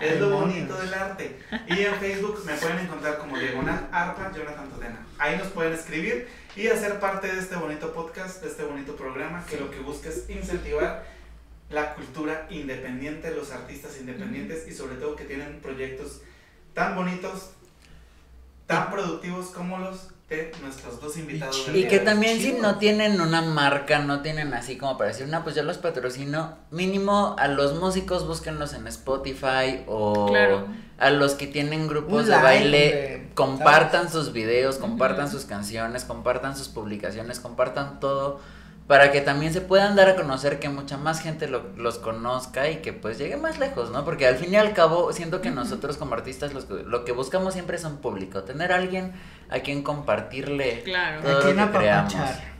bien. 0.01 0.12
Es 0.12 0.21
lo 0.21 0.31
bonito 0.31 0.77
del 0.79 0.95
arte. 0.95 1.39
Y 1.68 1.81
en 1.81 1.95
Facebook 1.97 2.43
me 2.47 2.55
pueden 2.55 2.79
encontrar 2.79 3.18
como 3.18 3.39
Diagonal 3.39 3.89
Arpa 3.93 4.33
Jonathan 4.35 4.68
Totena. 4.71 5.07
Ahí 5.18 5.37
nos 5.37 5.49
pueden 5.49 5.73
escribir 5.75 6.29
y 6.55 6.68
hacer 6.68 6.99
parte 7.01 7.27
de 7.33 7.41
este 7.41 7.57
bonito 7.57 7.93
podcast, 7.93 8.43
de 8.43 8.49
este 8.49 8.62
bonito 8.64 8.97
programa, 8.97 9.45
que 9.47 9.59
lo 9.59 9.71
que 9.71 9.79
busca 9.81 10.09
es 10.09 10.29
incentivar 10.31 11.05
la 11.68 11.95
cultura 11.95 12.47
independiente, 12.49 13.33
los 13.33 13.51
artistas 13.51 13.99
independientes 13.99 14.68
y 14.68 14.73
sobre 14.73 14.95
todo 14.97 15.16
que 15.16 15.25
tienen 15.25 15.61
proyectos 15.61 16.21
tan 16.75 16.95
bonitos, 16.95 17.51
tan 18.67 18.91
productivos 18.91 19.47
como 19.49 19.79
los 19.79 20.09
de 20.29 20.51
nuestros 20.61 21.01
dos 21.01 21.17
invitados. 21.19 21.69
Y 21.73 21.87
que 21.87 22.01
también 22.01 22.41
si 22.41 22.53
no 22.55 22.79
tienen 22.79 23.21
una 23.21 23.43
marca, 23.43 24.01
no 24.01 24.23
tienen 24.23 24.55
así 24.55 24.77
como 24.77 24.99
para 24.99 25.11
decir, 25.11 25.29
no, 25.29 25.45
pues 25.45 25.55
yo 25.55 25.62
los 25.62 25.79
patrocino, 25.79 26.57
mínimo 26.73 27.37
a 27.39 27.47
los 27.47 27.79
músicos 27.79 28.27
búsquenlos 28.27 28.75
en 28.75 28.89
Spotify 28.89 29.85
o 29.87 30.27
Claro. 30.27 30.67
a 30.99 31.11
los 31.11 31.35
que 31.35 31.47
tienen 31.47 31.87
grupos 31.87 32.25
Un 32.25 32.31
de 32.31 32.37
baile, 32.39 33.29
compartan 33.35 34.11
sus 34.11 34.33
videos, 34.33 34.79
compartan 34.79 35.31
sus 35.31 35.45
canciones, 35.45 36.05
compartan 36.05 36.57
sus 36.57 36.69
publicaciones, 36.69 37.39
compartan 37.39 38.01
todo 38.01 38.41
para 38.87 39.11
que 39.11 39.20
también 39.20 39.53
se 39.53 39.61
puedan 39.61 39.97
dar 39.97 40.09
a 40.09 40.14
conocer 40.16 40.61
que 40.61 40.68
mucha 40.68 40.97
más 40.97 41.20
gente 41.20 41.49
lo- 41.49 41.72
los 41.76 41.99
conozca 41.99 42.70
y 42.70 42.76
que 42.76 42.93
pues 42.93 43.18
llegue 43.18 43.37
más 43.37 43.59
lejos, 43.59 43.91
¿no? 43.91 44.05
Porque 44.05 44.26
al 44.26 44.37
fin 44.37 44.53
y 44.53 44.57
al 44.57 44.72
cabo 44.74 45.12
siento 45.12 45.41
que 45.41 45.51
nosotros 45.51 45.97
como 45.97 46.14
artistas 46.14 46.55
los 46.55 46.66
que- 46.66 46.84
lo 46.84 47.05
que 47.05 47.12
buscamos 47.12 47.55
siempre 47.55 47.76
es 47.76 47.84
un 47.84 47.97
público, 47.99 48.45
tener 48.45 48.72
a 48.72 48.76
alguien 48.76 49.12
a 49.49 49.59
quien 49.61 49.82
compartirle 49.82 50.82
Claro. 50.84 51.22
todo 51.22 51.39
A 51.39 51.43
quien 51.43 51.57
lo 51.57 51.72
que 51.72 51.78
creamos. 51.78 52.14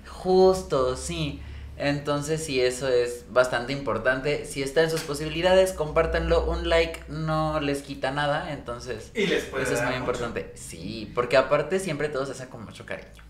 Justo, 0.09 0.97
sí. 0.97 1.43
Entonces, 1.79 2.43
sí, 2.43 2.59
eso 2.61 2.89
es 2.89 3.27
bastante 3.31 3.73
importante. 3.75 4.47
Si 4.47 4.63
está 4.63 4.83
en 4.83 4.91
sus 4.91 5.03
posibilidades, 5.03 5.73
compártanlo. 5.75 6.47
Un 6.47 6.71
like 6.71 7.01
no 7.09 7.61
les 7.61 7.83
quita 7.83 8.11
nada. 8.13 8.51
Entonces, 8.53 9.11
Y 9.15 9.27
les 9.27 9.45
puede 9.45 9.65
eso 9.65 9.75
es 9.75 9.81
muy 9.83 9.91
mucho. 9.91 9.99
importante. 10.01 10.53
Sí, 10.55 11.13
porque 11.15 11.37
aparte 11.37 11.79
siempre 11.79 12.09
todo 12.09 12.25
se 12.25 12.33
hace 12.33 12.49
con 12.49 12.65
mucho 12.65 12.87
cariño. 12.87 13.23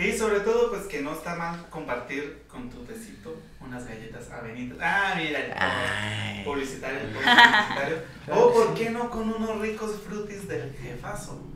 Y 0.00 0.16
sobre 0.16 0.40
todo, 0.40 0.70
pues 0.70 0.84
que 0.84 1.02
no 1.02 1.12
está 1.12 1.34
mal 1.34 1.66
compartir 1.68 2.44
con 2.48 2.70
tu 2.70 2.82
tecito 2.84 3.36
unas 3.60 3.86
galletas 3.86 4.30
avenidas. 4.30 4.78
Ah, 4.80 5.14
mira, 5.14 6.42
publicitario, 6.42 7.00
publicitario. 7.12 7.98
o, 8.32 8.52
¿por 8.52 8.74
qué 8.74 8.88
no 8.88 9.10
con 9.10 9.28
unos 9.28 9.60
ricos 9.60 10.00
frutis 10.06 10.48
del 10.48 10.74
jefazo? 10.74 11.49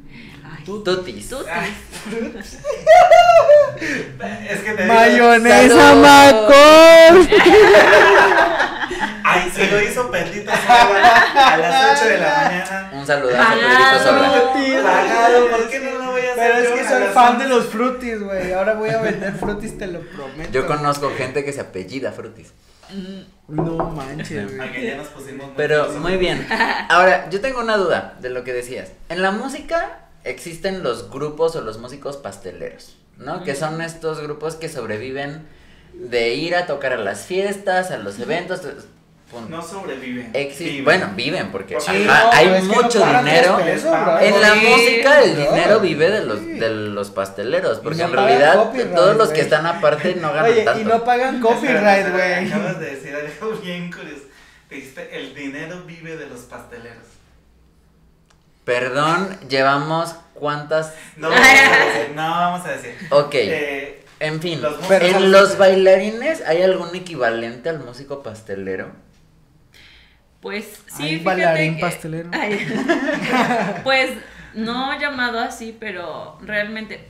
Ay, 0.44 0.64
Tutis. 0.64 1.28
tutis. 1.28 1.48
Ah. 1.50 1.64
es 4.50 4.60
que 4.60 4.72
te 4.72 4.84
Mayonesa. 4.86 5.94
Macor. 5.94 7.24
Ay, 9.24 9.50
se 9.50 9.70
lo 9.70 9.80
hizo 9.82 10.10
Pedrito 10.10 10.50
Sola 10.50 11.24
a 11.34 11.56
las 11.56 11.98
8 12.00 12.08
de 12.08 12.18
la 12.18 12.28
mañana. 12.28 12.90
Un 12.92 13.06
saludazo 13.06 13.42
a 13.42 13.54
Pedrito. 13.54 13.98
Sobra. 14.04 14.42
Pagado, 14.82 15.48
¿por 15.50 15.68
qué 15.68 15.78
no 15.80 15.90
lo 15.98 16.10
voy 16.12 16.20
a 16.20 16.32
hacer? 16.32 16.36
Pero 16.36 16.58
es 16.58 16.68
que 16.68 16.84
soy 16.88 17.02
fan 17.14 17.38
de 17.38 17.44
11? 17.46 17.56
los 17.56 17.64
frutis, 17.66 18.20
güey. 18.22 18.52
Ahora 18.52 18.74
voy 18.74 18.90
a 18.90 19.00
vender 19.00 19.32
frutis, 19.34 19.78
te 19.78 19.86
lo 19.86 20.00
prometo. 20.00 20.50
Yo 20.52 20.66
conozco 20.66 21.10
gente 21.16 21.44
que 21.44 21.52
se 21.52 21.60
apellida 21.62 22.12
Frutis. 22.12 22.52
No 23.48 23.90
manches, 23.90 24.56
güey. 24.56 24.86
ya 24.86 24.96
nos 24.96 25.08
pusimos 25.08 25.46
muy 25.46 25.54
Pero 25.56 25.88
muy 25.94 26.16
bien. 26.16 26.46
Ahora, 26.90 27.28
yo 27.30 27.40
tengo 27.40 27.60
una 27.60 27.76
duda 27.76 28.14
de 28.20 28.30
lo 28.30 28.44
que 28.44 28.52
decías. 28.52 28.90
En 29.08 29.22
la 29.22 29.30
música 29.30 30.00
existen 30.24 30.82
los 30.82 31.10
grupos 31.10 31.54
o 31.56 31.60
los 31.60 31.78
músicos 31.78 32.16
pasteleros, 32.16 32.96
¿no? 33.18 33.44
Que 33.44 33.54
son 33.54 33.80
estos 33.82 34.20
grupos 34.20 34.56
que 34.56 34.68
sobreviven 34.68 35.46
de 35.92 36.34
ir 36.34 36.56
a 36.56 36.66
tocar 36.66 36.92
a 36.92 36.96
las 36.98 37.26
fiestas, 37.26 37.90
a 37.90 37.98
los 37.98 38.18
eventos. 38.18 38.60
punto. 39.30 39.48
No 39.48 39.62
sobreviven. 39.62 40.32
Exi- 40.32 40.58
viven. 40.64 40.84
Bueno, 40.84 41.10
viven 41.16 41.50
porque 41.50 41.80
Sí, 41.80 42.06
ajá, 42.08 42.24
no, 42.24 42.32
hay 42.32 42.62
no 42.62 42.74
mucho 42.74 43.04
dinero. 43.04 43.56
pesos. 43.56 43.92
En 44.20 44.40
la 44.40 44.52
Sí, 44.54 44.66
música 44.68 45.22
el 45.22 45.32
bro. 45.34 45.44
dinero 45.50 45.80
vive 45.80 46.10
de 46.10 46.24
los, 46.24 46.38
Sí. 46.38 46.46
de 46.60 46.70
los 46.70 47.10
pasteleros, 47.10 47.78
porque 47.80 47.98
no 48.02 48.04
en 48.04 48.12
realidad 48.12 48.70
todos 48.94 49.16
los 49.16 49.30
que 49.30 49.40
están 49.40 49.66
aparte 49.66 50.14
no 50.16 50.32
ganan 50.32 50.52
Oye, 50.52 50.62
tanto. 50.62 50.80
y 50.80 50.84
no 50.84 51.02
pagan 51.04 51.40
copyright, 51.40 52.10
güey. 52.12 52.46
Acabas 52.46 52.78
de 52.78 52.94
decir 52.94 53.14
algo 53.14 53.56
bien 53.60 53.90
curioso. 53.90 54.22
Dijiste, 54.70 55.16
el 55.16 55.34
dinero 55.34 55.82
vive 55.86 56.16
de 56.16 56.26
los 56.26 56.40
pasteleros. 56.42 57.06
Perdón, 58.64 59.38
llevamos 59.48 60.14
cuántas... 60.34 60.94
No 61.16 61.28
vamos 61.30 61.46
a 61.46 61.84
decir, 61.98 62.14
no 62.16 62.22
vamos 62.30 62.66
a 62.66 62.70
decir. 62.72 62.94
Ok. 63.10 63.34
Eh, 63.34 64.04
En 64.20 64.40
fin, 64.40 64.62
Los 64.62 64.90
en 64.90 65.30
los 65.32 65.58
bailarines 65.58 66.40
hay 66.46 66.62
algún 66.62 66.94
equivalente 66.94 67.68
al 67.68 67.80
músico 67.80 68.22
pastelero. 68.22 68.92
Pues 70.40 70.82
sí, 70.86 71.02
Hay 71.02 71.08
fíjate 71.18 71.24
bailarín 71.24 71.74
que- 71.76 71.80
pastelero. 71.80 72.30
Ay. 72.32 72.66
pues 73.84 74.10
no 74.54 74.98
llamado 75.00 75.40
así, 75.40 75.76
pero 75.78 76.38
realmente 76.42 77.06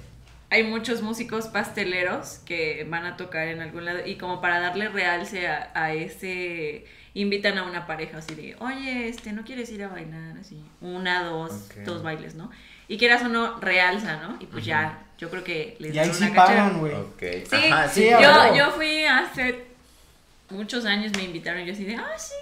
hay 0.50 0.62
muchos 0.62 1.02
músicos 1.02 1.48
pasteleros 1.48 2.40
que 2.46 2.86
van 2.88 3.06
a 3.06 3.16
tocar 3.16 3.48
en 3.48 3.60
algún 3.60 3.84
lado 3.84 3.98
y 4.06 4.16
como 4.16 4.40
para 4.40 4.60
darle 4.60 4.88
realce 4.88 5.48
a, 5.48 5.70
a 5.74 5.92
ese 5.92 6.84
invitan 7.14 7.56
a 7.58 7.62
una 7.62 7.86
pareja 7.86 8.18
así 8.18 8.34
de, 8.34 8.56
oye, 8.58 9.08
este, 9.08 9.32
¿no 9.32 9.44
quieres 9.44 9.70
ir 9.70 9.84
a 9.84 9.88
bailar? 9.88 10.36
Así, 10.38 10.62
una, 10.80 11.24
dos, 11.24 11.68
dos 11.84 12.02
bailes, 12.02 12.34
¿no? 12.34 12.50
Y 12.88 12.98
quieras 12.98 13.22
o 13.22 13.28
no, 13.28 13.58
realza, 13.60 14.16
¿no? 14.16 14.36
Y 14.40 14.46
pues 14.46 14.64
ya, 14.64 15.04
yo 15.16 15.30
creo 15.30 15.44
que 15.44 15.76
les 15.78 15.94
Y 15.94 15.98
ahí 15.98 16.12
sí 16.12 16.26
pagan, 16.34 16.80
güey. 16.80 16.92
Ok. 16.92 17.22
Sí, 17.48 17.56
Ajá, 17.70 17.88
sí, 17.88 18.08
yo, 18.10 18.54
yo 18.56 18.70
fui 18.72 19.04
hace 19.04 19.64
muchos 20.50 20.84
años, 20.84 21.12
me 21.16 21.24
invitaron 21.24 21.62
y 21.62 21.66
yo 21.66 21.72
así 21.72 21.84
de, 21.84 21.96
ah, 21.96 22.18
sí. 22.18 22.34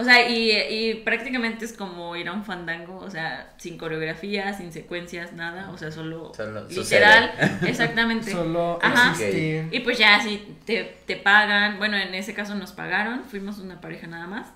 O 0.00 0.04
sea, 0.04 0.28
y, 0.28 0.50
y 0.50 0.94
prácticamente 1.04 1.64
es 1.64 1.72
como 1.74 2.16
ir 2.16 2.28
a 2.28 2.32
un 2.32 2.44
fandango, 2.44 2.96
o 2.98 3.10
sea, 3.10 3.52
sin 3.58 3.76
coreografía, 3.76 4.54
sin 4.54 4.72
secuencias, 4.72 5.32
nada, 5.34 5.70
o 5.70 5.76
sea, 5.76 5.92
solo, 5.92 6.32
Solo 6.34 6.66
literal, 6.68 7.32
exactamente. 7.66 8.30
Solo 8.32 8.78
Ajá. 8.82 9.14
Y 9.20 9.80
pues 9.80 9.98
ya, 9.98 10.20
sí, 10.22 10.56
te, 10.64 10.96
te 11.06 11.16
pagan, 11.16 11.78
bueno, 11.78 11.96
en 11.98 12.14
ese 12.14 12.32
caso 12.34 12.54
nos 12.54 12.72
pagaron, 12.72 13.24
fuimos 13.24 13.58
una 13.58 13.80
pareja 13.80 14.06
nada 14.06 14.26
más, 14.26 14.46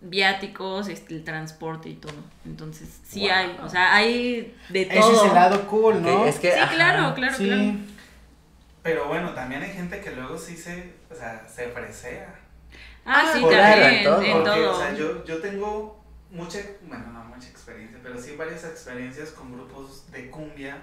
viáticos, 0.00 0.88
este, 0.88 1.14
el 1.14 1.24
transporte 1.24 1.88
y 1.88 1.94
todo. 1.94 2.12
Entonces, 2.44 3.00
sí 3.08 3.20
Wow. 3.20 3.30
hay, 3.30 3.56
o 3.62 3.68
sea, 3.68 3.94
hay 3.96 4.54
de 4.68 4.82
Ese 4.82 5.00
todo. 5.00 5.16
es 5.24 5.28
el 5.28 5.34
lado 5.34 5.66
cool, 5.66 6.02
¿no? 6.02 6.26
es 6.26 6.38
que, 6.38 6.52
Sí, 6.52 6.58
ajá, 6.58 6.74
claro, 6.74 7.14
claro, 7.14 7.34
sí. 7.36 7.46
claro. 7.46 7.62
pero 8.82 9.08
bueno, 9.08 9.30
también 9.30 9.62
hay 9.62 9.70
gente 9.70 10.00
que 10.00 10.10
luego 10.10 10.36
sí 10.36 10.56
se, 10.56 10.92
o 11.10 11.14
sea, 11.14 11.42
se 11.48 11.68
fresea. 11.68 12.34
Ah, 13.06 13.22
Ah, 13.26 13.32
sí, 13.34 13.40
también, 13.42 13.94
en 13.98 14.04
todo. 14.04 14.22
en 14.22 14.32
Porque, 14.32 14.50
todo. 14.50 14.72
o 14.72 14.78
sea, 14.78 14.94
yo, 14.94 15.24
yo 15.24 15.38
tengo 15.40 16.02
mucha, 16.30 16.58
bueno, 16.82 17.06
no 17.12 17.24
mucha 17.24 17.48
experiencia, 17.48 17.98
pero 18.02 18.20
sí 18.20 18.34
varias 18.36 18.64
experiencias 18.64 19.30
con 19.30 19.52
grupos 19.52 20.10
de 20.10 20.30
cumbia, 20.30 20.78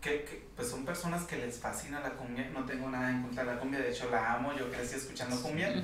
que, 0.00 0.24
que, 0.24 0.46
pues 0.56 0.68
son 0.68 0.84
personas 0.84 1.24
que 1.24 1.36
les 1.36 1.58
fascina 1.58 2.00
la 2.00 2.10
cumbia, 2.10 2.48
no 2.54 2.64
tengo 2.64 2.88
nada 2.90 3.10
en 3.10 3.22
contra 3.22 3.44
de 3.44 3.52
la 3.54 3.58
cumbia, 3.60 3.80
de 3.80 3.90
hecho 3.90 4.08
la 4.10 4.34
amo, 4.34 4.52
yo 4.58 4.70
crecí 4.70 4.96
escuchando 4.96 5.40
cumbia, 5.42 5.68
Ujú. 5.70 5.82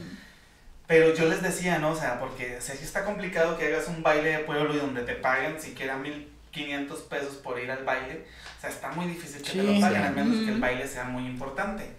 pero 0.86 1.14
yo 1.14 1.28
les 1.28 1.42
decía, 1.42 1.78
¿no? 1.78 1.90
O 1.90 1.96
sea, 1.96 2.18
porque 2.18 2.56
o 2.56 2.60
sea, 2.60 2.74
sí 2.74 2.84
está 2.84 3.04
complicado 3.04 3.56
que 3.58 3.66
hagas 3.66 3.88
un 3.88 4.02
baile 4.02 4.30
de 4.30 4.38
pueblo 4.40 4.74
y 4.74 4.78
donde 4.78 5.02
te 5.02 5.14
paguen 5.16 5.60
siquiera 5.60 5.96
1500 5.98 7.00
pesos 7.02 7.34
por 7.36 7.58
ir 7.60 7.70
al 7.70 7.84
baile, 7.84 8.26
o 8.56 8.60
sea, 8.60 8.70
está 8.70 8.90
muy 8.92 9.06
difícil 9.06 9.42
que 9.42 9.50
te 9.52 9.60
Sí. 9.60 9.74
lo 9.74 9.80
paguen, 9.80 10.00
Sí. 10.02 10.08
al 10.08 10.14
menos 10.14 10.36
que 10.44 10.50
el 10.50 10.60
baile 10.60 10.88
sea 10.88 11.04
muy 11.04 11.26
importante. 11.26 11.90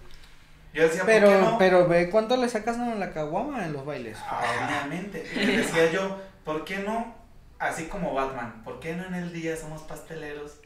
Yo 0.77 0.83
decía, 0.83 1.01
¿por 1.01 1.09
qué 1.11 1.19
Pero, 1.19 1.41
no? 1.41 1.57
pero 1.57 1.87
ve 1.87 2.09
cuánto 2.09 2.37
le 2.37 2.47
sacas 2.49 2.77
a 2.77 2.95
la 2.95 3.11
caguama 3.11 3.65
en 3.65 3.73
los 3.73 3.83
bailes. 3.85 4.17
Obviamente. 4.29 5.25
Y 5.35 5.45
decía 5.57 5.91
yo, 5.91 6.21
¿por 6.45 6.63
qué 6.65 6.79
no? 6.79 7.15
Así 7.59 7.85
como 7.87 8.13
Batman, 8.13 8.61
¿por 8.63 8.79
qué 8.79 8.93
no 8.93 9.05
en 9.07 9.15
el 9.15 9.33
día 9.33 9.57
somos 9.57 9.81
pasteleros 9.81 10.59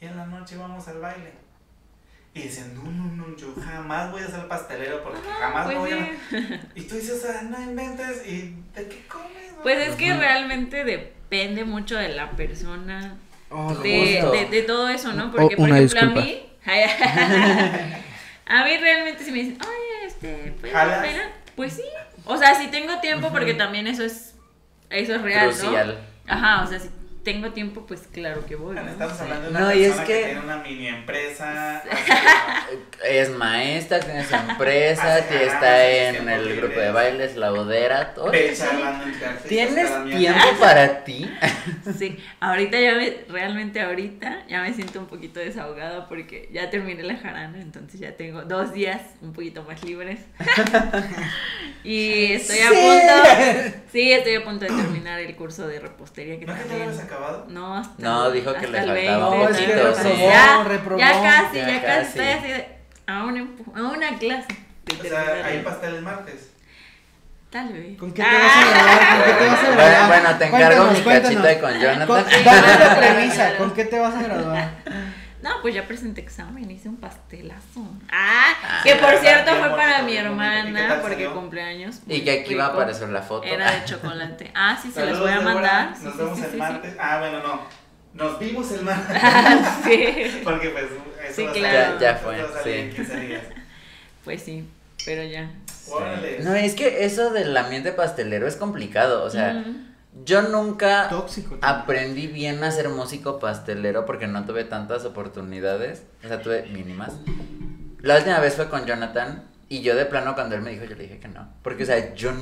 y 0.00 0.06
en 0.06 0.16
la 0.16 0.26
noche 0.26 0.56
vamos 0.56 0.86
al 0.86 1.00
baile? 1.00 1.32
Y 2.32 2.42
dicen, 2.42 2.72
no, 2.76 2.84
no, 2.84 3.04
no, 3.26 3.36
yo 3.36 3.52
jamás 3.60 4.12
voy 4.12 4.22
a 4.22 4.28
ser 4.28 4.46
pastelero 4.46 5.02
porque 5.02 5.18
jamás 5.28 5.66
Pues 5.66 5.78
voy 5.78 5.90
a... 5.90 5.96
sí. 6.30 6.60
Y 6.76 6.82
tú 6.82 6.94
dices, 6.94 7.24
o 7.24 7.26
sea, 7.26 7.42
no 7.42 7.60
inventes, 7.60 8.24
¿y 8.24 8.54
de 8.72 8.86
qué 8.88 9.04
comes? 9.08 9.52
no?" 9.56 9.62
Pues 9.64 9.88
es 9.88 9.96
que 9.96 10.14
realmente 10.14 10.84
depende 10.84 11.64
mucho 11.64 11.96
de 11.96 12.10
la 12.10 12.30
persona, 12.30 13.18
Oh, 13.52 13.74
de, 13.74 14.22
de, 14.32 14.46
de 14.48 14.62
todo 14.62 14.88
eso, 14.88 15.12
¿no? 15.12 15.26
Oh, 15.26 15.30
Porque, 15.32 15.56
por 15.56 15.64
una 15.68 15.80
ejemplo, 15.80 16.00
disculpa. 16.02 16.20
a 16.20 16.24
mí, 16.24 16.42
a 18.50 18.64
mí 18.64 18.76
realmente 18.76 19.24
si 19.24 19.30
me 19.32 19.38
dicen, 19.38 19.58
oye, 19.62 20.06
este, 20.06 20.54
¿puedes 20.60 20.76
¿Jalas? 20.76 21.00
bailar? 21.00 21.30
Pues 21.56 21.72
sí. 21.74 21.84
O 22.26 22.36
sea, 22.36 22.54
si 22.54 22.66
tengo 22.68 22.98
tiempo, 23.00 23.30
porque 23.30 23.54
también 23.54 23.86
eso 23.86 24.02
es, 24.04 24.34
eso 24.90 25.14
es 25.14 25.22
real, 25.22 25.48
Crucial. 25.50 25.98
¿no? 26.26 26.32
Ajá, 26.34 26.64
o 26.64 26.66
sea, 26.66 26.78
si 26.78 26.90
tengo 27.22 27.50
tiempo, 27.52 27.84
pues 27.86 28.02
claro 28.12 28.46
que 28.46 28.56
voy, 28.56 28.74
¿no? 28.76 28.88
Estamos 28.88 29.20
hablando 29.20 29.44
de 29.46 29.50
una 29.50 29.60
No, 29.60 29.74
y 29.74 29.82
es 29.84 29.88
persona 29.88 30.06
que... 30.06 30.12
que- 30.14 30.24
tiene 30.26 30.40
una 30.40 30.56
mini 30.58 30.86
empresa. 30.88 31.82
Es 33.04 33.30
maestra, 33.30 34.00
tiene 34.00 34.24
su 34.24 34.34
empresa, 34.34 35.18
está 35.18 35.86
en 35.88 36.28
el 36.28 36.44
libre. 36.46 36.60
grupo 36.60 36.80
de 36.80 36.90
bailes, 36.92 37.36
la 37.36 37.50
bodera, 37.50 38.14
todo. 38.14 38.32
Eso. 38.32 38.64
¿Tienes 39.48 39.90
tiempo 40.18 40.46
para 40.60 41.04
ti? 41.04 41.30
Sí, 41.98 42.18
ahorita 42.40 42.78
ya 42.80 42.94
me, 42.94 43.16
realmente 43.28 43.80
ahorita 43.80 44.46
ya 44.48 44.62
me 44.62 44.72
siento 44.74 45.00
un 45.00 45.06
poquito 45.06 45.40
desahogada 45.40 46.08
porque 46.08 46.48
ya 46.52 46.70
terminé 46.70 47.02
la 47.02 47.16
jarana, 47.16 47.60
entonces 47.60 48.00
ya 48.00 48.16
tengo 48.16 48.42
dos 48.42 48.72
días 48.72 49.00
un 49.20 49.32
poquito 49.32 49.62
más 49.64 49.82
libres. 49.84 50.20
y 51.84 52.32
estoy 52.32 52.58
a 52.60 52.68
Sí. 52.70 52.74
punto, 52.76 53.80
sí, 53.92 54.12
estoy 54.12 54.34
a 54.36 54.44
punto 54.44 54.64
de 54.64 54.70
terminar 54.70 55.20
el 55.20 55.34
curso 55.36 55.66
de 55.66 55.80
repostería 55.80 56.38
que 56.38 56.46
¿No 56.46 56.54
te 56.54 56.60
también. 56.64 56.88
Acabado? 57.14 57.46
No, 57.48 57.76
hasta, 57.76 57.94
No, 58.02 58.30
dijo 58.30 58.52
que 58.52 58.58
hasta 58.66 58.70
le 58.70 58.78
faltaba 58.78 58.92
20, 58.94 59.12
No, 59.20 59.48
es 59.48 59.56
que 59.58 59.64
poquito, 59.66 59.94
sí. 60.02 60.18
ya, 60.20 60.64
reprobó. 60.64 60.98
ya 61.00 61.22
casi, 61.22 61.56
Ya 61.58 61.66
ya, 61.68 61.82
casi, 61.82 61.86
casi. 61.86 62.18
estoy 62.18 62.28
así 62.28 62.48
de, 62.48 62.68
a 63.06 63.24
una, 63.24 63.40
a 63.74 63.82
una 63.88 64.18
clase. 64.18 64.46
O 64.98 65.02
sea, 65.02 65.44
hay 65.44 65.56
el- 65.58 65.62
pasteles 65.64 66.02
martes. 66.02 66.46
Tal 67.50 67.72
vez. 67.72 67.98
¿Con 67.98 68.12
qué 68.12 68.22
te 68.22 68.28
vas 68.28 68.56
a 68.56 68.70
graduar? 68.70 69.16
¿Con 69.16 69.24
qué 69.26 69.32
te 69.32 69.46
vas 69.50 69.58
a 69.58 69.62
Bueno, 69.62 69.76
graduar? 69.76 70.06
bueno, 70.08 70.38
te 70.38 70.44
encargo 70.44 70.66
Cuéntanos, 70.68 70.92
mi 70.98 71.02
cuéntanos. 71.04 71.42
cachita 71.42 71.60
con 71.60 71.70
Con- 71.72 71.80
Jonathan. 71.80 72.44
Dame 72.44 72.78
la 72.84 72.96
premisa, 73.00 73.56
¿con 73.58 73.70
qué 73.72 73.84
te 73.86 73.98
vas 73.98 74.14
a 74.14 74.22
graduar? 74.22 74.70
No, 75.42 75.50
pues 75.62 75.74
ya 75.74 75.86
presenté 75.86 76.20
examen, 76.20 76.70
hice 76.70 76.88
un 76.88 76.96
pastelazo. 76.98 77.86
Ah, 78.10 78.52
Ah, 78.62 78.80
que 78.84 78.94
por 78.96 79.16
cierto 79.16 79.54
fue 79.56 79.70
para 79.70 80.02
mi 80.02 80.12
bien 80.12 80.36
bonito. 80.36 80.44
¿Y 80.44 80.50
qué 80.62 80.68
hermana 80.80 81.02
porque 81.02 81.26
cumpleaños. 81.30 82.00
Y 82.06 82.20
que 82.22 82.30
aquí 82.40 82.54
va 82.54 82.66
a 82.66 82.68
aparecer 82.68 83.08
la 83.08 83.22
foto. 83.22 83.46
Era 83.46 83.70
de 83.72 83.84
chocolate. 83.86 84.50
Ah, 84.54 84.78
sí, 84.80 84.90
se 84.90 85.00
los 85.06 85.18
Saludos, 85.18 85.20
voy 85.20 85.32
a 85.32 85.40
mandar. 85.40 85.94
Sí, 85.96 86.04
Nos 86.04 86.12
sí, 86.14 86.18
vemos 86.18 86.38
sí, 86.38 86.44
el 86.44 86.50
sí, 86.50 86.56
martes. 86.58 86.94
Ah, 86.98 87.18
bueno, 87.20 87.42
no. 87.42 87.60
Nos 88.12 88.38
vimos 88.38 88.70
el 88.72 88.82
martes. 88.82 89.22
sí. 89.84 90.40
Porque 90.44 90.68
pues 90.70 90.84
eso 90.84 91.34
Sí, 91.34 91.46
claro. 91.58 91.98
Ya- 91.98 92.12
ya 92.12 92.14
fue, 92.16 92.36
sí. 92.64 92.70
en 92.70 92.90
15 92.94 93.20
días. 93.20 93.42
Pues 94.24 94.42
sí, 94.42 94.68
pero 95.06 95.22
ya. 95.24 95.50
Órale. 95.90 96.40
No, 96.40 96.54
es 96.54 96.74
que 96.74 97.04
eso 97.04 97.30
del 97.30 97.56
ambiente 97.56 97.92
pastelero 97.92 98.46
es 98.46 98.56
complicado. 98.56 99.24
O 99.24 99.30
sea. 99.30 99.64
Yo 100.24 100.42
nunca 100.42 101.08
Tóxico. 101.08 101.56
aprendí 101.62 102.26
bien 102.26 102.62
a 102.64 102.70
ser 102.70 102.88
músico 102.88 103.38
pastelero 103.38 104.06
porque 104.06 104.26
no 104.26 104.44
tuve 104.44 104.64
tantas 104.64 105.04
oportunidades. 105.04 106.02
O 106.24 106.28
sea, 106.28 106.42
tuve 106.42 106.62
mínimas. 106.66 107.12
La 108.00 108.16
última 108.16 108.38
vez 108.40 108.54
fue 108.54 108.68
con 108.68 108.86
Jonathan. 108.86 109.44
Y 109.68 109.82
yo 109.82 109.94
de 109.94 110.04
plano 110.04 110.34
cuando 110.34 110.56
él 110.56 110.62
me 110.62 110.70
dijo, 110.72 110.84
yo 110.84 110.96
le 110.96 111.04
dije 111.04 111.20
que 111.20 111.28
no. 111.28 111.48
Porque, 111.62 111.84
o 111.84 111.86
sea, 111.86 112.12
yo, 112.14 112.32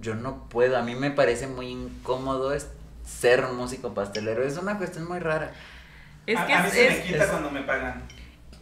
yo 0.00 0.14
no 0.14 0.48
puedo. 0.48 0.78
A 0.78 0.82
mí 0.82 0.94
me 0.94 1.10
parece 1.10 1.46
muy 1.46 1.66
incómodo 1.68 2.54
es 2.54 2.68
ser 3.04 3.46
músico 3.48 3.92
pastelero. 3.92 4.42
Es 4.42 4.56
una 4.56 4.78
cuestión 4.78 5.06
muy 5.06 5.18
rara. 5.18 5.52
Es 6.26 6.38
a, 6.38 6.46
que 6.46 6.54
a 6.54 6.62
mí 6.62 6.68
es, 6.68 6.74
se 6.74 6.88
me 6.88 6.98
es- 6.98 7.04
quita 7.04 7.24
es- 7.24 7.30
cuando 7.30 7.50
me 7.50 7.60
pagan. 7.62 8.04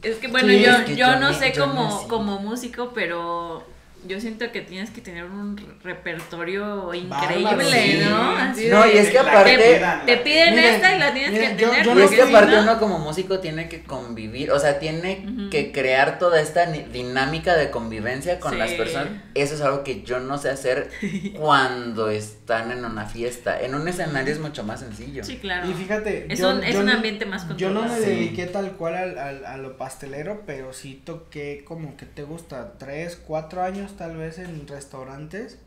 es 0.02 0.16
que 0.16 0.26
bueno, 0.28 0.48
Sí, 0.48 0.60
yo, 0.64 0.70
es 0.72 0.84
que 0.84 0.96
yo 0.96 1.06
yo 1.06 1.20
no 1.20 1.32
sé 1.32 1.52
yo 1.52 1.66
no 1.66 1.74
como, 1.74 2.00
sé. 2.02 2.08
como 2.08 2.38
músico, 2.40 2.90
pero 2.92 3.64
yo 4.06 4.20
siento 4.20 4.50
que 4.52 4.60
tienes 4.62 4.90
que 4.90 5.00
tener 5.00 5.24
un 5.24 5.56
repertorio 5.82 6.92
increíble. 6.94 8.04
¿no? 8.08 8.30
Así 8.36 8.68
No, 8.68 8.82
de- 8.82 8.94
y 8.94 8.98
es 8.98 9.10
que 9.10 9.18
aparte- 9.18 9.82
te 10.06 10.16
piden 10.18 10.54
Miren, 10.54 10.74
esta 10.74 10.96
y 10.96 10.98
la 10.98 11.12
tienes 11.12 11.32
miren, 11.32 11.56
que 11.56 11.62
yo- 11.62 11.70
tener. 11.70 11.84
yo 11.86 11.92
Y 11.92 11.94
no 11.94 12.00
es 12.02 12.10
que 12.10 12.22
aparte 12.22 12.52
no- 12.56 12.62
uno 12.62 12.78
como 12.78 12.98
músico 12.98 13.40
tiene 13.40 13.68
que 13.68 13.82
convivir, 13.82 14.50
o 14.50 14.58
sea, 14.58 14.78
tiene 14.78 15.24
que 15.50 15.72
crear 15.72 16.18
toda 16.18 16.40
esta 16.40 16.66
dinámica 16.66 17.56
de 17.56 17.70
convivencia 17.70 18.40
con 18.40 18.52
Sí. 18.52 18.58
las 18.58 18.72
personas. 18.72 19.08
Eso 19.34 19.54
es 19.54 19.60
algo 19.60 19.84
que 19.84 20.02
yo 20.02 20.20
no 20.20 20.38
sé 20.38 20.50
hacer 20.50 20.90
cuando 21.38 22.08
están 22.10 22.70
en 22.72 22.84
una 22.84 23.06
fiesta. 23.06 23.60
En 23.60 23.74
un 23.74 23.86
escenario 23.88 24.32
es 24.32 24.40
mucho 24.40 24.64
más 24.64 24.80
sencillo. 24.80 25.24
Sí, 25.24 25.36
claro. 25.38 25.68
Y 25.70 25.74
fíjate, 25.74 26.26
Es 26.32 26.38
yo- 26.40 26.50
un- 26.50 26.62
es 26.64 26.74
yo 26.74 26.80
un 26.80 26.88
ambiente 26.88 27.26
más 27.26 27.42
Yo 27.56 27.70
no 27.70 27.82
me 27.82 27.88
controlado. 27.88 28.04
Sí. 28.04 28.10
dediqué 28.10 28.46
tal 28.46 28.72
cual 28.72 28.94
al, 28.94 29.18
al- 29.18 29.44
a 29.46 29.56
lo 29.56 29.76
pastelero, 29.76 30.42
pero 30.46 30.72
sí 30.72 31.00
toqué 31.04 31.64
como 31.64 31.96
que 31.96 32.06
te 32.06 32.22
gusta, 32.22 32.74
tres, 32.78 33.16
cuatro 33.26 33.62
años 33.62 33.95
tal 33.96 34.16
vez 34.16 34.38
en 34.38 34.66
restaurantes. 34.68 35.58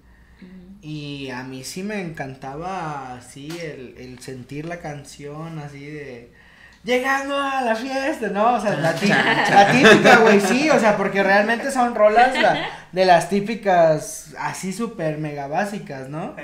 Y 0.82 1.30
a 1.32 1.44
mí 1.44 1.64
sí 1.66 1.84
me 1.84 2.02
encantaba 2.02 3.16
así 3.16 3.50
el, 3.62 3.96
el 3.98 4.20
sentir 4.20 4.66
la 4.66 4.80
canción 4.80 5.60
así 5.60 5.86
de 5.86 6.32
llegando 6.86 7.38
a 7.38 7.60
la 7.62 7.76
fiesta, 7.76 8.30
¿no? 8.30 8.54
O 8.54 8.62
sea, 8.62 8.76
la, 8.76 8.96
tí- 8.96 9.08
la 9.54 9.70
típica, 9.72 10.18
güey, 10.20 10.40
sí, 10.40 10.70
o 10.70 10.80
sea, 10.80 10.96
porque 10.96 11.22
realmente 11.22 11.70
son 11.72 11.94
rolas 11.94 12.34
la- 12.42 12.70
de 12.94 13.04
las 13.06 13.28
típicas 13.28 14.34
así 14.40 14.72
súper 14.72 15.18
mega 15.18 15.48
básicas, 15.48 16.08
¿no? 16.08 16.36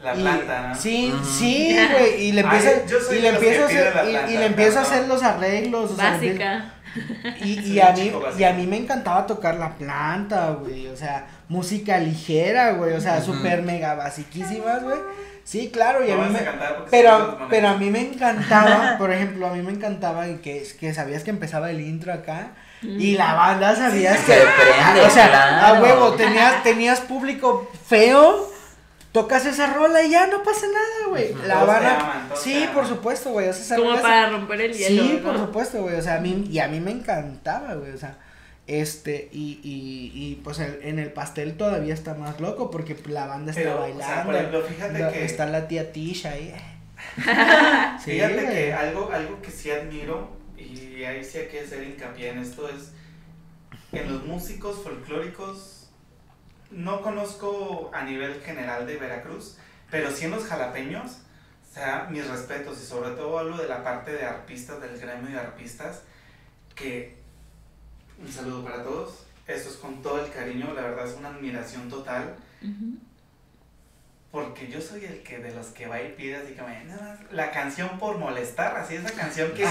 La 0.00 0.12
planta, 0.12 0.68
¿no? 0.68 0.74
Sí, 0.74 1.10
sí, 1.24 1.74
güey, 1.92 2.24
y 2.26 2.32
le 2.32 2.42
Ay, 2.46 2.60
soy 3.06 3.16
y 3.16 3.20
le 3.22 3.28
empiezo 3.30 3.64
hacer, 3.64 3.94
y- 4.28 4.36
le 4.36 4.46
empiezo 4.46 4.78
a 4.80 4.82
hacer 4.82 5.08
los 5.08 5.22
arreglos, 5.22 5.92
o 5.92 5.96
sea, 5.96 6.10
le 6.18 6.26
empiezo- 6.28 6.38
Básica. 6.38 6.73
Y, 7.42 7.60
y 7.72 7.80
a 7.80 7.92
mí, 7.92 8.12
y 8.38 8.44
a 8.44 8.52
mí 8.52 8.66
me 8.66 8.76
encantaba 8.78 9.26
tocar 9.26 9.56
la 9.56 9.74
planta, 9.74 10.50
güey, 10.50 10.86
o 10.88 10.96
sea, 10.96 11.26
música 11.48 11.98
ligera, 11.98 12.72
güey, 12.72 12.94
o 12.94 13.00
sea, 13.00 13.18
Ujú. 13.18 13.34
súper 13.34 13.62
mega 13.62 13.94
basiquísimas, 13.94 14.82
güey. 14.82 14.98
Sí, 15.44 15.70
claro, 15.70 16.02
y 16.06 16.10
a 16.10 16.14
mí 16.16 16.20
vas 16.22 16.30
a 16.30 16.32
me, 16.32 16.40
no 16.42 16.84
pero, 16.90 17.38
pero 17.50 17.68
a 17.68 17.76
mí 17.76 17.90
me 17.90 18.00
encantaba, 18.00 18.96
por 18.98 19.12
ejemplo, 19.12 19.46
a 19.46 19.52
mí 19.52 19.60
me 19.62 19.72
encantaba 19.72 20.24
que, 20.42 20.66
que 20.80 20.94
sabías 20.94 21.22
que 21.22 21.30
empezaba 21.30 21.70
el 21.70 21.80
intro 21.82 22.12
acá 22.14 22.52
y 22.80 23.14
la 23.16 23.34
banda 23.34 23.74
sabías 23.76 24.18
Se 24.20 24.26
que, 24.26 24.40
prende, 24.40 25.00
o 25.02 25.10
sea, 25.10 25.28
claro. 25.28 25.76
a 25.78 25.82
huevo, 25.82 26.12
tenías, 26.12 26.62
tenías 26.62 27.00
público 27.00 27.70
feo, 27.86 28.50
tocas 29.14 29.46
esa 29.46 29.72
rola 29.72 30.02
y 30.02 30.10
ya 30.10 30.26
no 30.26 30.42
pasa 30.42 30.66
nada, 30.66 31.08
güey. 31.08 31.32
La 31.46 32.28
te 32.34 32.36
sí, 32.36 32.66
por 32.74 32.84
supuesto, 32.86 33.30
güey, 33.30 33.48
o 33.48 33.52
sea, 33.52 33.62
esa 33.62 33.76
Como 33.76 33.90
rola 33.90 34.02
para 34.02 34.30
romper 34.30 34.60
el 34.60 34.72
hielo. 34.74 35.02
Sí, 35.04 35.20
¿no? 35.22 35.22
por 35.30 35.38
supuesto, 35.38 35.82
güey. 35.82 35.94
O 35.94 36.02
sea, 36.02 36.16
a 36.16 36.20
mí, 36.20 36.46
y 36.50 36.58
a 36.58 36.66
mí 36.66 36.80
me 36.80 36.90
encantaba, 36.90 37.74
güey. 37.74 37.92
O 37.92 37.96
sea, 37.96 38.18
este, 38.66 39.28
y, 39.30 39.60
y, 39.62 40.10
y 40.14 40.34
pues 40.42 40.58
el- 40.58 40.80
en 40.82 40.98
el 40.98 41.12
pastel 41.12 41.56
todavía 41.56 41.94
está 41.94 42.14
más 42.14 42.40
loco 42.40 42.72
porque 42.72 42.96
la 43.06 43.26
banda 43.26 43.52
está 43.52 43.62
Pero, 43.62 43.76
o 43.76 43.80
bailando. 43.80 44.04
sea, 44.04 44.24
por 44.24 44.34
ejemplo, 44.34 44.62
fíjate 44.62 44.98
la- 44.98 45.12
que- 45.12 45.24
Está 45.24 45.46
la 45.46 45.68
tía 45.68 45.92
Tisha 45.92 46.30
ahí. 46.30 46.52
Sí, 48.04 48.10
Fíjate 48.12 48.34
güey. 48.34 48.48
que 48.54 48.72
algo, 48.72 49.10
algo 49.12 49.40
que 49.40 49.50
sí 49.50 49.70
admiro, 49.70 50.28
y 50.58 51.04
ahí 51.04 51.22
sí 51.22 51.38
hay 51.38 51.46
que 51.48 51.60
hacer 51.60 51.82
hincapié 51.84 52.30
en 52.30 52.38
esto, 52.40 52.68
es 52.68 52.90
en 53.92 54.12
los 54.12 54.24
músicos 54.24 54.82
folclóricos, 54.82 55.73
no 56.74 57.02
conozco 57.02 57.90
a 57.92 58.04
nivel 58.04 58.40
general 58.42 58.86
de 58.86 58.96
Veracruz, 58.96 59.56
pero 59.90 60.10
sí 60.10 60.24
en 60.24 60.32
los 60.32 60.44
jalapeños, 60.44 61.18
o 61.70 61.74
sea, 61.74 62.08
mis 62.10 62.26
respetos, 62.26 62.80
y 62.82 62.86
sobre 62.86 63.10
todo 63.10 63.38
hablo 63.38 63.56
de 63.56 63.68
la 63.68 63.82
parte 63.82 64.12
de 64.12 64.24
arpistas, 64.24 64.80
del 64.80 64.98
gremio 64.98 65.30
de 65.30 65.38
arpistas, 65.38 66.02
que 66.74 67.16
un 68.20 68.30
saludo 68.30 68.64
para 68.64 68.82
todos, 68.82 69.24
esto 69.46 69.70
es 69.70 69.76
con 69.76 70.02
todo 70.02 70.24
el 70.24 70.32
cariño, 70.32 70.72
la 70.74 70.82
verdad 70.82 71.06
es 71.06 71.16
una 71.16 71.28
admiración 71.28 71.88
total. 71.88 72.36
Porque 74.34 74.66
yo 74.66 74.80
soy 74.80 75.04
el 75.04 75.22
que 75.22 75.38
de 75.38 75.52
los 75.54 75.68
que 75.68 75.86
va 75.86 76.02
y 76.02 76.08
pide 76.08 76.34
así 76.34 76.54
como, 76.54 76.68
"Nada 76.68 77.00
más 77.20 77.32
la 77.32 77.52
canción 77.52 77.88
por 78.00 78.18
molestar, 78.18 78.76
así 78.76 78.96
esa 78.96 79.12
canción 79.14 79.52
que, 79.52 79.62
que 79.62 79.68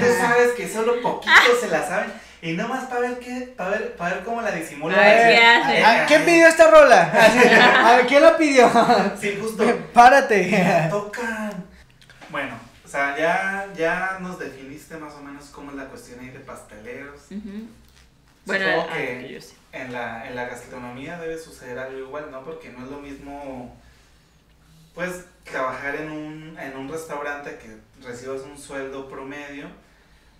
tú 0.00 0.06
sabes 0.18 0.52
que 0.56 0.66
solo 0.66 1.02
poquitos 1.02 1.60
se 1.60 1.68
la 1.68 1.86
saben 1.86 2.10
y 2.40 2.52
nomás 2.54 2.84
para 2.86 3.00
ver 3.02 3.18
qué, 3.18 3.52
para 3.54 3.70
ver, 3.72 3.94
para 3.94 4.14
ver 4.14 4.24
cómo 4.24 4.40
la 4.40 4.52
disimula. 4.52 4.96
A 4.96 5.00
ver 5.04 5.18
Así, 5.18 5.36
qué 5.36 5.44
hace. 5.46 5.84
"Ay, 5.84 5.98
Ah, 6.00 6.04
¿Quién 6.08 6.24
pidió 6.24 6.46
esta 6.48 6.70
rola? 6.70 7.02
A 7.92 7.96
ver, 7.96 8.06
¿quién 8.06 8.22
la 8.22 8.38
pidió? 8.38 8.70
Sí, 9.20 9.38
justo. 9.38 9.64
Párate. 9.92 10.86
Tocan. 10.88 11.64
Bueno, 12.30 12.58
o 12.86 12.88
sea, 12.88 13.18
ya, 13.18 13.66
ya 13.76 14.16
nos 14.22 14.38
definiste 14.38 14.96
más 14.96 15.12
o 15.12 15.20
menos 15.20 15.44
cómo 15.50 15.72
es 15.72 15.76
la 15.76 15.84
cuestión 15.84 16.20
ahí 16.20 16.30
de 16.30 16.40
pasteleros. 16.40 17.20
Ujú. 17.30 17.68
Bueno, 18.46 18.64
Supongo 18.64 18.88
ah, 18.90 18.96
que- 18.96 19.18
que 19.26 19.34
yo 19.34 19.40
sé. 19.42 19.54
En 19.72 19.92
la, 19.92 20.26
en 20.26 20.34
la 20.36 20.46
gastronomía 20.46 21.18
debe 21.18 21.36
suceder 21.36 21.78
algo 21.78 21.98
igual, 21.98 22.30
¿no? 22.30 22.42
Porque 22.42 22.70
no 22.70 22.82
es 22.82 22.90
lo 22.90 22.98
mismo, 22.98 23.76
pues, 24.96 25.26
trabajar 25.44 25.94
en 25.94 26.10
un, 26.10 26.58
en 26.58 26.76
un 26.76 26.88
restaurante 26.88 27.58
que 27.58 27.76
recibas 28.04 28.40
un 28.40 28.58
sueldo 28.58 29.08
promedio 29.08 29.68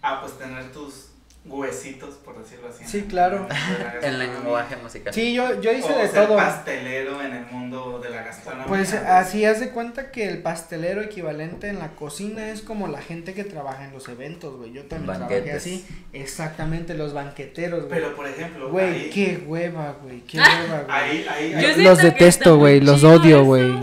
a, 0.01 0.23
pues, 0.23 0.37
tener 0.39 0.73
tus 0.73 1.11
huesitos, 1.49 2.15
por 2.17 2.39
decirlo 2.43 2.69
así. 2.69 2.85
Sí, 2.87 3.03
claro. 3.09 3.47
En 3.49 3.49
gastronomía. 3.49 4.19
lenguaje 4.19 4.77
musical. 4.77 5.15
Sí, 5.15 5.33
yo, 5.35 5.61
yo 5.61 5.73
hice 5.73 5.93
o 5.93 5.99
de 5.99 6.09
ser 6.09 6.27
todo. 6.27 6.37
pastelero 6.37 7.23
en 7.23 7.33
el 7.33 7.47
mundo 7.47 7.99
de 8.03 8.11
la 8.11 8.23
gastronomía. 8.23 8.67
Pues 8.67 8.93
así 8.95 9.45
haz 9.45 9.61
de 9.61 9.71
cuenta 9.71 10.11
que 10.11 10.29
el 10.29 10.43
pastelero 10.43 11.01
equivalente 11.03 11.69
en 11.69 11.79
la 11.79 11.93
cocina 11.93 12.49
es 12.51 12.63
como 12.63 12.89
la 12.89 13.01
gente 13.01 13.35
que 13.35 13.45
trabaja 13.45 13.85
en 13.85 13.93
los 13.93 14.09
eventos, 14.09 14.57
güey. 14.57 14.73
Yo 14.73 14.85
también 14.85 15.15
trabajé 15.19 15.35
Banquetes. 15.37 15.57
así. 15.63 15.87
Exactamente, 16.13 16.95
los 16.95 17.13
banqueteros, 17.13 17.87
güey. 17.87 17.91
Pero, 18.01 18.15
por 18.17 18.27
ejemplo, 18.27 18.71
Güey, 18.71 18.87
ahí, 19.05 19.11
qué 19.13 19.43
hueva, 19.47 19.97
güey. 20.03 20.21
Qué 20.23 20.39
hueva, 20.39 20.83
güey. 20.87 21.27
ahí, 21.29 21.83
Los 21.83 21.99
detesto, 22.03 22.57
güey. 22.59 22.81
Los 22.81 23.05
odio, 23.05 23.45
güey. 23.45 23.81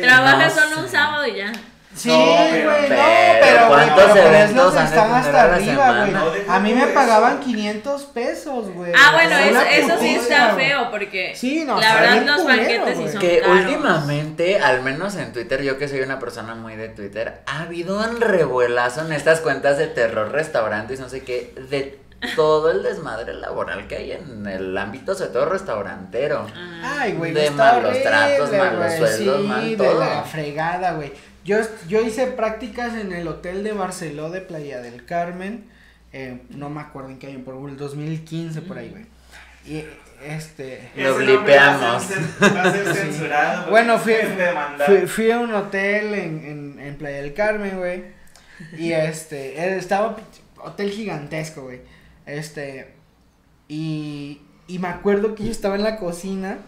Trabajas 0.00 0.54
No 0.56 0.62
solo 0.62 0.82
un 0.84 0.88
sábado 0.88 1.26
y 1.26 1.36
ya. 1.36 1.52
Sí, 1.94 2.08
No, 2.08 2.16
güey, 2.16 2.50
pero- 2.50 2.70
no, 2.70 2.76
pero 2.88 3.40
pero, 3.40 3.68
¿cuántos 3.68 4.04
pero 4.12 4.26
eventos 4.26 4.76
han 4.76 4.84
de 4.84 4.96
están 4.96 5.12
hasta 5.14 5.42
a 5.42 5.46
la 5.46 5.54
arriba, 5.54 6.06
güey. 6.06 6.42
A 6.48 6.58
mí 6.60 6.74
me 6.74 6.86
pagaban 6.88 7.40
500 7.40 8.02
pesos, 8.06 8.70
güey. 8.70 8.92
Ah, 8.96 9.12
bueno, 9.12 9.38
Es 9.38 9.46
eso, 9.50 9.92
eso 9.92 10.00
sí 10.00 10.14
está 10.16 10.54
feo 10.56 10.90
porque 10.90 11.34
Sí, 11.36 11.64
no, 11.64 11.80
la 11.80 11.94
verdad 11.94 12.22
los 12.26 12.42
culero, 12.42 12.58
banquetes 12.84 12.98
sí 12.98 13.08
son 13.12 13.20
Que 13.20 13.40
caros. 13.40 13.58
últimamente, 13.60 14.58
al 14.58 14.82
menos 14.82 15.14
en 15.16 15.32
Twitter, 15.32 15.62
yo 15.62 15.78
que 15.78 15.86
soy 15.88 16.00
una 16.00 16.18
persona 16.18 16.54
muy 16.54 16.74
de 16.76 16.88
Twitter, 16.88 17.42
ha 17.46 17.60
habido 17.62 17.98
un 17.98 18.20
revuelazo 18.20 19.02
en 19.02 19.12
estas 19.12 19.40
cuentas 19.40 19.78
de 19.78 19.86
terror 19.86 20.32
restaurantes, 20.32 20.98
no 21.00 21.08
sé 21.08 21.22
qué, 21.22 21.54
de 21.70 22.00
todo 22.36 22.70
el 22.70 22.82
desmadre 22.82 23.34
laboral 23.34 23.86
que 23.86 23.96
hay 23.96 24.12
en 24.12 24.46
el 24.46 24.76
ámbito, 24.78 25.14
sobre 25.14 25.30
todo 25.30 25.44
restaurantero. 25.44 26.46
Ah. 26.56 26.96
Ay, 27.02 27.12
güey, 27.12 27.32
De 27.32 27.50
malos 27.50 27.84
horrible, 27.84 28.00
tratos, 28.00 28.50
malos 28.52 28.92
sueldos, 28.94 29.36
sí, 29.42 29.46
mal 29.46 29.70
de 29.70 29.76
todo. 29.76 30.00
la 30.00 30.22
fregada, 30.22 30.92
güey. 30.92 31.12
Yo, 31.44 31.58
yo 31.88 32.00
hice 32.02 32.26
prácticas 32.28 32.94
en 32.94 33.12
el 33.12 33.28
hotel 33.28 33.62
de 33.64 33.72
Barceló 33.72 34.30
de 34.30 34.40
Playa 34.40 34.80
del 34.80 35.04
Carmen, 35.04 35.64
eh, 36.12 36.40
no 36.50 36.70
me 36.70 36.80
acuerdo 36.80 37.10
en 37.10 37.18
qué 37.18 37.26
año, 37.28 37.44
por 37.44 37.68
el 37.68 37.76
2015 37.76 38.62
por 38.62 38.78
ahí, 38.78 38.88
güey. 38.90 39.04
Y 39.66 39.84
este... 40.24 40.90
Lo 40.96 41.16
blipeamos. 41.16 42.02
ser- 42.02 42.22
Va 42.56 42.62
a 42.62 42.72
ser 42.72 42.94
censurado. 42.94 43.70
Bueno, 43.70 43.98
fui, 43.98 44.14
fui 45.06 45.30
a 45.30 45.38
un 45.40 45.52
hotel 45.54 46.14
en, 46.14 46.44
en, 46.44 46.80
en 46.80 46.96
Playa 46.96 47.18
del 47.22 47.34
Carmen, 47.34 47.76
güey. 47.78 48.04
Y 48.78 48.92
este, 48.94 49.58
eh, 49.60 49.76
estaba 49.76 50.16
hotel 50.62 50.90
gigantesco, 50.90 51.62
güey. 51.62 51.80
Este, 52.26 52.94
y, 53.68 54.40
y 54.66 54.78
me 54.78 54.88
acuerdo 54.88 55.34
que 55.34 55.44
yo 55.44 55.50
estaba 55.50 55.74
en 55.76 55.82
la 55.82 55.96
cocina 55.98 56.58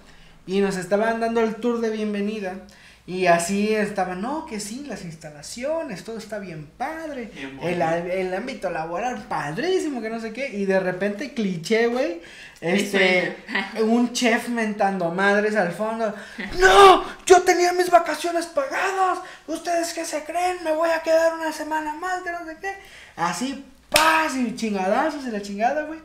Y 0.47 0.61
nos 0.61 0.77
estaban 0.77 1.21
dando 1.21 1.41
el 1.41 1.57
tour 1.57 1.81
de 1.81 1.91
bienvenida. 1.91 2.55
Y 3.07 3.27
así 3.27 3.73
estaban, 3.73 4.21
no, 4.21 4.47
que 4.47 4.59
sí, 4.59 4.85
las 4.89 5.05
instalaciones, 5.05 6.03
todo 6.03 6.19
está 6.19 6.41
bien 6.41 6.69
padre. 6.77 7.31
Bien 7.33 7.61
El, 7.63 7.81
el 7.81 8.35
ámbito 8.35 8.69
laboral 8.69 9.23
padrísimo, 9.29 10.03
que 10.03 10.11
no 10.11 10.19
sé 10.19 10.33
qué. 10.33 10.49
Y 10.49 10.65
de 10.65 10.81
repente, 10.81 11.33
cliché, 11.33 11.87
güey. 11.87 12.21
Este, 12.61 13.37
un 13.83 14.13
chef 14.13 14.49
mentando 14.49 15.11
madres 15.13 15.55
al 15.55 15.71
fondo. 15.71 16.13
No, 16.59 17.05
yo 17.27 17.43
tenía 17.43 17.73
mis 17.73 17.91
vacaciones 17.91 18.47
pagadas. 18.47 19.21
¿Ustedes 19.47 19.93
qué 19.93 20.05
se 20.05 20.25
creen? 20.25 20.65
Me 20.65 20.73
voy 20.73 20.91
a 20.91 21.03
quedar 21.03 21.35
una 21.35 21.53
semana 21.53 21.95
más, 21.95 22.23
que 22.23 22.33
no 22.33 22.45
sé 22.45 22.57
qué. 22.61 22.75
Así, 23.15 23.65
paz 23.89 24.35
y 24.35 24.57
chingadazos 24.57 25.25
y 25.27 25.31
la 25.31 25.43
chingada, 25.43 25.83
güey. 25.83 26.01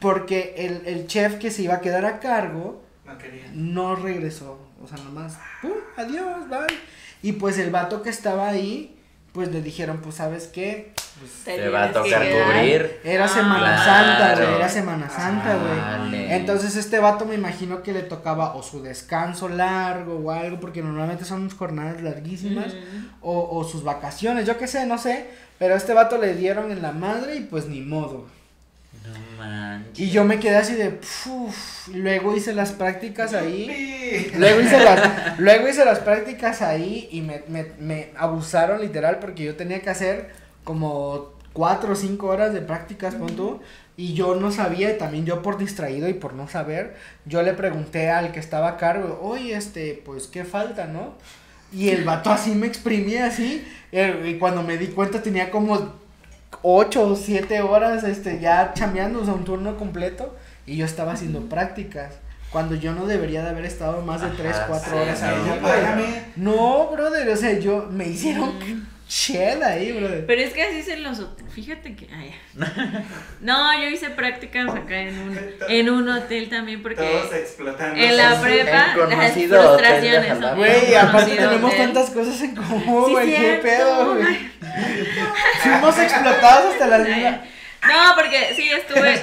Porque 0.00 0.54
el, 0.58 0.82
el 0.86 1.06
chef 1.06 1.36
que 1.36 1.50
se 1.50 1.62
iba 1.62 1.74
a 1.74 1.80
quedar 1.80 2.04
a 2.04 2.20
cargo 2.20 2.82
No 3.06 3.14
no 3.54 3.96
regresó. 3.96 4.65
O 4.82 4.86
sea, 4.86 4.98
nomás, 4.98 5.38
¡pum! 5.62 5.70
adiós, 5.96 6.48
bye. 6.48 6.76
Y 7.22 7.32
pues 7.32 7.58
el 7.58 7.70
vato 7.70 8.02
que 8.02 8.10
estaba 8.10 8.48
ahí, 8.48 8.96
pues 9.32 9.50
le 9.52 9.62
dijeron, 9.62 9.98
pues, 10.02 10.16
¿sabes 10.16 10.46
qué? 10.48 10.92
Pues, 11.18 11.56
Te 11.56 11.68
va 11.70 11.84
a 11.84 11.92
tocar 11.92 12.22
cubrir. 12.28 13.00
era 13.02 13.24
Ah. 13.24 13.28
Semana 13.28 13.82
Claro. 13.82 13.84
Santa, 13.84 14.34
güey, 14.44 14.56
era 14.56 14.68
Semana 14.68 15.08
Santa, 15.08 15.56
güey. 15.56 16.32
Entonces 16.32 16.76
este 16.76 16.98
vato 16.98 17.24
me 17.24 17.34
imagino 17.36 17.82
que 17.82 17.92
le 17.94 18.02
tocaba 18.02 18.54
o 18.54 18.62
su 18.62 18.82
descanso 18.82 19.48
largo 19.48 20.16
o 20.22 20.30
algo, 20.30 20.60
porque 20.60 20.82
normalmente 20.82 21.24
son 21.24 21.48
jornadas 21.48 22.02
larguísimas, 22.02 22.74
o, 23.22 23.48
o 23.58 23.64
sus 23.64 23.82
vacaciones, 23.82 24.46
yo 24.46 24.58
qué 24.58 24.66
sé, 24.66 24.84
no 24.84 24.98
sé, 24.98 25.26
pero 25.58 25.72
a 25.72 25.78
este 25.78 25.94
vato 25.94 26.18
le 26.18 26.34
dieron 26.34 26.70
en 26.70 26.82
la 26.82 26.92
madre 26.92 27.36
y 27.36 27.40
pues 27.40 27.66
ni 27.66 27.80
modo. 27.80 28.26
No 29.06 29.36
manches. 29.44 29.98
Y 29.98 30.10
yo 30.10 30.24
me 30.24 30.38
quedé 30.40 30.56
así 30.56 30.74
de, 30.74 30.90
"Puf", 30.90 31.88
y 31.88 31.94
luego 31.98 32.36
hice 32.36 32.52
las 32.54 32.72
prácticas 32.72 33.34
ahí. 33.34 34.30
Luego 34.36 34.60
hice 34.60 34.82
las, 34.82 35.38
luego 35.38 35.68
hice 35.68 35.84
las 35.84 35.98
prácticas 36.00 36.62
ahí 36.62 37.08
y 37.10 37.20
me, 37.22 37.42
me, 37.48 37.66
me 37.80 38.10
abusaron 38.16 38.80
literal 38.80 39.18
porque 39.18 39.44
yo 39.44 39.56
tenía 39.56 39.80
que 39.80 39.90
hacer 39.90 40.30
como 40.64 41.32
cuatro 41.52 41.92
o 41.92 41.96
cinco 41.96 42.26
horas 42.28 42.52
de 42.52 42.60
prácticas, 42.60 43.14
pon 43.14 43.34
tú, 43.34 43.60
y 43.96 44.12
yo 44.14 44.34
no 44.34 44.52
sabía, 44.52 44.90
y 44.92 44.98
también 44.98 45.24
yo 45.24 45.40
por 45.42 45.56
distraído 45.58 46.08
y 46.08 46.12
por 46.14 46.34
no 46.34 46.48
saber, 46.48 46.94
yo 47.24 47.42
le 47.42 47.54
pregunté 47.54 48.10
al 48.10 48.30
que 48.32 48.40
estaba 48.40 48.68
a 48.68 48.76
cargo, 48.76 49.18
oye, 49.22 49.54
este, 49.56 50.02
pues, 50.04 50.26
¿qué 50.26 50.44
falta, 50.44 50.86
no? 50.86 51.14
Y 51.72 51.88
el 51.88 52.04
vato 52.04 52.30
así 52.30 52.50
me 52.52 52.66
exprimía 52.66 53.26
así, 53.26 53.66
eh, 53.90 54.22
y 54.26 54.38
cuando 54.38 54.62
me 54.62 54.76
di 54.76 54.88
cuenta 54.88 55.22
tenía 55.22 55.50
como 55.50 55.94
ocho 56.62 57.08
o 57.08 57.16
siete 57.16 57.60
horas, 57.60 58.04
este, 58.04 58.40
ya 58.40 58.72
chambeando, 58.74 59.20
o 59.20 59.24
sea, 59.24 59.34
un 59.34 59.44
turno 59.44 59.76
completo, 59.76 60.34
y 60.66 60.76
yo 60.76 60.84
estaba 60.84 61.12
haciendo 61.12 61.48
prácticas. 61.48 62.14
Cuando 62.50 62.74
yo 62.74 62.92
no 62.92 63.06
debería 63.06 63.42
de 63.42 63.50
haber 63.50 63.64
estado 63.64 64.02
más 64.02 64.22
de 64.22 64.28
tres, 64.28 64.56
Ajá, 64.56 64.66
cuatro 64.68 64.92
sí, 64.92 64.98
horas 64.98 65.20
no. 65.20 65.68
ahí. 65.68 66.32
No, 66.36 66.88
brother, 66.90 67.28
o 67.28 67.36
sea, 67.36 67.58
yo, 67.58 67.88
me 67.90 68.08
hicieron. 68.08 68.52
Shed 69.08 69.62
ahí, 69.62 69.92
brother. 69.92 70.26
Pero 70.26 70.42
es 70.42 70.52
que 70.52 70.62
así 70.62 70.82
se 70.82 70.96
los 70.98 71.20
Fíjate 71.54 71.94
que. 71.96 72.08
ay, 72.12 72.34
no, 73.40 73.80
yo 73.80 73.88
hice 73.88 74.10
prácticas 74.10 74.68
acá 74.74 75.00
en 75.00 75.18
un, 75.18 75.38
en 75.68 75.90
un 75.90 76.08
hotel 76.08 76.48
también 76.50 76.82
porque 76.82 76.96
Todos 77.02 77.32
explotando. 77.32 77.98
en 77.98 78.16
la 78.16 78.34
Sí. 78.36 78.42
prepa 78.42 78.96
las 78.96 79.32
frustraciones. 79.32 80.56
Güey, 80.56 80.94
aparte 80.94 81.36
tenemos 81.36 81.72
hotel. 81.72 81.86
tantas 81.86 82.10
cosas 82.10 82.40
en 82.42 82.56
común, 82.56 83.04
Sí, 83.06 83.12
güey, 83.12 83.26
qué 83.30 83.36
cierto, 83.38 83.62
pedo, 83.62 84.14
güey. 84.16 84.50
Fuimos 85.62 85.98
explotados 85.98 86.72
hasta 86.74 86.86
la 86.86 86.98
vida. 86.98 87.44
No, 87.88 88.14
porque 88.16 88.52
sí, 88.54 88.68
estuve 88.70 89.22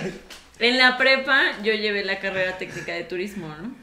en 0.59 0.77
la 0.77 0.97
prepa, 0.97 1.41
yo 1.61 1.73
llevé 1.73 2.03
la 2.05 2.19
carrera 2.19 2.57
técnica 2.57 2.93
de 2.93 3.03
turismo, 3.03 3.47
¿no? 3.61 3.75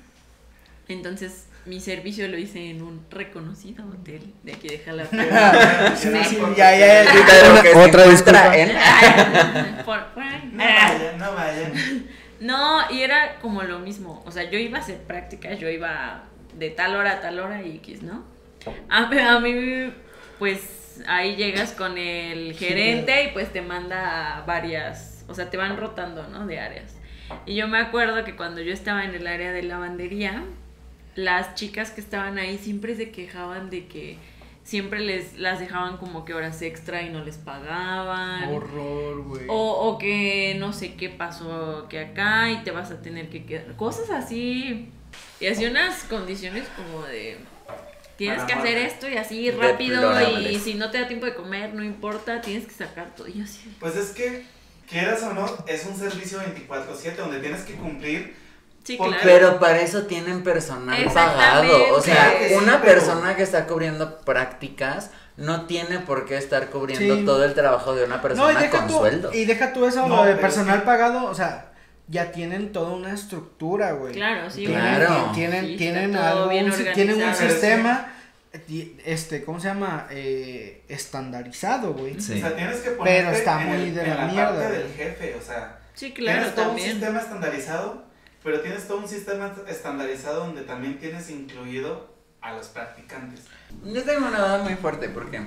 Entonces, 0.89 1.45
mi 1.67 1.81
servicio 1.81 2.27
lo 2.29 2.39
hice 2.39 2.71
en 2.71 2.83
un 2.83 3.05
reconocido 3.11 3.85
hotel 3.87 4.33
de 4.43 4.53
aquí 4.55 4.69
de 4.69 4.79
Jalapa. 4.79 5.95
Sí, 5.97 6.09
Sí, 6.25 6.39
ya, 6.57 6.77
ya, 6.77 7.05
ya. 7.05 7.79
Otra 7.85 8.05
disculpa. 8.05 8.41
No 10.53 10.65
vayan, 10.65 11.19
no 11.19 11.33
vayan. 11.35 11.73
No, 12.41 12.91
y 12.91 13.03
era 13.03 13.39
como 13.41 13.63
lo 13.63 13.79
mismo. 13.81 14.23
O 14.27 14.31
sea, 14.31 14.45
yo 14.51 14.59
iba 14.59 14.79
a 14.79 14.81
hacer 14.81 14.99
prácticas, 15.03 15.59
yo 15.59 15.69
iba 15.69 16.25
de 16.59 16.71
tal 16.71 16.97
hora 16.97 17.13
a 17.13 17.21
tal 17.21 17.39
hora 17.39 17.63
y 17.63 17.77
X, 17.77 18.03
¿no? 18.03 18.25
A, 18.89 19.07
mí- 19.07 19.19
a 19.19 19.39
mí, 19.41 19.93
pues 20.39 21.03
ahí 21.07 21.37
llegas 21.37 21.73
con 21.73 21.99
el 21.99 22.55
gerente 22.55 23.25
y 23.25 23.29
pues 23.29 23.53
te 23.53 23.61
manda 23.63 24.37
a 24.39 24.41
varias, 24.43 25.25
o 25.29 25.35
sea, 25.35 25.51
te 25.51 25.57
van 25.57 25.77
rotando, 25.77 26.27
¿no? 26.29 26.47
De 26.47 26.59
áreas. 26.59 26.95
Y 27.47 27.55
yo 27.55 27.69
me 27.69 27.79
acuerdo 27.79 28.25
que 28.25 28.35
cuando 28.37 28.61
yo 28.61 28.73
estaba 28.73 29.05
en 29.05 29.15
el 29.15 29.27
área 29.27 29.53
de 29.53 29.63
lavandería, 29.63 30.43
las 31.25 31.55
chicas 31.55 31.91
que 31.91 32.01
estaban 32.01 32.39
ahí 32.39 32.59
siempre 32.59 32.97
se 32.97 33.11
quejaban 33.11 33.71
de 33.71 33.87
que 33.87 34.19
siempre 34.65 35.01
les 35.01 35.39
las 35.39 35.59
dejaban 35.59 35.97
como 35.97 36.25
que 36.25 36.35
horas 36.35 36.63
extra 36.63 37.03
y 37.03 37.11
no 37.11 37.25
les 37.25 37.37
pagaban. 37.37 38.53
Horror, 38.55 39.23
güey. 39.23 39.45
O, 39.49 39.89
o 39.89 39.99
que 39.99 40.57
no 40.59 40.73
sé 40.73 40.95
qué 40.95 41.09
pasó 41.09 41.87
que 41.89 41.99
acá 41.99 42.51
y 42.51 42.63
te 42.63 42.71
vas 42.71 42.91
a 42.91 43.03
tener 43.03 43.29
que 43.31 43.45
quedar. 43.45 43.77
Cosas 43.77 44.11
así. 44.11 44.89
Y 45.41 45.47
así 45.47 45.67
unas 45.67 46.05
condiciones 46.05 46.69
como 46.77 47.05
de. 47.05 47.39
Tienes 48.17 48.43
que 48.43 48.53
hacer 48.53 48.77
esto 48.77 49.09
y 49.09 49.17
así 49.17 49.51
rápido 49.51 50.13
y 50.39 50.59
si 50.59 50.75
no 50.75 50.91
te 50.91 51.01
da 51.01 51.09
tiempo 51.09 51.25
de 51.25 51.35
comer, 51.35 51.73
no 51.73 51.83
importa, 51.83 52.43
tienes 52.43 52.67
que 52.67 52.75
sacar 52.75 53.15
todo. 53.15 53.27
Y 53.27 53.41
así. 53.41 53.75
Pues 53.81 53.97
es 53.97 54.11
que, 54.11 54.45
quieras 54.87 55.23
o 55.23 55.33
no, 55.33 55.47
es 55.67 55.87
un 55.87 55.97
servicio 55.97 56.39
24-7 56.39 57.17
donde 57.17 57.41
tienes 57.41 57.63
que 57.63 57.75
cumplir. 57.77 58.37
Sí, 58.85 58.97
¿Por 58.97 59.09
claro. 59.09 59.23
Pero 59.25 59.59
para 59.61 59.81
eso 59.81 60.03
tienen 60.07 60.43
personal 60.43 61.05
pagado. 61.13 61.95
O 61.95 62.01
sea, 62.01 62.33
sí, 62.49 62.55
una 62.55 62.81
pero- 62.81 62.95
persona 62.95 63.37
que 63.37 63.43
está 63.43 63.67
cubriendo 63.67 64.19
prácticas 64.21 65.11
no 65.37 65.67
tiene 65.67 65.99
por 66.01 66.25
qué 66.27 66.37
estar 66.37 66.69
cubriendo 66.71 67.17
Sí. 67.17 67.25
todo 67.25 67.45
el 67.45 67.55
trabajo 67.55 67.95
de 67.95 68.05
una 68.05 68.17
No, 68.17 68.21
y 68.21 68.23
persona 68.23 68.71
con 68.71 68.87
tú, 68.87 68.95
sueldo. 68.99 69.33
y 69.33 69.45
deja 69.45 69.73
tú 69.73 69.87
eso, 69.87 70.07
No, 70.09 70.25
de 70.25 70.35
personal 70.37 70.81
sí. 70.81 70.87
pagado, 70.87 71.27
o 71.27 71.35
sea, 71.35 71.73
ya 72.09 72.33
tienen 72.33 72.73
toda 72.73 72.91
una 72.93 73.13
estructura, 73.15 73.93
güey. 73.93 74.15
Claro, 74.15 74.51
sí, 74.51 74.67
Tienen, 74.67 74.81
Claro. 74.97 75.31
tienen, 75.35 75.67
Sí, 75.67 75.77
tienen 75.77 76.17
algo, 76.17 76.49
bien 76.49 76.71
tienen 76.95 77.23
un 77.23 77.35
sistema, 77.35 78.13
este, 79.05 79.45
¿cómo 79.45 79.61
se 79.61 79.69
llama? 79.69 80.07
Eh, 80.11 80.83
estandarizado, 80.89 81.93
güey. 81.95 82.21
Sí. 82.21 82.35
O 82.35 82.41
sea, 82.41 82.57
tienes 82.57 82.79
que 82.79 82.91
ponerte 82.91 83.21
Pero 83.23 83.31
está 83.37 83.63
en, 83.63 83.69
muy 83.69 83.77
el- 83.89 83.95
de 83.95 84.03
en 84.03 84.09
la 84.11 84.15
la, 84.17 84.25
mierda, 84.27 84.55
parte 84.61 84.79
del 84.79 84.93
jefe. 84.95 85.37
O 85.41 85.43
sea, 85.43 85.79
Sí, 85.95 86.13
claro, 86.13 86.39
tienes 86.39 86.55
todo 86.55 86.73
un 86.73 86.79
sistema 86.81 87.21
estandarizado, 87.21 88.05
pero 88.43 88.61
tienes 88.61 88.87
todo 88.87 88.99
un 88.99 89.09
sistema 89.09 89.53
estandarizado 89.67 90.47
donde 90.47 90.63
también 90.63 90.99
tienes 90.99 91.31
incluido 91.31 92.15
a 92.41 92.53
los 92.55 92.69
practicantes. 92.69 93.45
Yo 93.85 94.03
tengo 94.03 94.27
una 94.27 94.39
duda 94.39 94.59
muy 94.59 94.75
fuerte 94.75 95.09
porque 95.09 95.43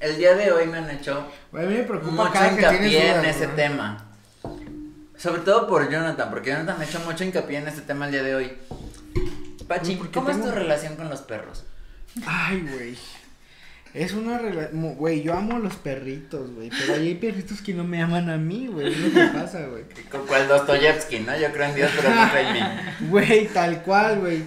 el 0.00 0.16
día 0.16 0.34
de 0.34 0.52
hoy 0.52 0.66
me 0.66 0.78
han 0.78 0.90
hecho 0.90 1.26
Güey, 1.50 1.64
a 1.64 1.68
mí 1.68 1.74
me 1.76 1.82
preocupa 1.82 2.12
mucho 2.12 2.32
cada 2.32 2.50
que 2.50 2.56
tienes 2.56 2.92
hincapié 2.92 3.14
en 3.14 3.24
ese 3.24 3.46
tema. 3.48 4.04
Sobre 5.16 5.42
todo 5.42 5.66
por 5.66 5.90
Jonathan, 5.90 6.30
porque 6.30 6.50
Jonathan 6.50 6.78
me 6.78 6.84
ha 6.84 6.88
hecho 6.88 7.00
mucho 7.00 7.24
hincapié 7.24 7.58
en 7.58 7.68
este 7.68 7.82
tema 7.82 8.06
el 8.06 8.12
día 8.12 8.22
de 8.22 8.34
hoy. 8.36 8.52
Pachi, 9.66 9.92
Uy, 9.92 9.96
¿por 9.96 10.08
qué 10.08 10.14
¿cómo 10.14 10.30
es 10.30 10.40
tu 10.40 10.50
relación 10.50 10.94
con 10.94 11.10
los 11.10 11.20
perros? 11.22 11.64
Ay, 12.24 12.66
güey. 12.70 12.96
Es 13.94 14.12
una 14.12 14.38
relación, 14.38 14.94
güey, 14.96 15.22
yo 15.22 15.34
amo 15.34 15.56
a 15.56 15.58
los 15.58 15.76
perritos, 15.76 16.50
güey, 16.54 16.70
pero 16.70 16.94
ahí 16.94 17.08
hay 17.08 17.14
perritos 17.14 17.62
que 17.62 17.72
no 17.74 17.84
me 17.84 18.02
aman 18.02 18.28
a 18.28 18.36
mí, 18.36 18.66
güey, 18.66 18.92
es 18.92 18.98
lo 18.98 19.12
que 19.12 19.26
pasa, 19.38 19.66
güey. 19.66 19.84
Con 20.10 20.26
cual 20.26 20.46
Dostoyevsky, 20.46 21.20
¿no? 21.20 21.36
Yo 21.38 21.50
creo 21.52 21.66
en 21.66 21.74
Dios, 21.74 21.90
pero 21.96 22.14
no 22.14 22.30
creo 22.30 22.46
en 22.48 22.52
mí. 22.52 22.60
Güey, 23.08 23.46
tal 23.48 23.82
cual, 23.82 24.20
güey. 24.20 24.42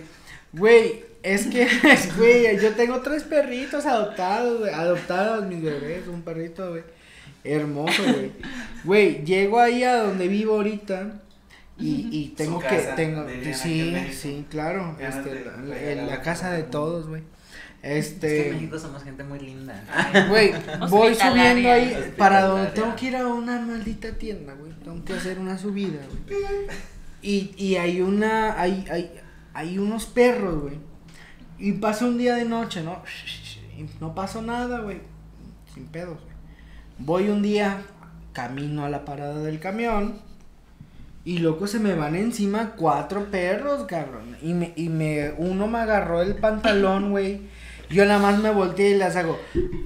Güey, 0.53 1.03
es 1.23 1.47
que, 1.47 1.67
güey, 2.17 2.59
yo 2.61 2.71
tengo 2.75 3.01
tres 3.01 3.23
perritos 3.23 3.85
adoptados, 3.85 4.59
güey, 4.59 4.73
adoptados 4.73 5.45
mis 5.47 5.61
bebés, 5.63 6.07
un 6.07 6.21
perrito, 6.21 6.69
güey, 6.69 6.83
hermoso, 7.43 8.03
güey. 8.03 8.31
Güey, 8.83 9.23
llego 9.25 9.59
ahí 9.59 9.83
a 9.83 9.97
donde 10.03 10.27
vivo 10.27 10.53
ahorita 10.55 11.13
y, 11.79 12.09
y 12.11 12.33
tengo 12.37 12.61
Su 12.61 12.67
que, 12.67 12.75
casa, 12.75 12.95
tengo, 12.95 13.25
sí, 13.53 13.95
sí, 14.13 14.45
claro, 14.51 14.95
este, 14.99 15.29
de 15.33 15.95
la, 15.95 16.03
la- 16.03 16.11
la 16.11 16.21
casa. 16.21 16.51
de 16.51 16.63
todos, 16.63 17.07
güey. 17.07 17.23
Es 17.81 18.09
que 18.09 18.41
en 18.41 18.45
Este, 18.45 18.53
México 18.53 18.79
somos 18.79 19.03
gente 19.03 19.23
muy 19.23 19.39
linda. 19.39 19.83
güey, 20.29 20.53
voy 20.89 21.15
subiendo 21.15 21.71
ahí 21.71 22.13
para 22.17 22.43
donde 22.43 22.71
tengo 22.71 22.95
que 22.95 23.07
ir 23.07 23.15
a 23.15 23.27
una 23.27 23.59
maldita 23.59 24.11
tienda, 24.13 24.53
güey. 24.53 24.71
Tengo 24.83 25.03
que 25.03 25.13
hacer 25.13 25.39
una 25.39 25.57
subida, 25.57 25.99
güey. 26.27 26.41
Y, 27.23 27.53
y 27.57 27.75
hay 27.77 28.01
una, 28.01 28.59
hay, 28.59 28.85
hay, 28.91 29.11
hay 29.53 29.77
unos 29.79 30.05
perros, 30.05 30.61
güey. 30.61 30.75
Y 31.57 31.73
pasó 31.73 32.07
un 32.07 32.17
día 32.17 32.35
de 32.35 32.45
noche, 32.45 32.81
¿no? 32.83 33.03
Y 33.77 33.85
no 33.99 34.13
pasó 34.15 34.41
nada, 34.41 34.79
güey. 34.79 35.01
Sin 35.73 35.85
pedos, 35.85 36.19
güey. 36.21 36.35
Voy 36.97 37.29
un 37.29 37.41
día, 37.41 37.81
camino 38.33 38.85
a 38.85 38.89
la 38.89 39.05
parada 39.05 39.41
del 39.41 39.59
camión. 39.59 40.19
Y 41.23 41.37
loco 41.37 41.67
se 41.67 41.79
me 41.79 41.93
van 41.93 42.15
encima 42.15 42.71
cuatro 42.75 43.29
perros, 43.29 43.85
cabrón. 43.87 44.37
Y 44.41 44.53
me, 44.53 44.73
y 44.75 44.89
me, 44.89 45.33
uno 45.37 45.67
me 45.67 45.79
agarró 45.79 46.21
el 46.23 46.35
pantalón, 46.35 47.11
güey. 47.11 47.41
Yo 47.91 48.05
nada 48.05 48.19
más 48.19 48.39
me 48.39 48.51
volteé 48.51 48.91
y 48.91 48.97
les 48.97 49.15
hago. 49.15 49.39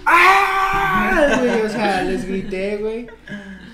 ¡Ah! 0.06 1.38
Güey, 1.40 1.62
o 1.62 1.70
sea, 1.70 2.04
les 2.04 2.26
grité, 2.26 2.78
güey. 2.78 3.08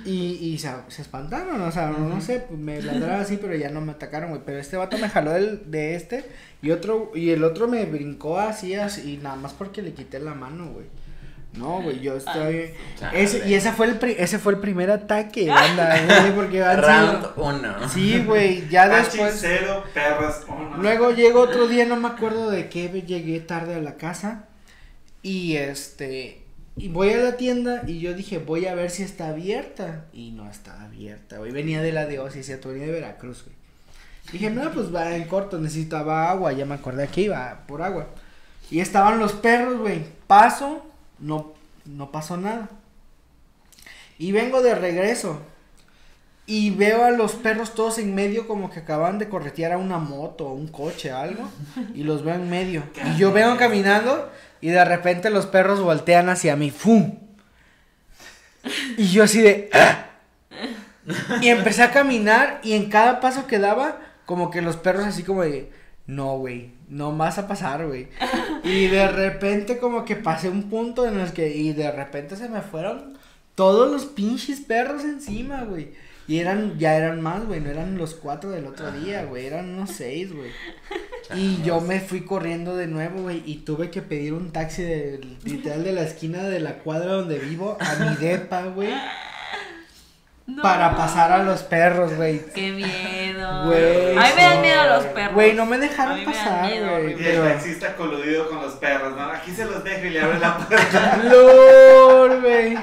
Y, 0.03 0.37
y 0.41 0.57
se, 0.57 0.69
se 0.87 1.03
espantaron, 1.03 1.61
o 1.61 1.71
sea, 1.71 1.89
no, 1.89 1.99
no 1.99 2.19
sé, 2.21 2.47
me 2.49 2.81
ladraron 2.81 3.21
así, 3.21 3.37
pero 3.37 3.55
ya 3.55 3.69
no 3.69 3.81
me 3.81 3.91
atacaron, 3.91 4.29
güey. 4.29 4.41
Pero 4.43 4.57
este 4.59 4.77
vato 4.77 4.97
me 4.97 5.09
jaló 5.09 5.31
del, 5.31 5.69
de 5.69 5.95
este 5.95 6.25
y 6.61 6.71
otro, 6.71 7.11
y 7.13 7.29
el 7.31 7.43
otro 7.43 7.67
me 7.67 7.85
brincó 7.85 8.39
así, 8.39 8.75
así, 8.75 9.13
y 9.13 9.17
nada 9.17 9.35
más 9.35 9.53
porque 9.53 9.81
le 9.81 9.93
quité 9.93 10.19
la 10.19 10.33
mano, 10.33 10.71
güey. 10.71 10.85
No, 11.53 11.81
güey, 11.81 11.99
yo 11.99 12.15
estoy... 12.15 12.73
Chale. 12.97 13.23
Ese, 13.23 13.47
y 13.47 13.55
ese 13.55 13.73
fue, 13.73 13.87
el 13.87 13.99
pri- 13.99 14.15
ese 14.17 14.39
fue 14.39 14.53
el 14.53 14.59
primer 14.59 14.89
ataque, 14.89 15.51
anda, 15.51 16.01
güey, 16.21 16.33
porque 16.35 16.63
Round 16.63 17.17
sido... 17.19 17.33
1. 17.35 17.89
Sí, 17.89 18.23
güey, 18.25 18.69
ya 18.69 18.87
después... 18.87 19.35
cero, 19.37 19.83
perras 19.93 20.45
uno. 20.47 20.77
Luego 20.77 21.11
llego 21.11 21.41
otro 21.41 21.67
día, 21.67 21.85
no 21.85 21.97
me 21.97 22.07
acuerdo 22.07 22.49
de 22.49 22.69
qué, 22.69 22.87
llegué 23.05 23.39
tarde 23.41 23.75
a 23.75 23.79
la 23.81 23.95
casa 23.95 24.45
y 25.21 25.57
este 25.57 26.41
y 26.77 26.87
voy 26.87 27.11
a 27.11 27.17
la 27.17 27.35
tienda 27.37 27.83
y 27.85 27.99
yo 27.99 28.13
dije, 28.13 28.37
voy 28.39 28.65
a 28.65 28.73
ver 28.73 28.89
si 28.89 29.03
está 29.03 29.27
abierta 29.27 30.05
y 30.13 30.31
no 30.31 30.49
está 30.49 30.81
abierta, 30.83 31.37
güey. 31.37 31.51
Venía 31.51 31.81
de 31.81 31.91
la 31.91 32.05
de 32.05 32.19
Osi, 32.19 32.43
cierto, 32.43 32.69
venía 32.69 32.85
de 32.87 32.93
Veracruz, 32.93 33.43
güey. 33.43 33.55
Dije, 34.31 34.49
no, 34.49 34.71
pues 34.71 34.93
va 34.95 35.15
en 35.15 35.25
corto, 35.25 35.59
necesitaba 35.59 36.31
agua, 36.31 36.53
ya 36.53 36.65
me 36.65 36.75
acordé 36.75 37.07
que 37.09 37.21
iba 37.21 37.63
por 37.67 37.81
agua. 37.81 38.07
Y 38.71 38.79
estaban 38.79 39.19
los 39.19 39.33
perros, 39.33 39.79
güey. 39.79 40.05
Paso, 40.27 40.85
no 41.21 41.53
no 41.85 42.11
pasó 42.11 42.37
nada. 42.37 42.69
Y 44.17 44.31
vengo 44.31 44.61
de 44.61 44.75
regreso 44.75 45.41
y 46.45 46.71
veo 46.71 47.03
a 47.05 47.11
los 47.11 47.33
perros 47.33 47.73
todos 47.73 47.97
en 47.97 48.13
medio 48.13 48.47
como 48.47 48.69
que 48.69 48.79
acaban 48.79 49.17
de 49.19 49.29
corretear 49.29 49.71
a 49.71 49.77
una 49.77 49.97
moto 49.97 50.47
o 50.47 50.53
un 50.53 50.67
coche 50.67 51.11
algo 51.11 51.49
y 51.95 52.03
los 52.03 52.23
veo 52.23 52.35
en 52.35 52.49
medio. 52.49 52.83
Y 53.05 53.17
yo 53.17 53.31
vengo 53.31 53.57
caminando 53.57 54.29
y 54.59 54.69
de 54.69 54.83
repente 54.85 55.29
los 55.29 55.45
perros 55.47 55.81
voltean 55.81 56.29
hacia 56.29 56.55
mí, 56.55 56.69
¡fum! 56.71 57.17
Y 58.97 59.07
yo 59.07 59.23
así 59.23 59.41
de 59.41 59.69
"Ah". 59.73 60.05
Y 61.41 61.47
empecé 61.47 61.81
a 61.81 61.91
caminar 61.91 62.59
y 62.63 62.73
en 62.73 62.89
cada 62.89 63.21
paso 63.21 63.47
que 63.47 63.57
daba 63.57 63.99
como 64.25 64.51
que 64.51 64.61
los 64.61 64.77
perros 64.77 65.05
así 65.05 65.23
como 65.23 65.41
de 65.41 65.71
no, 66.05 66.37
güey, 66.37 66.71
no 66.91 67.15
vas 67.15 67.37
a 67.37 67.47
pasar, 67.47 67.87
güey. 67.87 68.07
Y 68.63 68.87
de 68.87 69.07
repente 69.07 69.79
como 69.79 70.05
que 70.05 70.17
pasé 70.17 70.49
un 70.49 70.69
punto 70.69 71.07
en 71.07 71.19
el 71.19 71.31
que 71.31 71.55
y 71.55 71.73
de 71.73 71.89
repente 71.89 72.35
se 72.35 72.49
me 72.49 72.61
fueron 72.61 73.17
todos 73.55 73.89
los 73.89 74.05
pinches 74.05 74.59
perros 74.59 75.03
encima, 75.03 75.63
güey. 75.63 75.93
Y 76.27 76.39
eran, 76.39 76.77
ya 76.77 76.95
eran 76.95 77.19
más, 77.21 77.45
güey, 77.45 77.59
no 77.59 77.69
eran 77.69 77.97
los 77.97 78.13
cuatro 78.13 78.51
del 78.51 78.67
otro 78.67 78.91
día, 78.91 79.25
güey, 79.25 79.47
eran 79.47 79.69
unos 79.69 79.91
seis, 79.91 80.31
güey. 80.33 80.51
Y 81.35 81.61
yo 81.63 81.81
me 81.81 81.99
fui 81.99 82.21
corriendo 82.21 82.75
de 82.75 82.87
nuevo, 82.87 83.23
güey, 83.23 83.41
y 83.45 83.57
tuve 83.59 83.89
que 83.89 84.01
pedir 84.01 84.33
un 84.33 84.51
taxi 84.51 84.83
de, 84.83 85.21
literal 85.43 85.83
de 85.83 85.93
la 85.93 86.03
esquina 86.03 86.43
de 86.43 86.59
la 86.59 86.79
cuadra 86.79 87.13
donde 87.13 87.39
vivo 87.39 87.77
a 87.79 87.95
mi 87.95 88.15
depa, 88.17 88.63
güey, 88.67 88.93
No. 90.55 90.61
para 90.63 90.95
pasar 90.95 91.31
a 91.31 91.43
los 91.43 91.63
perros, 91.63 92.13
güey. 92.15 92.41
Qué 92.53 92.71
miedo. 92.71 93.65
Güey, 93.65 94.17
A 94.17 94.21
mí 94.21 94.29
me 94.35 94.41
dan 94.43 94.61
miedo 94.61 94.85
los 94.87 95.05
perros. 95.05 95.33
Güey, 95.33 95.53
no 95.53 95.65
me 95.65 95.75
A 95.77 95.79
dejaron 95.79 96.19
mí 96.19 96.25
me 96.25 96.33
dan 96.33 96.45
pasar, 96.45 96.99
güey. 97.01 97.21
Y 97.21 97.25
el 97.27 97.43
taxista 97.43 97.95
coludido 97.95 98.49
con 98.49 98.61
los 98.61 98.73
perros, 98.73 99.15
¿no? 99.15 99.23
Aquí 99.23 99.51
se 99.51 99.65
los 99.65 99.83
dejo 99.83 100.05
y 100.05 100.09
le 100.11 100.21
abre 100.21 100.39
la 100.39 100.57
puerta. 100.57 101.17
LOL, 101.23 102.41
güey. 102.41 102.77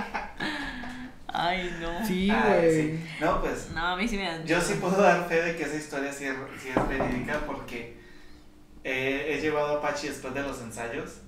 Ay, 1.27 1.77
no. 1.81 2.05
Sí, 2.07 2.31
güey. 2.31 2.73
sí. 2.75 3.07
No, 3.21 3.41
pues 3.41 3.71
No, 3.73 3.87
a 3.89 3.97
mí 3.97 4.09
sí 4.09 4.17
me 4.17 4.25
dan 4.25 4.45
yo 4.45 4.57
miedo. 4.57 4.61
sí 4.63 4.75
puedo 4.81 5.01
dar 5.03 5.29
fe 5.29 5.43
de 5.43 5.57
que 5.57 5.65
esa 5.65 5.77
historia 5.77 6.13
sí 6.13 6.25
es, 6.25 6.35
sí 6.61 6.71
es 6.75 6.89
verídica 6.89 7.41
porque 7.47 7.99
eh, 8.85 9.27
he 9.35 9.41
llevado 9.41 9.79
a 9.79 9.83
Pachi 9.83 10.09
después 10.09 10.33
de 10.35 10.43
los 10.43 10.61
ensayos 10.63 11.19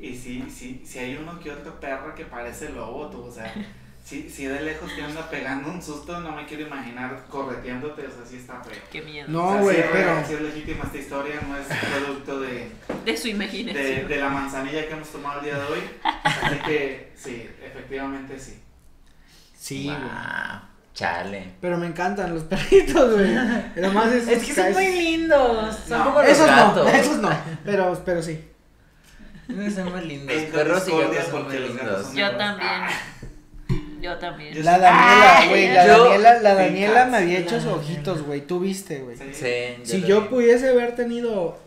y 0.00 0.16
sí, 0.16 0.44
sí, 0.50 0.82
sí 0.84 0.98
hay 0.98 1.16
uno 1.16 1.38
que 1.38 1.50
otro 1.52 1.78
perro 1.78 2.14
que 2.14 2.24
parece 2.24 2.70
lobo, 2.70 3.08
tú, 3.08 3.22
o 3.24 3.30
sea, 3.30 3.54
si, 4.04 4.28
si 4.28 4.46
de 4.46 4.60
lejos 4.62 4.94
te 4.94 5.02
anda 5.02 5.30
pegando 5.30 5.70
un 5.70 5.80
susto, 5.82 6.18
no 6.20 6.32
me 6.32 6.44
quiero 6.46 6.64
imaginar 6.66 7.24
correteándote, 7.28 8.06
o 8.06 8.10
sea, 8.10 8.26
sí 8.28 8.36
está 8.36 8.60
feo. 8.62 8.74
Qué 8.90 9.00
miedo. 9.02 9.26
No, 9.28 9.48
O 9.48 9.52
sea, 9.52 9.60
güey, 9.62 9.76
sí 9.76 9.82
es 9.82 9.88
pero- 9.92 10.26
sí 10.26 10.34
es 10.34 10.40
legítima 10.40 10.84
esta 10.84 10.98
historia, 10.98 11.40
no 11.48 11.56
es 11.56 11.66
producto 11.66 12.40
de, 12.40 12.70
De 13.04 13.16
su 13.16 13.28
imaginación. 13.28 14.08
de 14.08 14.16
la 14.16 14.28
manzanilla 14.28 14.86
que 14.86 14.92
hemos 14.92 15.08
tomado 15.08 15.38
el 15.40 15.44
día 15.46 15.54
de 15.58 15.64
hoy, 15.66 15.80
así 16.02 16.56
que 16.66 17.12
sí, 17.16 17.48
efectivamente 17.64 18.38
sí. 18.38 18.58
Sí, 19.56 19.84
güey. 19.84 19.96
Wow, 19.98 20.60
chale. 20.92 21.52
Pero 21.60 21.78
me 21.78 21.86
encantan 21.86 22.34
los 22.34 22.42
perritos, 22.52 23.12
güey. 23.14 23.30
Pero 23.74 23.92
más 23.92 24.12
esos 24.12 24.28
Es 24.32 24.44
que 24.44 24.52
son 24.54 24.72
muy 24.72 24.86
lindos. 24.88 25.76
Son 25.88 25.98
No, 26.00 26.04
como 26.06 26.20
los 26.22 26.30
Esos 26.30 26.46
gatos. 26.48 26.84
no, 26.84 26.90
esos 26.98 27.16
no. 27.18 27.30
Pero, 27.64 28.02
pero 28.04 28.20
sí. 28.22 28.44
Son 29.74 29.92
muy 29.92 30.04
lindos. 30.04 30.36
Perros 30.52 30.82
y 30.88 30.90
discordia 30.90 31.18
gatos 31.18 31.30
son 31.30 31.32
muy 31.34 31.42
porque 31.44 31.60
los 31.60 31.76
gatos 31.76 31.86
lindos. 31.86 32.06
son- 32.06 32.16
Yo 32.16 32.36
también. 32.36 32.70
Yo 34.02 34.18
también. 34.18 34.64
La 34.64 34.78
Daniela, 34.78 35.38
Ay, 35.38 35.48
güey, 35.48 35.68
la 35.72 35.86
yo- 35.86 36.04
Daniela, 36.04 36.38
la 36.40 36.54
Me 36.54 36.62
Daniela 36.64 37.06
me 37.06 37.16
había 37.18 37.38
hecho 37.38 37.60
sus 37.60 37.70
ojitos, 37.72 38.22
güey. 38.22 38.40
Tú 38.40 38.58
viste, 38.60 38.98
güey. 39.00 39.16
Sí. 39.16 39.32
Sí, 39.32 39.76
Si 39.84 40.02
yo 40.02 40.28
pudiese 40.28 40.68
haber 40.70 40.96
tenido 40.96 41.58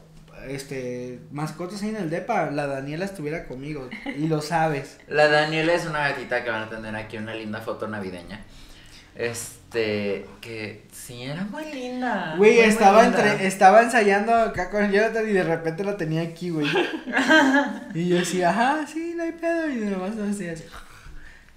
este 0.50 1.20
mascotas 1.32 1.82
ahí 1.82 1.90
en 1.90 1.96
el 1.96 2.10
depa, 2.10 2.52
la 2.52 2.68
Daniela 2.68 3.06
estuviera 3.06 3.46
conmigo 3.46 3.90
y 4.18 4.28
lo 4.28 4.42
sabes. 4.42 4.98
La 5.08 5.28
Daniela 5.30 5.74
es 5.74 5.86
una 5.86 6.10
gatita 6.10 6.44
que 6.44 6.50
van 6.52 6.64
a 6.64 6.70
tener 6.70 6.96
aquí 6.96 7.18
una 7.18 7.34
linda 7.34 7.62
foto 7.62 7.88
navideña. 7.88 8.44
Este, 9.16 10.26
que 10.42 10.84
sí, 10.92 11.24
era 11.24 11.46
muy 11.46 11.64
linda. 11.72 12.36
Güey, 12.38 12.56
muy 12.56 12.64
estaba 12.66 13.04
linda. 13.04 13.32
entre 13.32 13.48
estaba 13.48 13.82
ensayando 13.82 14.34
acá 14.36 14.70
con 14.70 14.92
Jonathan 14.92 15.28
y 15.30 15.32
de 15.32 15.44
repente 15.44 15.84
la 15.86 15.96
tenía 15.96 16.22
aquí, 16.22 16.50
güey. 16.50 16.68
Y 17.94 18.10
yo 18.10 18.18
decía, 18.18 18.50
ajá, 18.50 18.86
sí, 18.86 19.14
no 19.16 19.24
hay 19.24 19.32
pedo 19.32 19.70
y 19.70 19.78
demás 19.78 20.16
no 20.16 20.30
hacía 20.30 20.52
así. 20.52 20.66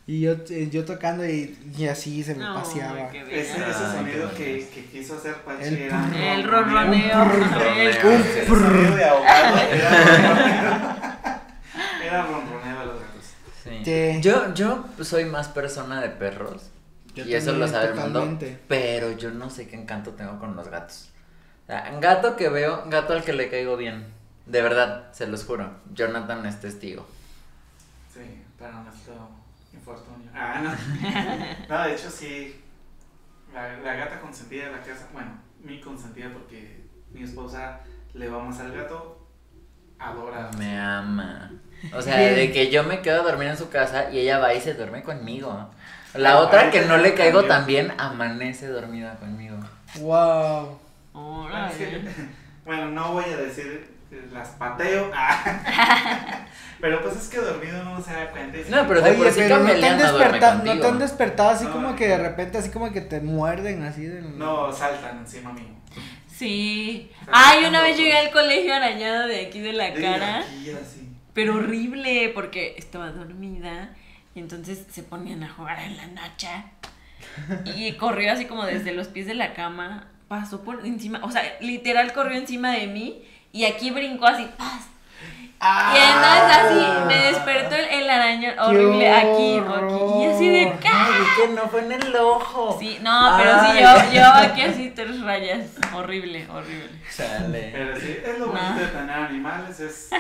Y 0.09 0.21
yo, 0.23 0.33
eh, 0.49 0.69
yo 0.73 0.87
tocando 0.87 1.23
y, 1.27 1.55
y 1.77 1.87
así 1.87 2.25
se 2.25 2.35
me 2.35 2.43
No, 2.43 2.55
paseaba. 2.55 3.11
Ese, 3.13 3.41
ese 3.61 3.73
sonido 3.75 4.31
que, 4.35 4.67
que 4.73 4.87
quiso 4.87 5.17
hacer 5.17 5.35
Pachi 5.43 5.65
El 5.65 5.77
era 5.77 5.99
un 5.99 6.15
El 6.15 6.45
ronroneo. 6.45 7.25
sonido 8.47 8.97
de 8.97 9.05
ahogado 9.05 9.59
era 9.71 9.91
ronroneo. 9.91 10.97
Era 12.03 12.23
ronroneo 12.23 12.81
de 12.81 12.87
los 12.87 13.01
gatos. 13.01 13.25
Sí. 13.63 13.85
Sí. 13.85 14.21
Yo, 14.23 14.55
yo 14.55 14.87
soy 15.03 15.27
más 15.27 15.49
persona 15.49 16.01
de 16.01 16.09
perros. 16.09 16.71
Yo 17.15 17.27
y 17.27 17.35
eso 17.35 17.53
lo 17.53 17.69
sabe 17.69 17.89
el 17.89 17.95
mundo. 17.97 18.39
Pero 18.67 19.13
yo 19.13 19.31
no 19.31 19.51
sé 19.51 19.69
qué 19.69 19.77
encanto 19.77 20.13
tengo 20.13 20.39
con 20.39 20.57
los 20.57 20.69
gatos. 20.71 21.11
O 21.65 21.67
sea, 21.67 21.91
un 21.93 22.01
gato 22.01 22.35
que 22.35 22.49
veo, 22.49 22.83
un 22.83 22.89
gato 22.89 23.13
al 23.13 23.23
que 23.25 23.35
le 23.35 23.51
caigo 23.51 23.77
bien. 23.77 24.07
De 24.47 24.63
verdad, 24.63 25.13
se 25.13 25.27
los 25.27 25.45
juro. 25.45 25.71
Jonathan 25.93 26.47
es 26.47 26.61
testigo. 26.63 27.07
Sí, 28.15 28.21
para 28.59 28.73
nuestro 28.81 29.29
infortunio. 29.91 30.31
Ah, 30.35 30.61
no. 30.63 30.71
No, 31.69 31.83
de 31.85 31.95
hecho 31.95 32.11
sí. 32.11 32.61
La, 33.53 33.77
la 33.79 33.95
gata 33.95 34.21
consentida 34.21 34.67
de 34.67 34.73
la 34.73 34.81
casa, 34.83 35.09
bueno, 35.13 35.31
mi 35.63 35.81
consentida 35.81 36.29
porque 36.33 36.85
mi 37.13 37.23
esposa 37.23 37.81
le 38.15 38.29
va 38.29 38.39
más 38.45 38.61
al 38.61 38.73
gato, 38.73 39.27
adora. 39.99 40.51
Me 40.59 40.79
ama. 40.79 41.51
O 41.95 42.03
sea, 42.03 42.19
Bien. 42.19 42.35
de 42.35 42.53
que 42.53 42.71
yo 42.71 42.85
me 42.85 43.01
quedo 43.01 43.21
a 43.23 43.25
dormir 43.25 43.49
en 43.49 43.57
su 43.57 43.71
casa 43.71 44.11
y 44.11 44.19
ella 44.19 44.39
va 44.39 44.53
y 44.55 44.61
se 44.61 44.75
duerme 44.75 45.03
conmigo. 45.03 45.71
La 46.15 46.33
Ah, 46.33 46.39
otra 46.41 46.71
que 46.71 46.83
no 46.83 46.97
le 46.99 47.15
caigo 47.15 47.41
cambió. 47.41 47.55
también 47.55 47.93
amanece 47.99 48.67
dormida 48.69 49.17
conmigo. 49.17 49.57
Wow. 50.01 50.79
Bueno, 52.65 52.91
no 52.91 53.13
voy 53.13 53.25
a 53.25 53.37
decir 53.39 53.98
las 54.33 54.49
pateo, 54.51 55.11
ah. 55.15 56.47
pero 56.81 57.03
pues 57.03 57.17
es 57.17 57.29
que 57.29 57.39
dormido 57.39 57.85
no 57.85 58.01
se 58.01 58.13
da 58.13 58.31
cuenta. 58.31 58.59
No, 58.69 58.89
pero 58.89 59.03
de 59.03 59.13
por 59.13 59.27
Oye, 59.27 59.33
sí 59.33 59.41
pero 59.41 59.59
no 59.59 59.67
te, 59.67 59.87
han 59.87 59.99
despertado, 59.99 60.53
no 60.55 60.65
contigo. 60.65 60.81
te 60.81 60.89
han 60.89 60.99
despertado 60.99 61.51
así 61.51 61.65
No, 61.65 61.73
como 61.73 61.97
que 61.97 62.09
de 62.09 62.19
repente 62.19 62.59
así 62.59 62.71
como 62.71 62.91
que 62.93 63.03
te 63.03 63.21
muerden 63.21 63.83
así 63.83 64.07
del... 64.07 64.39
No, 64.39 64.73
saltan 64.73 65.19
encima 65.19 65.53
mío. 65.53 65.69
Sí. 66.27 67.11
Ay, 67.31 67.65
una 67.65 67.83
vez 67.83 67.97
llegué 67.97 68.17
al 68.17 68.31
colegio 68.31 68.75
arañado 68.75 69.27
de 69.27 69.47
aquí 69.47 69.61
de 69.61 69.73
la 69.73 69.91
De 69.91 70.01
cara. 70.01 70.39
aquí, 70.41 70.71
así. 70.71 71.09
Pero 71.35 71.57
horrible, 71.57 72.31
porque 72.35 72.77
estaba 72.79 73.11
dormida 73.11 73.91
y 74.35 74.41
entonces 74.41 74.85
se 74.91 75.03
ponían 75.03 75.43
a 75.43 75.51
jugar 75.51 75.81
en 75.81 75.97
la 75.97 76.07
noche. 76.07 76.49
Y 77.77 77.93
corrió 77.93 78.33
así 78.33 78.47
como 78.47 78.65
desde 78.65 78.93
los 78.93 79.09
pies 79.09 79.27
de 79.27 79.35
la 79.35 79.53
cama, 79.53 80.09
pasó 80.29 80.63
por 80.63 80.85
encima, 80.87 81.21
o 81.25 81.31
sea, 81.31 81.43
literal 81.61 82.13
corrió 82.13 82.39
encima 82.39 82.73
de 82.73 82.87
mí 82.87 83.23
y 83.53 83.65
aquí 83.65 83.91
brincó 83.91 84.27
así, 84.27 84.49
¡paz! 84.57 84.83
Ah, 85.61 85.93
Y 85.93 85.99
entonces 85.99 86.57
así 86.87 87.07
me 87.09 87.17
despertó 87.33 87.75
el, 87.75 87.85
el 87.87 88.09
arañón 88.11 88.57
horrible 88.61 89.11
aquí, 89.13 89.59
aquí, 89.59 90.23
y 90.23 90.27
así 90.27 90.49
de 90.51 90.67
horror. 90.67 90.79
¡ca! 90.81 91.07
Ay, 91.07 91.23
que 91.37 91.53
no 91.55 91.63
fue 91.69 91.81
en 91.85 91.93
el 91.93 92.15
ojo. 92.17 92.77
Sí, 92.79 92.99
no, 93.03 93.35
pero 93.37 93.61
sí, 93.61 93.67
yo, 93.81 94.13
yo 94.21 94.25
aquí 94.35 94.63
así 94.63 94.93
tres 94.95 95.21
rayas, 95.21 95.67
horrible, 95.93 96.47
horrible. 96.49 96.91
Chale. 97.17 97.71
Pero 97.73 97.99
sí, 97.99 98.17
es 98.25 98.39
lo 98.39 98.47
No. 98.47 98.53
bonito 98.53 98.81
de 98.81 98.87
tener 98.87 99.11
animales, 99.17 99.81
es, 99.81 100.11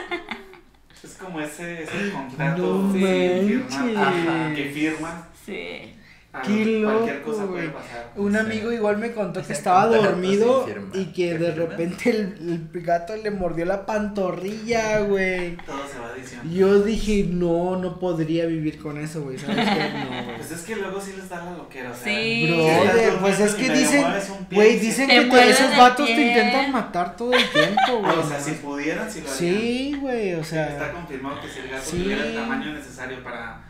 es 1.04 1.14
como 1.14 1.40
ese, 1.40 1.84
ese 1.84 2.10
contrato 2.12 2.56
No 2.58 2.92
firmar, 2.92 3.70
manches. 3.70 3.96
ajá, 3.96 4.54
que 4.56 4.70
firman 4.74 5.24
Sí. 5.46 5.94
A 6.38 6.42
Qué 6.42 6.82
cualquier 6.84 7.16
loco, 7.16 7.30
cosa 7.32 7.46
puede 7.46 7.68
pasar. 7.68 8.12
Un 8.16 8.32
Sí. 8.32 8.38
amigo 8.38 8.72
igual 8.72 8.98
me 8.98 9.12
contó 9.12 9.42
que 9.46 9.52
estaba 9.52 9.86
dormido 9.86 10.66
y 10.94 11.06
que 11.06 11.12
¿Qué 11.28 11.38
de 11.38 11.50
repente 11.54 12.10
el, 12.10 12.68
el 12.74 12.82
gato 12.82 13.14
le 13.16 13.30
mordió 13.30 13.64
la 13.64 13.84
pantorrilla, 13.86 15.00
güey. 15.00 15.56
Todo 15.58 15.76
se 15.90 15.98
va 15.98 16.12
diciendo. 16.14 16.48
Yo 16.52 16.80
dije, 16.82 17.26
no, 17.30 17.76
no 17.76 17.98
podría 17.98 18.46
vivir 18.46 18.78
con 18.78 18.98
eso, 18.98 19.22
güey. 19.22 19.38
¿Sabes 19.38 19.56
qué? 19.56 19.64
No, 19.64 20.06
güey. 20.24 20.36
Pues 20.36 20.50
es 20.50 20.60
que 20.62 20.76
luego 20.76 21.00
sí 21.00 21.12
les 21.16 21.28
da 21.28 21.44
la 21.44 21.52
loquera, 21.56 21.90
o 21.90 21.94
sea. 21.94 22.04
Sí. 22.04 22.46
Brother, 22.54 23.12
pues 23.20 23.40
es 23.40 23.54
que 23.54 23.70
dicen, 23.70 24.04
güey, 24.50 24.78
dicen 24.78 25.08
que 25.08 25.20
te- 25.22 25.50
esos 25.50 25.76
vatos 25.76 26.06
te 26.06 26.12
intentan 26.28 26.72
matar 26.72 27.16
todo 27.16 27.32
el 27.32 27.48
tiempo, 27.50 27.98
güey. 28.00 28.18
O 28.18 28.28
sea, 28.28 28.40
si 28.40 28.52
pudieran, 28.52 29.10
si 29.10 29.20
lo 29.20 29.30
harían. 29.30 29.38
Sí, 29.38 29.96
güey, 30.00 30.34
o 30.34 30.40
Está 30.40 30.68
sea, 30.78 30.92
confirmado 30.92 31.40
que 31.40 31.48
si 31.48 31.58
el 31.60 31.68
gato 31.68 31.84
Sí. 31.84 32.02
tuviera 32.02 32.24
el 32.26 32.34
tamaño 32.34 32.72
necesario 32.72 33.22
para 33.22 33.60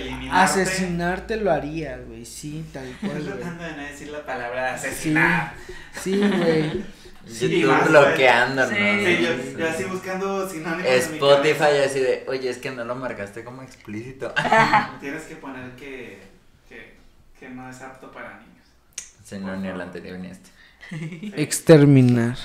eliminarte. 0.00 0.62
asesinarte 0.62 1.36
lo 1.36 1.50
harías, 1.52 2.04
güey, 2.06 2.24
sí, 2.24 2.64
tal 2.72 2.86
Estoy 2.86 3.08
cual, 3.10 3.22
güey. 3.22 3.34
tratando 3.36 3.64
de 3.64 3.72
no 3.72 3.82
decir 3.82 4.08
la 4.08 4.24
palabra 4.26 4.74
asesinar. 4.74 5.54
Sí, 6.00 6.16
güey. 6.18 6.84
Sí, 7.26 7.60
YouTube 7.60 7.70
más, 7.72 7.88
bloqueándonos. 7.88 8.68
Sí. 8.70 8.76
Sí, 9.06 9.22
yo, 9.22 9.28
Sí. 9.34 9.54
yo 9.58 9.68
así 9.70 9.84
buscando 9.84 10.46
sinónimos 10.48 10.84
Spotify 10.92 11.78
así 11.86 12.00
de, 12.00 12.24
oye, 12.28 12.50
es 12.50 12.58
que 12.58 12.70
no 12.70 12.84
lo 12.84 12.94
marcaste 12.94 13.42
como 13.44 13.62
explícito. 13.62 14.34
Tienes 15.00 15.22
que 15.22 15.36
poner 15.36 15.70
que, 15.76 16.22
que, 16.68 16.96
que 17.40 17.48
no 17.48 17.68
es 17.70 17.80
apto 17.80 18.10
para 18.12 18.38
niños. 18.40 18.66
Sí, 19.24 19.38
no, 19.38 19.56
ni 19.56 19.68
el 19.68 19.80
anterior 19.80 20.18
ni 20.18 20.28
este. 20.28 20.50
Sí. 20.90 21.32
Exterminar. 21.34 22.36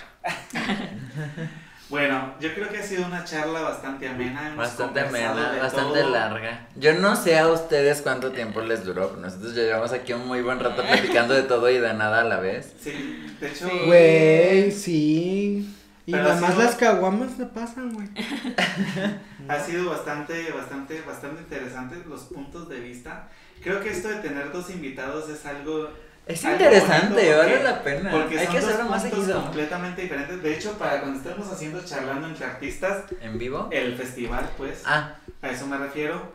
Bueno, 1.89 2.35
yo 2.39 2.53
creo 2.53 2.69
que 2.69 2.77
ha 2.77 2.83
sido 2.83 3.05
una 3.05 3.23
charla 3.25 3.61
bastante 3.61 4.07
amena. 4.07 4.45
hemos 4.47 4.57
Bastante 4.57 4.99
amena, 4.99 5.57
bastante 5.59 6.01
todo. 6.01 6.09
larga. 6.11 6.67
Yo 6.75 6.93
no 6.93 7.15
sé 7.15 7.39
a 7.39 7.47
ustedes 7.47 8.01
cuánto 8.03 8.31
tiempo 8.31 8.61
les 8.61 8.85
duró. 8.85 9.15
Nosotros 9.17 9.55
ya 9.55 9.63
llevamos 9.63 9.91
aquí 9.91 10.13
un 10.13 10.27
muy 10.27 10.41
buen 10.41 10.59
rato 10.59 10.83
platicando 10.83 11.33
de 11.33 11.43
todo 11.43 11.67
y 11.69 11.79
de 11.79 11.93
nada 11.95 12.21
a 12.21 12.23
la 12.25 12.39
vez. 12.39 12.73
Sí, 12.79 13.35
de 13.39 13.47
hecho, 13.47 13.67
Sí. 13.67 13.79
Güey, 13.87 14.71
sí. 14.71 15.75
Y 16.05 16.11
Pero 16.11 16.23
nada 16.23 16.41
más 16.41 16.51
sido- 16.53 16.63
las 16.63 16.75
caguamas 16.75 17.37
le 17.39 17.45
pasan, 17.45 17.93
güey. 17.93 18.07
ha 19.47 19.59
sido 19.59 19.89
bastante, 19.89 20.51
bastante, 20.51 21.01
bastante 21.01 21.41
interesante 21.41 21.95
los 22.07 22.21
puntos 22.23 22.69
de 22.69 22.79
vista. 22.79 23.27
Creo 23.63 23.81
que 23.81 23.89
esto 23.89 24.07
de 24.09 24.15
tener 24.17 24.51
dos 24.51 24.69
invitados 24.69 25.29
es 25.29 25.45
algo 25.45 25.89
Es 26.25 26.43
interesante, 26.43 27.33
vale 27.35 27.49
porque- 27.53 27.63
la 27.63 27.83
pena. 27.83 28.11
Porque 28.11 28.37
Hay 28.39 28.45
son 28.45 28.55
que 28.55 28.61
dos 28.61 28.69
hacerlo 28.69 28.89
más 28.91 29.01
seguido. 29.01 29.41
completamente 29.41 30.01
diferentes. 30.03 30.43
De 30.43 30.53
hecho, 30.53 30.77
para 30.77 30.99
cuando 31.01 31.17
estemos 31.19 31.51
haciendo 31.51 31.83
charlando 31.83 32.27
entre 32.27 32.45
artistas, 32.45 33.05
¿En 33.21 33.39
vivo? 33.39 33.67
el 33.71 33.95
festival, 33.97 34.47
pues, 34.57 34.83
Ah, 34.85 35.15
a 35.41 35.49
eso 35.49 35.65
me 35.65 35.77
refiero. 35.77 36.33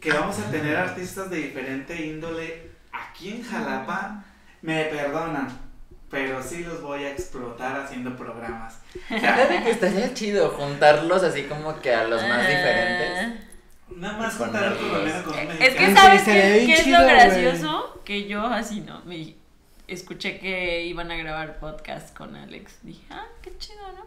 Que 0.00 0.12
vamos 0.12 0.38
a 0.38 0.50
tener 0.50 0.76
artistas 0.76 1.30
de 1.30 1.36
diferente 1.38 1.94
índole 2.04 2.70
aquí 2.92 3.30
en 3.36 3.42
Jalapa. 3.44 4.24
Me 4.62 4.84
perdonan, 4.86 5.48
pero 6.10 6.42
sí 6.42 6.64
los 6.64 6.80
voy 6.82 7.04
a 7.04 7.10
explotar 7.10 7.78
haciendo 7.80 8.16
programas. 8.16 8.78
O 8.94 8.98
sea, 9.20 9.34
fíjate 9.36 9.62
que 9.62 9.70
estaría 9.70 10.14
chido 10.14 10.50
juntarlos 10.50 11.22
así 11.22 11.42
como 11.44 11.80
que 11.80 11.94
a 11.94 12.04
los 12.04 12.22
más 12.22 12.44
Ah. 12.44 12.48
diferentes. 12.48 13.44
Nada 13.96 14.18
más 14.18 14.34
ponerlos. 14.34 14.78
colombiano 14.78 15.24
con 15.24 15.34
un 15.34 15.62
Es 15.62 15.74
que 15.74 15.94
sabes 15.94 16.22
qué, 16.22 16.32
qué 16.66 16.72
es 16.74 16.84
chido, 16.84 17.00
lo 17.00 17.06
gracioso 17.06 18.00
que 18.04 18.26
yo 18.26 18.42
así 18.46 18.80
no 18.80 19.02
me 19.04 19.34
escuché 19.86 20.38
que 20.38 20.84
iban 20.86 21.10
a 21.10 21.16
grabar 21.16 21.58
podcast 21.58 22.16
con 22.16 22.34
Alex. 22.36 22.78
Dije, 22.82 23.02
ah, 23.10 23.26
qué 23.42 23.56
chido, 23.58 23.82
¿no? 23.96 24.04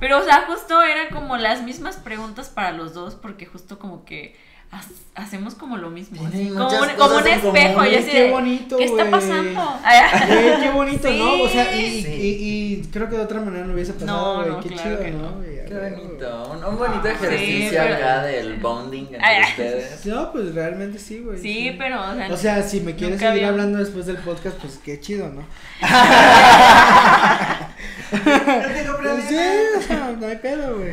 Pero 0.00 0.18
o 0.18 0.22
sea, 0.24 0.46
justo 0.46 0.82
eran 0.82 1.08
como 1.14 1.36
las 1.36 1.62
mismas 1.62 1.96
preguntas 1.96 2.48
para 2.48 2.72
los 2.72 2.94
dos 2.94 3.14
porque 3.14 3.44
justo 3.46 3.78
como 3.78 4.04
que 4.04 4.34
ha- 4.72 4.82
hacemos 5.20 5.54
como 5.54 5.76
lo 5.76 5.90
mismo, 5.90 6.24
así, 6.26 6.48
como, 6.48 6.68
un, 6.68 6.88
como 6.96 7.16
un 7.16 7.26
espejo 7.26 7.74
común, 7.74 7.86
y 7.92 7.94
así 7.96 8.10
Qué 8.10 8.22
de, 8.22 8.30
bonito, 8.30 8.76
¿qué 8.78 8.84
está 8.84 9.10
pasando? 9.10 9.80
Qué 10.62 10.70
bonito, 10.72 11.10
¿no? 11.10 11.42
O 11.42 11.48
sea, 11.48 11.76
y, 11.76 12.02
Sí. 12.02 12.08
y, 12.12 12.74
y 12.80 12.82
creo 12.90 13.10
que 13.10 13.16
de 13.16 13.22
otra 13.22 13.40
manera 13.40 13.66
no 13.66 13.74
hubiese 13.74 13.92
pasado, 13.94 14.34
No, 14.36 14.40
güey. 14.42 14.48
no, 14.52 14.60
qué 14.60 14.68
claro 14.70 14.82
chido, 14.82 15.00
que 15.00 15.10
¿no? 15.10 15.30
no. 15.32 15.42
Qué 15.70 15.78
bonito. 15.78 16.50
Un, 16.52 16.64
un 16.64 16.78
bonito 16.78 17.02
Ah, 17.06 17.12
ejercicio 17.12 17.70
sí, 17.70 17.76
pero- 17.78 17.94
acá 17.94 18.22
del 18.24 18.56
bonding 18.56 19.04
entre 19.04 19.20
Ay, 19.22 19.42
ustedes. 19.44 20.04
No, 20.06 20.32
pues 20.32 20.52
realmente 20.52 20.98
sí, 20.98 21.20
güey. 21.20 21.38
Sí, 21.38 21.76
pero 21.78 22.10
o 22.10 22.14
sea, 22.16 22.32
O 22.32 22.36
sea, 22.36 22.60
si 22.64 22.80
me 22.80 22.96
quieres 22.96 23.20
seguir 23.20 23.44
hablando 23.44 23.78
después 23.78 24.06
del 24.06 24.16
podcast, 24.16 24.56
pues 24.58 24.80
qué 24.84 24.98
chido, 24.98 25.28
¿no? 25.28 25.44
No 28.12 28.74
tengo 28.74 28.96
Pues 28.98 29.24
sí, 29.24 29.34
problema. 29.36 29.78
o 29.78 29.82
sea, 29.82 30.16
no 30.18 30.26
hay 30.26 30.36
pedo, 30.36 30.76
güey. 30.78 30.92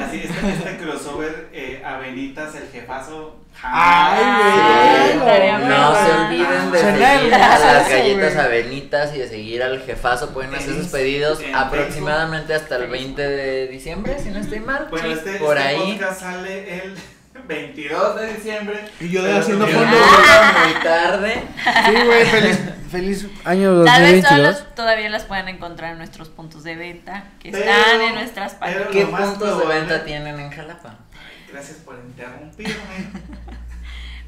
Así 0.00 0.22
este, 0.24 0.50
este 0.50 0.76
crossover 0.78 1.48
eh, 1.52 1.82
Avenitas, 1.84 2.54
el 2.54 2.68
jefazo. 2.68 3.40
Ay, 3.62 5.18
güey. 5.18 5.52
no, 5.68 5.94
se 5.94 6.12
olviden 6.12 6.70
de 6.72 6.78
seguir 6.78 7.34
a 7.34 7.58
las 7.58 7.88
galletas 7.88 8.36
avenitas 8.36 9.14
y 9.14 9.18
de 9.18 9.28
seguir 9.28 9.62
al 9.62 9.80
jefazo. 9.82 10.30
Pueden 10.30 10.54
hacer 10.54 10.74
sus 10.74 10.88
pedidos 10.88 11.40
en 11.40 11.54
aproximadamente 11.54 12.54
hasta 12.54 12.76
el 12.76 12.88
20 12.88 13.22
de 13.22 13.66
diciembre, 13.68 14.16
si 14.22 14.30
no 14.30 14.40
estoy 14.40 14.60
mal. 14.60 14.88
Bueno, 14.90 15.08
este, 15.08 15.36
por 15.38 15.56
este 15.56 15.68
ahí. 15.68 15.92
podcast 15.98 16.20
sale 16.20 16.84
el 16.84 16.94
22 17.46 18.16
de 18.20 18.34
diciembre. 18.34 18.84
Y 19.00 19.08
yo 19.10 19.20
haciendo 19.38 19.66
fondo, 19.66 19.80
Llega 19.90 20.54
muy 20.64 20.82
tarde. 20.82 21.42
Sí, 21.86 22.04
güey, 22.06 22.24
feliz, 22.26 22.58
feliz 22.90 23.26
año 23.44 23.84
Tal 23.84 24.02
vez 24.02 24.22
2022. 24.22 24.56
todos- 24.58 24.74
todavía 24.74 25.08
las 25.10 25.24
puedan 25.24 25.48
encontrar 25.48 25.92
en 25.92 25.98
nuestros 25.98 26.28
puntos 26.28 26.62
de 26.64 26.76
venta 26.76 27.24
que 27.40 27.50
Pero- 27.50 27.64
están 27.64 28.00
en 28.00 28.14
nuestras 28.14 28.54
páginas. 28.54 28.84
pero- 28.88 28.90
¿Qué 28.92 29.06
puntos 29.06 29.58
de 29.58 29.66
venta 29.66 30.04
tienen 30.04 30.38
en 30.40 30.50
Jalapa? 30.50 30.98
Gracias 31.52 31.78
por 31.78 31.96
interrumpirme. 31.96 32.74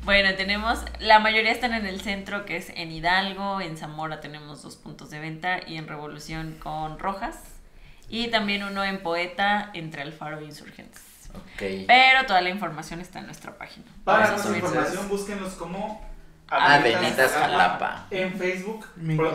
Bueno, 0.05 0.37
tenemos, 0.37 0.79
la 1.01 1.19
mayoría 1.19 1.51
están 1.51 1.75
en 1.75 1.85
el 1.85 2.01
centro, 2.01 2.45
que 2.45 2.57
es 2.57 2.71
en 2.77 2.93
Hidalgo, 2.93 3.61
en 3.61 3.77
Zamora 3.77 4.21
tenemos 4.21 4.63
dos 4.63 4.77
puntos 4.77 5.11
de 5.11 5.19
venta 5.19 5.59
y 5.67 5.79
en 5.79 5.89
Revolución 5.89 6.55
con 6.63 7.01
Rojas. 7.01 7.35
Y 8.09 8.29
también 8.29 8.63
uno 8.63 8.85
en 8.85 9.03
Poeta 9.03 9.71
entre 9.75 10.03
Alfaro 10.03 10.39
e 10.39 10.45
Insurgentes. 10.45 11.03
Pero 11.59 12.27
toda 12.27 12.41
la 12.41 12.51
información 12.51 13.01
está 13.01 13.19
en 13.21 13.27
nuestra 13.27 13.53
página. 13.57 13.87
Para 14.05 14.33
más 14.33 14.47
información, 14.47 15.09
búsquenos 15.09 15.55
como 15.55 16.05
Avenitas 16.49 17.33
Jalapa. 17.33 18.07
en 18.11 18.33
Facebook, 18.39 18.87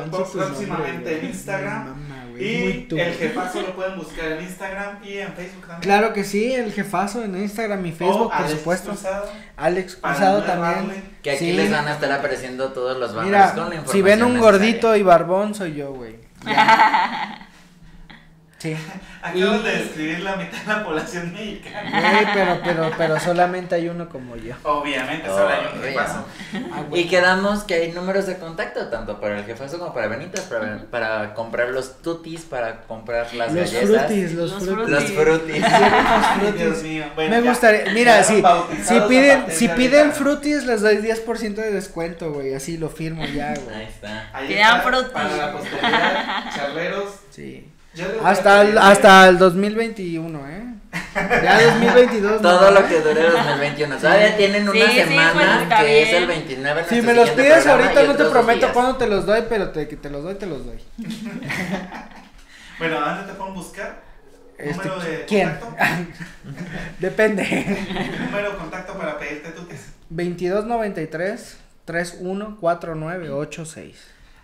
próximamente 0.09 0.67
nombre, 0.67 1.19
en. 1.19 1.25
Instagram. 1.25 1.95
Y 2.39 2.87
el 2.97 3.13
jefazo 3.15 3.61
lo 3.61 3.75
pueden 3.75 3.97
buscar 3.97 4.31
en 4.31 4.41
Instagram 4.43 5.03
y 5.03 5.17
en 5.17 5.33
Facebook 5.33 5.61
también. 5.67 5.81
Claro 5.81 6.13
que 6.13 6.23
sí, 6.23 6.53
el 6.53 6.71
jefazo 6.71 7.23
en 7.23 7.35
Instagram 7.37 7.85
y 7.85 7.91
Facebook, 7.91 8.21
O 8.21 8.29
por 8.29 8.37
Alex 8.37 8.51
supuesto. 8.59 8.89
Cruzado, 8.91 9.29
Alex 9.57 9.95
Cruzado 9.97 10.41
también. 10.43 11.03
Que 11.21 11.31
aquí 11.31 11.45
Sí. 11.51 11.53
les 11.53 11.69
van 11.69 11.87
a 11.87 11.93
estar 11.93 12.11
apareciendo 12.11 12.71
todos 12.71 12.97
los 12.97 13.13
banners 13.13 13.27
Mira, 13.31 13.53
con 13.53 13.69
la 13.69 13.75
información 13.75 13.91
si 13.91 14.01
ven 14.01 14.23
un 14.23 14.33
necesaria. 14.33 14.51
gordito 14.51 14.95
y 14.95 15.03
barbón, 15.03 15.53
soy 15.53 15.75
yo, 15.75 15.93
güey. 15.93 16.15
Sí. 18.61 18.77
Acabo 19.23 19.55
Y- 19.55 19.63
de 19.63 19.71
describir 19.77 20.19
la 20.19 20.35
mitad 20.35 20.57
de 20.59 20.67
la 20.67 20.83
población 20.83 21.33
mexicana. 21.33 21.89
Güey, 22.11 22.27
pero, 22.33 22.59
pero, 22.63 22.91
pero 22.95 23.19
solamente 23.19 23.73
hay 23.75 23.89
uno 23.89 24.07
como 24.07 24.35
yo. 24.35 24.53
Obviamente, 24.63 25.27
solo 25.27 25.47
hay 25.49 25.65
un 25.73 25.81
jefazo. 25.81 26.25
Ah, 26.71 26.83
güey. 26.87 27.01
Y 27.01 27.07
quedamos 27.07 27.63
que 27.63 27.73
hay 27.73 27.91
números 27.91 28.27
de 28.27 28.37
contacto, 28.37 28.87
tanto 28.89 29.19
para 29.19 29.39
el 29.39 29.45
jefazo 29.45 29.79
como 29.79 29.93
para 29.95 30.07
Benitas, 30.07 30.41
para, 30.41 30.77
para 30.91 31.33
comprar 31.33 31.69
los 31.69 32.01
tutis, 32.03 32.41
para 32.41 32.81
comprar 32.81 33.33
las 33.33 33.51
Los 33.51 33.71
galletas. 33.71 34.05
frutis, 34.07 34.33
los, 34.33 34.51
Los 34.51 34.63
frutis. 34.63 34.89
Los 34.91 35.03
frutis. 35.05 35.63
Ay, 35.63 36.39
frutis. 36.39 36.59
Dios 36.61 36.83
mío. 36.83 37.05
Bueno, 37.15 37.35
Me 37.37 37.43
ya. 37.43 37.49
gustaría, 37.49 37.93
mira, 37.93 38.23
si, 38.23 38.43
si 38.83 38.99
piden, 39.09 39.45
si 39.49 39.67
de 39.67 39.73
piden 39.75 40.11
frutis 40.11 40.65
les 40.65 40.81
doy 40.81 40.97
10% 40.97 41.55
de 41.55 41.71
descuento, 41.71 42.31
güey, 42.31 42.53
así 42.53 42.77
lo 42.77 42.89
firmo 42.89 43.25
ya, 43.25 43.49
Ahí 43.53 43.59
güey. 43.65 43.83
está. 43.85 44.29
Ahí 44.33 44.53
está, 44.53 44.81
frutis. 44.81 45.09
Para 45.11 45.35
la 45.35 45.51
posteridad, 45.51 46.55
charleros. 46.55 47.09
Sí. 47.31 47.67
Hasta 48.23 48.61
el, 48.61 48.77
hasta 48.77 49.27
el 49.27 49.37
2021, 49.37 50.47
¿eh? 50.49 50.63
Ya 51.43 51.61
2022. 51.71 52.41
Todo 52.41 52.71
no. 52.71 52.79
lo 52.81 52.87
que 52.87 53.01
dure 53.01 53.21
2021. 53.31 53.97
Todavía 53.97 54.37
tienen 54.37 54.63
una 54.69 54.73
Sí, 54.73 54.81
sí, 54.91 54.97
semana 55.01 55.67
que 55.81 56.03
es 56.03 56.13
el 56.13 56.27
29. 56.27 56.85
Si 56.89 57.01
me 57.01 57.13
los 57.13 57.29
pides 57.31 57.67
ahorita 57.67 58.03
no 58.03 58.15
te 58.15 58.23
prometo 58.25 58.71
cuándo 58.73 58.95
te 58.97 59.07
los 59.07 59.25
doy, 59.25 59.43
pero 59.49 59.71
te, 59.71 59.87
que 59.89 59.97
te 59.97 60.09
los 60.09 60.23
doy, 60.23 60.35
te 60.35 60.45
los 60.45 60.65
doy. 60.65 60.79
Bueno, 62.79 62.97
¿a 62.99 63.09
dónde 63.15 63.31
te 63.31 63.37
pueden 63.37 63.53
buscar? 63.53 64.01
Este, 64.57 64.87
¿Número 64.87 64.99
de 65.01 65.25
¿Quién? 65.25 65.49
contacto? 65.59 65.95
Depende. 66.99 67.87
Número 68.25 68.51
de 68.51 68.57
contacto 68.57 68.93
para 68.97 69.17
pedirte 69.19 69.49
tutis. 69.51 69.87
2293 70.09 71.57
314986. 71.85 73.95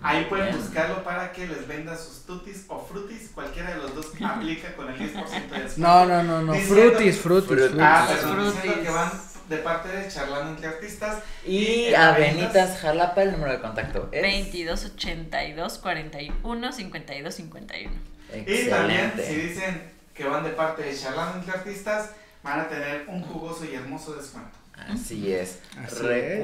Ahí 0.02 0.26
pueden 0.26 0.56
buscarlo 0.56 1.04
para 1.04 1.32
que 1.32 1.48
les 1.48 1.68
venda 1.68 1.98
sus 1.98 2.24
tutis 2.26 2.66
o 2.68 2.80
frutis. 2.86 3.32
Cualquiera 3.34 3.72
de 3.72 3.78
los 3.78 3.96
dos 3.96 4.08
aplica 4.24 4.76
con 4.76 4.90
el 4.90 4.98
10% 5.00 5.14
de 5.50 5.64
descuento. 5.64 5.72
No, 5.78 6.06
no, 6.06 6.24
no, 6.24 6.42
no. 6.42 6.54
Diciendo- 6.54 6.92
Frutis, 6.92 7.18
frutis, 7.20 7.48
Frutis. 7.48 7.78
Ah, 7.82 8.06
perdón, 8.08 8.46
diciendo 8.46 8.62
frutis. 8.62 8.84
que 8.88 8.90
van 8.94 9.12
de 9.50 9.58
parte 9.58 9.88
de 9.90 10.08
Charlando 10.10 10.52
entre 10.52 10.68
Artistas. 10.68 11.24
Y 11.46 11.94
a 11.94 12.10
Avenitas, 12.10 12.54
Benitas 12.54 12.80
Jalapa 12.80 13.24
el 13.24 13.32
número 13.32 13.52
de 13.54 13.60
contacto 13.62 14.10
es 14.12 14.22
22 14.22 14.86
82 14.86 15.78
41 15.80 16.72
52 16.74 17.34
51. 17.36 17.92
Y 18.36 18.68
también, 18.70 19.14
si 19.16 19.22
excelente. 19.22 19.34
dicen 19.48 19.92
que 20.14 20.26
van 20.26 20.44
de 20.44 20.50
parte 20.50 20.84
de 20.84 20.96
Charlando 20.98 21.38
entre 21.40 21.54
Artistas, 21.54 22.10
van 22.44 22.60
a 22.60 22.68
tener 22.68 23.06
un 23.08 23.22
jugoso 23.24 23.64
y 23.66 23.74
hermoso 23.74 24.14
descuento. 24.16 24.52
Así 24.76 25.32
es. 25.34 25.60
Así 25.84 26.06
es. 26.08 26.44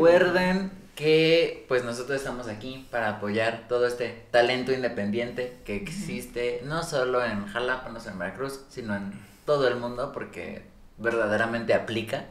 Que 0.95 1.65
pues 1.67 1.83
nosotros 1.83 2.19
estamos 2.19 2.47
aquí 2.47 2.87
para 2.91 3.09
apoyar 3.09 3.65
todo 3.67 3.87
este 3.87 4.25
talento 4.31 4.71
independiente 4.71 5.57
que 5.65 5.75
existe 5.75 6.61
no 6.65 6.83
solo 6.83 7.25
en 7.25 7.47
Jalapa, 7.47 7.89
no 7.89 7.99
solo 7.99 8.13
en 8.13 8.19
Veracruz, 8.19 8.61
sino 8.69 8.95
en 8.95 9.11
todo 9.45 9.67
el 9.67 9.77
mundo 9.77 10.11
porque 10.13 10.63
verdaderamente 10.97 11.73
aplica. 11.73 12.25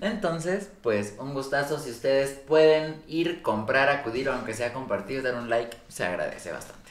Entonces, 0.00 0.70
pues 0.82 1.14
un 1.18 1.34
gustazo 1.34 1.80
si 1.80 1.90
ustedes 1.90 2.30
pueden 2.30 3.02
ir, 3.08 3.42
comprar, 3.42 3.88
acudir 3.88 4.28
o 4.28 4.32
aunque 4.32 4.54
sea 4.54 4.72
compartir, 4.72 5.22
dar 5.22 5.34
un 5.34 5.50
like, 5.50 5.76
se 5.88 6.04
agradece 6.04 6.52
bastante. 6.52 6.82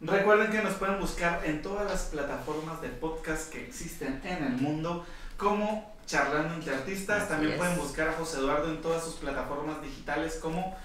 Recuerden 0.00 0.50
que 0.50 0.62
nos 0.62 0.74
pueden 0.74 0.98
buscar 0.98 1.42
en 1.44 1.62
todas 1.62 1.88
las 1.88 2.04
plataformas 2.04 2.80
de 2.80 2.88
podcast 2.88 3.52
que 3.52 3.62
existen 3.62 4.20
en 4.24 4.42
el 4.42 4.52
mundo 4.52 5.04
como 5.36 5.91
Charlando 6.06 6.54
entre 6.54 6.74
Artistas. 6.74 7.22
Así 7.22 7.28
También 7.30 7.52
es. 7.52 7.58
pueden 7.58 7.76
buscar 7.78 8.08
a 8.08 8.12
José 8.12 8.38
Eduardo 8.38 8.68
en 8.68 8.80
todas 8.80 9.04
sus 9.04 9.14
plataformas 9.14 9.80
digitales 9.82 10.38
como 10.42 10.76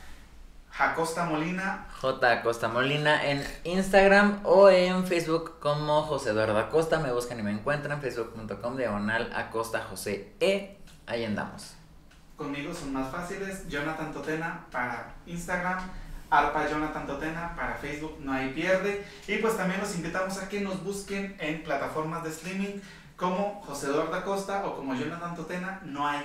Jacosta 0.72 1.26
Molina. 1.26 1.88
J. 2.02 2.32
Acosta 2.32 2.68
Molina 2.68 3.26
en 3.26 3.44
Instagram 3.64 4.42
o 4.44 4.70
en 4.70 5.06
Facebook 5.08 5.60
como 5.60 6.04
José 6.04 6.30
Eduardo 6.32 6.58
Acosta. 6.58 7.00
Me 7.00 7.12
buscan 7.12 7.40
y 7.40 7.44
me 7.44 7.52
encuentran. 7.52 8.02
Facebook.com 8.02 8.78
diagonal 8.78 9.32
Acosta 9.36 9.84
José 9.90 10.34
E. 10.40 10.78
Ahí 11.08 11.26
andamos. 11.26 11.74
Conmigo 12.36 12.74
son 12.74 12.94
más 12.94 13.12
fáciles. 13.12 13.68
Jonathan 13.68 14.14
Totena 14.14 14.66
para 14.72 15.16
Instagram. 15.26 15.80
Arpa 16.30 16.70
Jonathan 16.70 17.08
Totena 17.08 17.56
para 17.56 17.76
Facebook. 17.76 18.18
No 18.20 18.34
hay 18.34 18.50
pierde. 18.50 19.04
Y 19.28 19.38
pues 19.38 19.58
también 19.58 19.80
los 19.80 19.96
invitamos 19.96 20.38
a 20.38 20.48
que 20.48 20.62
nos 20.62 20.84
busquen 20.84 21.36
en 21.40 21.64
plataformas 21.64 22.24
de 22.24 22.30
streaming 22.30 22.82
como 23.18 23.62
José 23.66 23.88
Eduardo 23.88 24.16
Acosta 24.16 24.66
o 24.66 24.76
como 24.76 24.96
Jonathan 24.96 25.36
Totena. 25.36 25.82
No 25.84 26.08
hay 26.08 26.24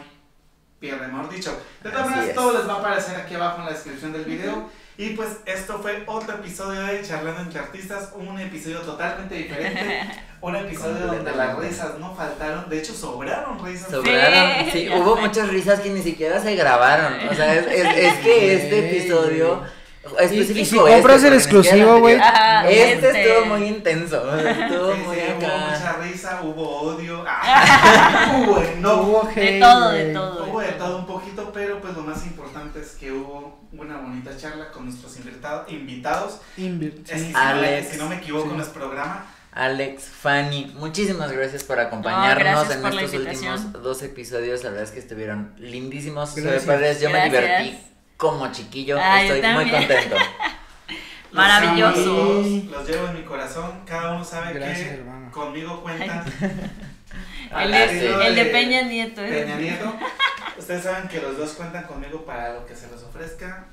pierde, 0.79 1.09
mejor 1.09 1.31
dicho. 1.31 1.57
De 1.83 1.91
todas 1.91 2.11
maneras, 2.11 2.35
todo 2.35 2.59
les 2.59 2.69
va 2.69 2.75
a 2.75 2.79
aparecer 2.79 3.17
aquí 3.17 3.35
abajo 3.35 3.61
en 3.61 3.67
la 3.67 3.73
descripción 3.73 4.13
del 4.13 4.25
video. 4.25 4.69
Y 4.99 5.11
pues 5.11 5.39
esto 5.47 5.79
fue 5.79 6.03
otro 6.07 6.35
episodio 6.35 6.83
de 6.83 7.03
Charlando 7.03 7.41
entre 7.41 7.61
Artistas, 7.61 8.11
un 8.15 8.39
episodio 8.39 8.81
totalmente 8.81 9.35
diferente, 9.35 10.11
un 10.43 10.55
episodio 10.55 11.07
donde 11.07 11.33
las 11.33 11.59
risas 11.59 11.99
no 11.99 12.15
faltaron, 12.15 12.69
de 12.69 12.79
hecho 12.79 12.93
sobraron 12.93 13.65
risas. 13.65 13.91
Sobraron, 13.91 14.71
sí, 14.71 14.91
hubo 14.91 15.17
muchas 15.17 15.49
risas 15.49 15.81
que 15.81 15.89
ni 15.89 16.03
siquiera 16.03 16.41
se 16.41 16.55
grabaron. 16.55 17.27
O 17.27 17.35
sea, 17.35 17.55
es, 17.55 17.67
es, 17.67 17.97
es 17.97 18.19
que 18.19 18.55
este 18.55 18.91
episodio. 18.91 19.63
Y- 20.05 20.25
Específico 20.25 20.59
y 20.61 20.65
si 20.65 20.77
compras 20.77 21.17
este, 21.17 21.29
el 21.29 21.35
exclusivo, 21.35 21.99
güey. 22.01 22.19
Ah, 22.21 22.65
Este 22.69 22.93
este. 23.09 23.23
estuvo 23.29 23.47
muy 23.57 23.69
intenso. 23.69 24.37
Estuvo 24.37 24.95
Sí, 24.95 25.01
muy 25.07 25.17
sí, 25.17 25.23
hubo 25.39 25.59
mucha 25.59 25.93
risa, 26.03 26.41
hubo 26.43 26.81
odio, 26.81 27.25
ah, 27.27 28.33
hubo 28.45 28.59
enojo, 28.61 29.03
Hubo 29.23 29.31
De 29.35 29.61
todo, 29.61 29.91
de 29.93 30.03
güey. 30.03 30.13
todo. 30.15 30.45
hubo 30.51 30.61
de 30.61 30.73
todo 30.73 30.99
un 30.99 31.07
poquito, 31.07 31.51
pero 31.53 31.81
pues 31.81 31.95
lo 31.95 32.03
más 32.03 32.27
importante 32.27 32.81
es 32.81 32.91
que 32.93 33.13
hubo 33.13 33.61
una 33.73 33.99
bonita 33.99 34.37
charla 34.37 34.71
con 34.73 34.87
nuestros 34.87 35.17
invitado- 35.19 35.65
invitados. 35.69 36.41
Invi- 36.59 36.95
Es 37.05 37.11
que 37.13 37.19
sí. 37.19 37.27
si, 37.27 37.33
no 37.33 37.39
me- 37.39 37.47
Alex. 37.47 37.89
si 37.93 37.99
no 37.99 38.09
me 38.09 38.17
equivoco, 38.17 38.51
Sí. 38.51 38.57
no 38.57 38.63
es 38.63 38.69
programa. 38.71 39.27
Alex, 39.53 40.05
Fanny, 40.05 40.73
muchísimas 40.79 41.31
gracias 41.31 41.63
por 41.63 41.79
acompañarnos 41.79 42.39
gracias 42.67 42.77
en 42.77 42.83
por 42.83 42.95
estos 42.95 43.15
últimos 43.21 43.73
dos 43.85 44.03
episodios. 44.03 44.65
La 44.65 44.71
verdad 44.71 44.85
es 44.85 44.91
que 44.93 44.99
estuvieron 44.99 45.55
lindísimos. 45.59 46.35
Gracias. 46.35 46.65
padres, 46.65 47.01
yo 47.01 47.11
me 47.11 47.29
Gracias. 47.29 47.63
divertí 47.63 47.92
como 48.23 48.53
chiquillo. 48.53 48.99
Ah, 49.03 49.21
Estoy 49.21 49.43
muy 49.53 49.69
contento. 49.69 50.15
Los 51.33 51.33
Maravilloso. 51.33 51.99
amo 51.99 52.01
a 52.01 52.05
todos, 52.05 52.47
Los 52.47 52.89
llevo 52.89 53.09
en 53.09 53.15
mi 53.17 53.23
corazón. 53.23 53.81
Cada 53.85 54.13
uno 54.13 54.25
sabe 54.25 54.53
Gracias, 54.53 54.89
que 54.91 54.95
hermano. 54.95 55.33
conmigo 55.33 55.83
cuentan. 55.83 56.25
El 57.51 57.57
Al 57.59 57.73
de, 57.73 57.85
estilo 57.85 58.23
el 58.23 58.35
de 58.37 58.45
Peña 58.47 58.83
Nieto. 58.83 59.23
¿eh? 59.25 59.29
Peña 59.43 59.57
Nieto. 59.57 59.93
Ustedes 60.57 60.85
saben 60.85 61.09
que 61.09 61.21
los 61.21 61.37
dos 61.37 61.51
cuentan 61.55 61.85
conmigo 61.85 62.25
para 62.25 62.55
lo 62.55 62.65
que 62.65 62.77
se 62.77 62.89
les 62.93 63.03
ofrezca. 63.03 63.65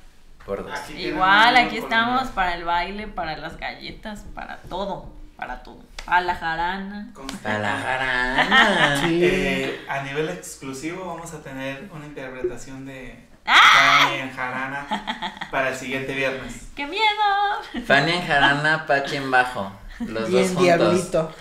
Por 0.46 0.64
dos. 0.64 0.74
Aquí 0.78 0.94
tienen 0.94 1.14
Igual, 1.16 1.56
aquí 1.56 1.78
estamos 1.78 2.30
para 2.30 2.56
el 2.56 2.64
baile, 2.64 3.08
para 3.08 3.38
las 3.38 3.56
galletas, 3.58 4.26
para 4.34 4.58
todo, 4.64 5.14
para 5.38 5.62
todo. 5.62 5.84
A 6.08 6.22
la 6.22 6.34
jarana. 6.36 7.14
la 7.46 7.78
jarana. 7.78 8.98
Sí. 9.02 9.20
Eh, 9.24 9.86
a 9.88 10.02
nivel 10.02 10.28
exclusivo 10.30 11.06
vamos 11.06 11.32
a 11.36 11.44
tener 11.44 11.88
una 11.94 12.06
interpretación 12.08 12.86
de 12.88 13.29
¡Ah! 13.52 14.04
Fanny 14.04 14.20
en 14.20 14.32
Jarana 14.36 15.48
para 15.50 15.70
el 15.70 15.76
siguiente 15.76 16.14
viernes. 16.14 16.68
¡Qué 16.76 16.86
miedo! 16.86 17.84
Fanny 17.86 18.12
en 18.12 18.28
jarana, 18.28 18.86
Pachi 18.86 19.16
en 19.16 19.32
bajo. 19.32 19.72
Los 20.00 20.30
y 20.30 20.34
dos 20.34 20.42
en 20.42 20.48
juntos. 20.48 20.64
Diablito. 20.64 21.36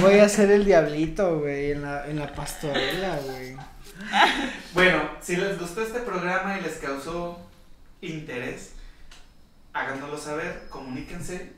Voy 0.00 0.18
a 0.18 0.28
ser 0.28 0.50
el 0.50 0.64
Diablito, 0.64 1.40
güey, 1.40 1.72
en 1.72 1.82
la, 1.82 2.06
en 2.06 2.18
la 2.18 2.32
pastorela, 2.32 3.18
güey. 3.24 3.56
Bueno, 4.72 5.02
si 5.20 5.36
les 5.36 5.58
gustó 5.60 5.82
este 5.82 6.00
programa 6.00 6.58
y 6.58 6.62
les 6.62 6.78
causó 6.78 7.38
interés, 8.00 8.72
háganoslo 9.74 10.18
saber, 10.18 10.66
comuníquense. 10.70 11.52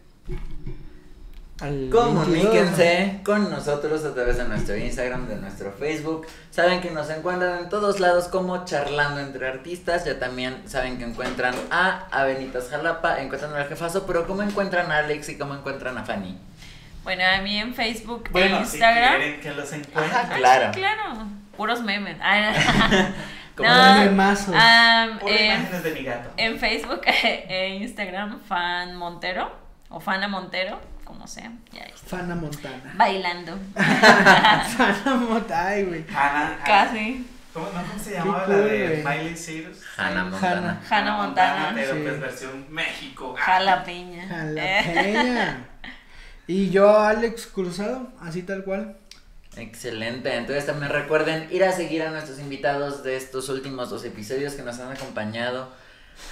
Al 1.60 1.88
Comuníquense 1.90 3.20
con 3.24 3.48
nosotros 3.48 4.04
a 4.04 4.12
través 4.12 4.38
de 4.38 4.44
nuestro 4.48 4.76
Instagram, 4.76 5.28
de 5.28 5.36
nuestro 5.36 5.70
Facebook. 5.72 6.26
Saben 6.50 6.80
que 6.80 6.90
nos 6.90 7.08
encuentran 7.10 7.58
en 7.60 7.68
todos 7.68 8.00
lados 8.00 8.26
como 8.26 8.64
charlando 8.64 9.20
entre 9.20 9.46
artistas. 9.48 10.04
Ya 10.04 10.18
también 10.18 10.62
saben 10.68 10.98
que 10.98 11.04
encuentran 11.04 11.54
a 11.70 12.06
Avenitas 12.10 12.68
Jalapa, 12.70 13.20
encuentran 13.20 13.54
al 13.54 13.68
jefazo, 13.68 14.04
pero 14.04 14.26
¿cómo 14.26 14.42
encuentran 14.42 14.90
a 14.90 14.98
Alex 14.98 15.28
y 15.28 15.38
cómo 15.38 15.54
encuentran 15.54 15.96
a 15.96 16.04
Fanny? 16.04 16.36
Bueno, 17.04 17.22
a 17.24 17.40
mí 17.42 17.56
en 17.58 17.72
Facebook, 17.74 18.28
Bueno, 18.32 18.56
en 18.58 18.66
si 18.66 18.76
Instagram. 18.76 19.16
quieren 19.16 19.40
que 19.40 19.50
los 19.52 19.72
encuentren. 19.72 20.04
Ajá, 20.10 20.34
claro. 20.36 20.72
Claro, 20.72 21.26
puros 21.56 21.82
memes. 21.82 22.16
Ah, 22.20 22.52
Como 23.56 23.68
No. 23.68 23.92
Un 23.92 23.98
memazo. 24.06 24.52
am, 24.56 25.18
Por 25.20 25.30
en, 25.30 25.44
imágenes 25.60 25.84
de 25.84 25.90
mi 25.92 26.02
gato. 26.02 26.30
en 26.36 26.58
Facebook 26.58 27.02
e 27.06 27.78
Instagram, 27.80 28.40
fan 28.40 28.96
Montero 28.96 29.52
o 29.88 30.00
Fana 30.00 30.26
Montero, 30.26 30.80
como 31.04 31.26
sea. 31.26 31.52
Ya 31.72 31.82
está. 31.82 32.16
Fana 32.18 32.34
Montana. 32.34 32.94
Bailando. 32.96 33.58
Fana 33.74 35.14
Montana, 35.28 35.66
ay, 35.68 35.84
güey. 35.84 36.04
Hannah. 36.08 36.58
Casi. 36.64 37.26
¿Cómo, 37.52 37.66
no, 37.66 37.82
¿cómo 37.86 38.02
se 38.02 38.12
llamaba 38.12 38.46
la 38.48 38.56
de. 38.56 39.04
Miley 39.06 39.34
Cyrus? 39.36 39.78
Hannah 39.96 40.24
Montana. 40.24 40.82
Hannah 40.90 41.16
Montana. 41.16 41.72
Pero 41.74 41.94
Sí. 41.94 42.00
pues 42.02 42.20
versión 42.20 42.66
México. 42.68 43.34
Ah. 43.38 43.42
Jalapeña. 43.42 44.26
Jalapeña. 44.28 45.68
Y 46.46 46.68
yo, 46.68 46.98
Alex 47.00 47.46
Cruzado, 47.46 48.08
así 48.20 48.42
tal 48.42 48.64
cual. 48.64 48.98
Excelente, 49.56 50.34
entonces 50.36 50.66
también 50.66 50.92
recuerden 50.92 51.48
ir 51.50 51.64
a 51.64 51.72
seguir 51.72 52.02
a 52.02 52.10
nuestros 52.10 52.38
invitados 52.38 53.02
de 53.02 53.16
estos 53.16 53.48
últimos 53.48 53.88
dos 53.88 54.04
episodios 54.04 54.52
que 54.52 54.60
nos 54.62 54.78
han 54.78 54.92
acompañado, 54.92 55.70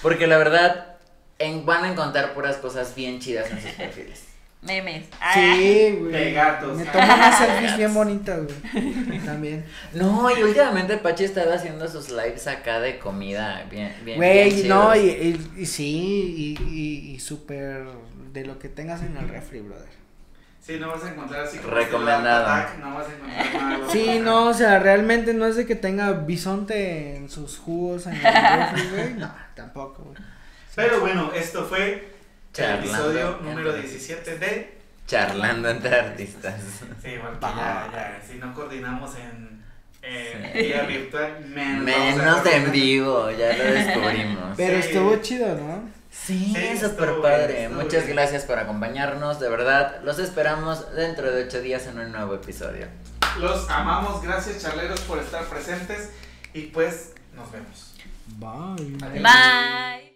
porque 0.03 0.27
la 0.27 0.37
verdad 0.37 0.97
en- 1.39 1.65
van 1.65 1.85
a 1.85 1.93
encontrar 1.93 2.35
puras 2.35 2.57
cosas 2.57 2.95
bien 2.95 3.21
chidas 3.21 3.51
en 3.53 3.63
sus 3.63 3.71
perfiles. 3.71 4.25
Memes. 4.63 5.09
Ah, 5.21 5.33
Sí, 5.35 5.97
güey. 5.99 6.13
De 6.13 6.33
gatos. 6.33 6.77
Me 6.77 6.85
tomo 6.85 7.05
unas 7.05 7.39
selfies 7.39 7.77
bien 7.77 7.93
bonitas, 7.93 8.41
güey. 8.45 9.19
También. 9.25 9.65
No, 9.93 10.31
y 10.31 10.43
últimamente 10.43 10.97
Pachi 10.99 11.25
estaba 11.25 11.55
haciendo 11.55 11.89
sus 11.89 12.11
lives 12.11 12.47
acá 12.47 12.79
de 12.81 12.99
comida 12.99 13.67
bien, 13.69 13.93
bien. 14.05 14.05
bien 14.05 14.17
Güey, 14.19 14.65
no, 14.69 14.95
y, 14.95 15.01
y, 15.01 15.51
y 15.57 15.67
sí, 15.67 16.57
y, 16.61 16.63
y, 16.73 17.13
y 17.15 17.19
súper 17.21 17.85
de 18.33 18.45
lo 18.47 18.59
que 18.61 18.69
tengas 18.69 19.03
en 19.03 19.17
el 19.17 19.29
refri, 19.29 19.61
brother. 19.61 19.89
Sí, 20.61 20.79
no 20.79 20.91
vas 20.93 21.03
a 21.03 21.11
encontrar 21.11 21.43
así 21.45 21.59
como 21.59 21.75
Recomendado. 21.75 22.47
Attack, 22.47 22.79
no 22.79 22.95
vas 22.95 23.09
a 23.09 23.13
encontrar 23.15 23.63
nada. 23.81 23.91
Sí, 23.93 24.21
no, 24.21 24.47
o 24.47 24.55
sea, 24.55 24.79
realmente 24.79 25.35
no 25.35 25.45
es 25.47 25.57
de 25.57 25.67
que 25.67 25.75
tenga 25.75 26.13
bisonte 26.13 27.17
en 27.17 27.29
sus 27.29 27.59
jugos 27.59 28.07
en 28.07 28.15
el 28.15 28.23
refri, 28.23 28.89
güey. 28.91 29.15
No, 29.15 29.35
tampoco, 29.57 30.05
güey. 30.05 30.19
Pero 30.77 31.01
bueno, 31.01 31.33
esto 31.35 31.65
fue 31.65 32.12
Charlando 32.53 32.87
episodio 32.91 33.39
número 33.43 33.73
17 33.75 34.39
de. 34.39 34.79
Charlando 35.07 35.69
entre 35.71 35.99
artistas. 36.01 36.55
Sí, 37.03 37.15
porque 37.21 37.39
ya, 37.41 37.91
ya, 37.93 38.23
si 38.27 38.39
no 38.39 38.55
coordinamos 38.55 39.15
en, 39.17 39.63
en 40.03 40.53
Sí. 40.53 40.59
vía 40.59 40.83
virtual, 40.83 41.45
menos. 41.47 41.85
Menos 41.85 42.47
en 42.47 42.73
vivo, 42.73 43.31
ya 43.31 43.57
lo 43.57 43.65
descubrimos. 43.65 44.55
Pero 44.57 44.81
Sí. 44.83 44.89
estuvo 44.89 45.17
chido, 45.17 45.55
¿no? 45.57 45.89
Sí, 46.11 46.53
Sí, 46.55 46.77
súper 46.79 47.09
estuvo 47.09 47.23
padre. 47.23 47.65
estuvo 47.65 47.83
Muchas 47.83 48.05
bien. 48.05 48.17
gracias 48.17 48.45
por 48.45 48.59
acompañarnos, 48.59 49.41
de 49.41 49.49
verdad. 49.49 50.01
Los 50.05 50.19
esperamos 50.19 50.95
dentro 50.95 51.33
de 51.33 51.45
ocho 51.45 51.61
días 51.63 51.87
en 51.87 51.99
un 51.99 52.13
nuevo 52.13 52.35
episodio. 52.35 52.87
Los 53.39 53.69
amamos, 53.71 54.23
gracias 54.23 54.63
charleros 54.63 55.01
por 55.01 55.19
estar 55.19 55.45
presentes 55.47 56.11
y 56.53 56.63
pues 56.67 57.15
nos 57.35 57.51
vemos. 57.51 57.95
Bye. 58.39 58.99
Adiós. 59.07 59.23
Bye. 59.23 60.12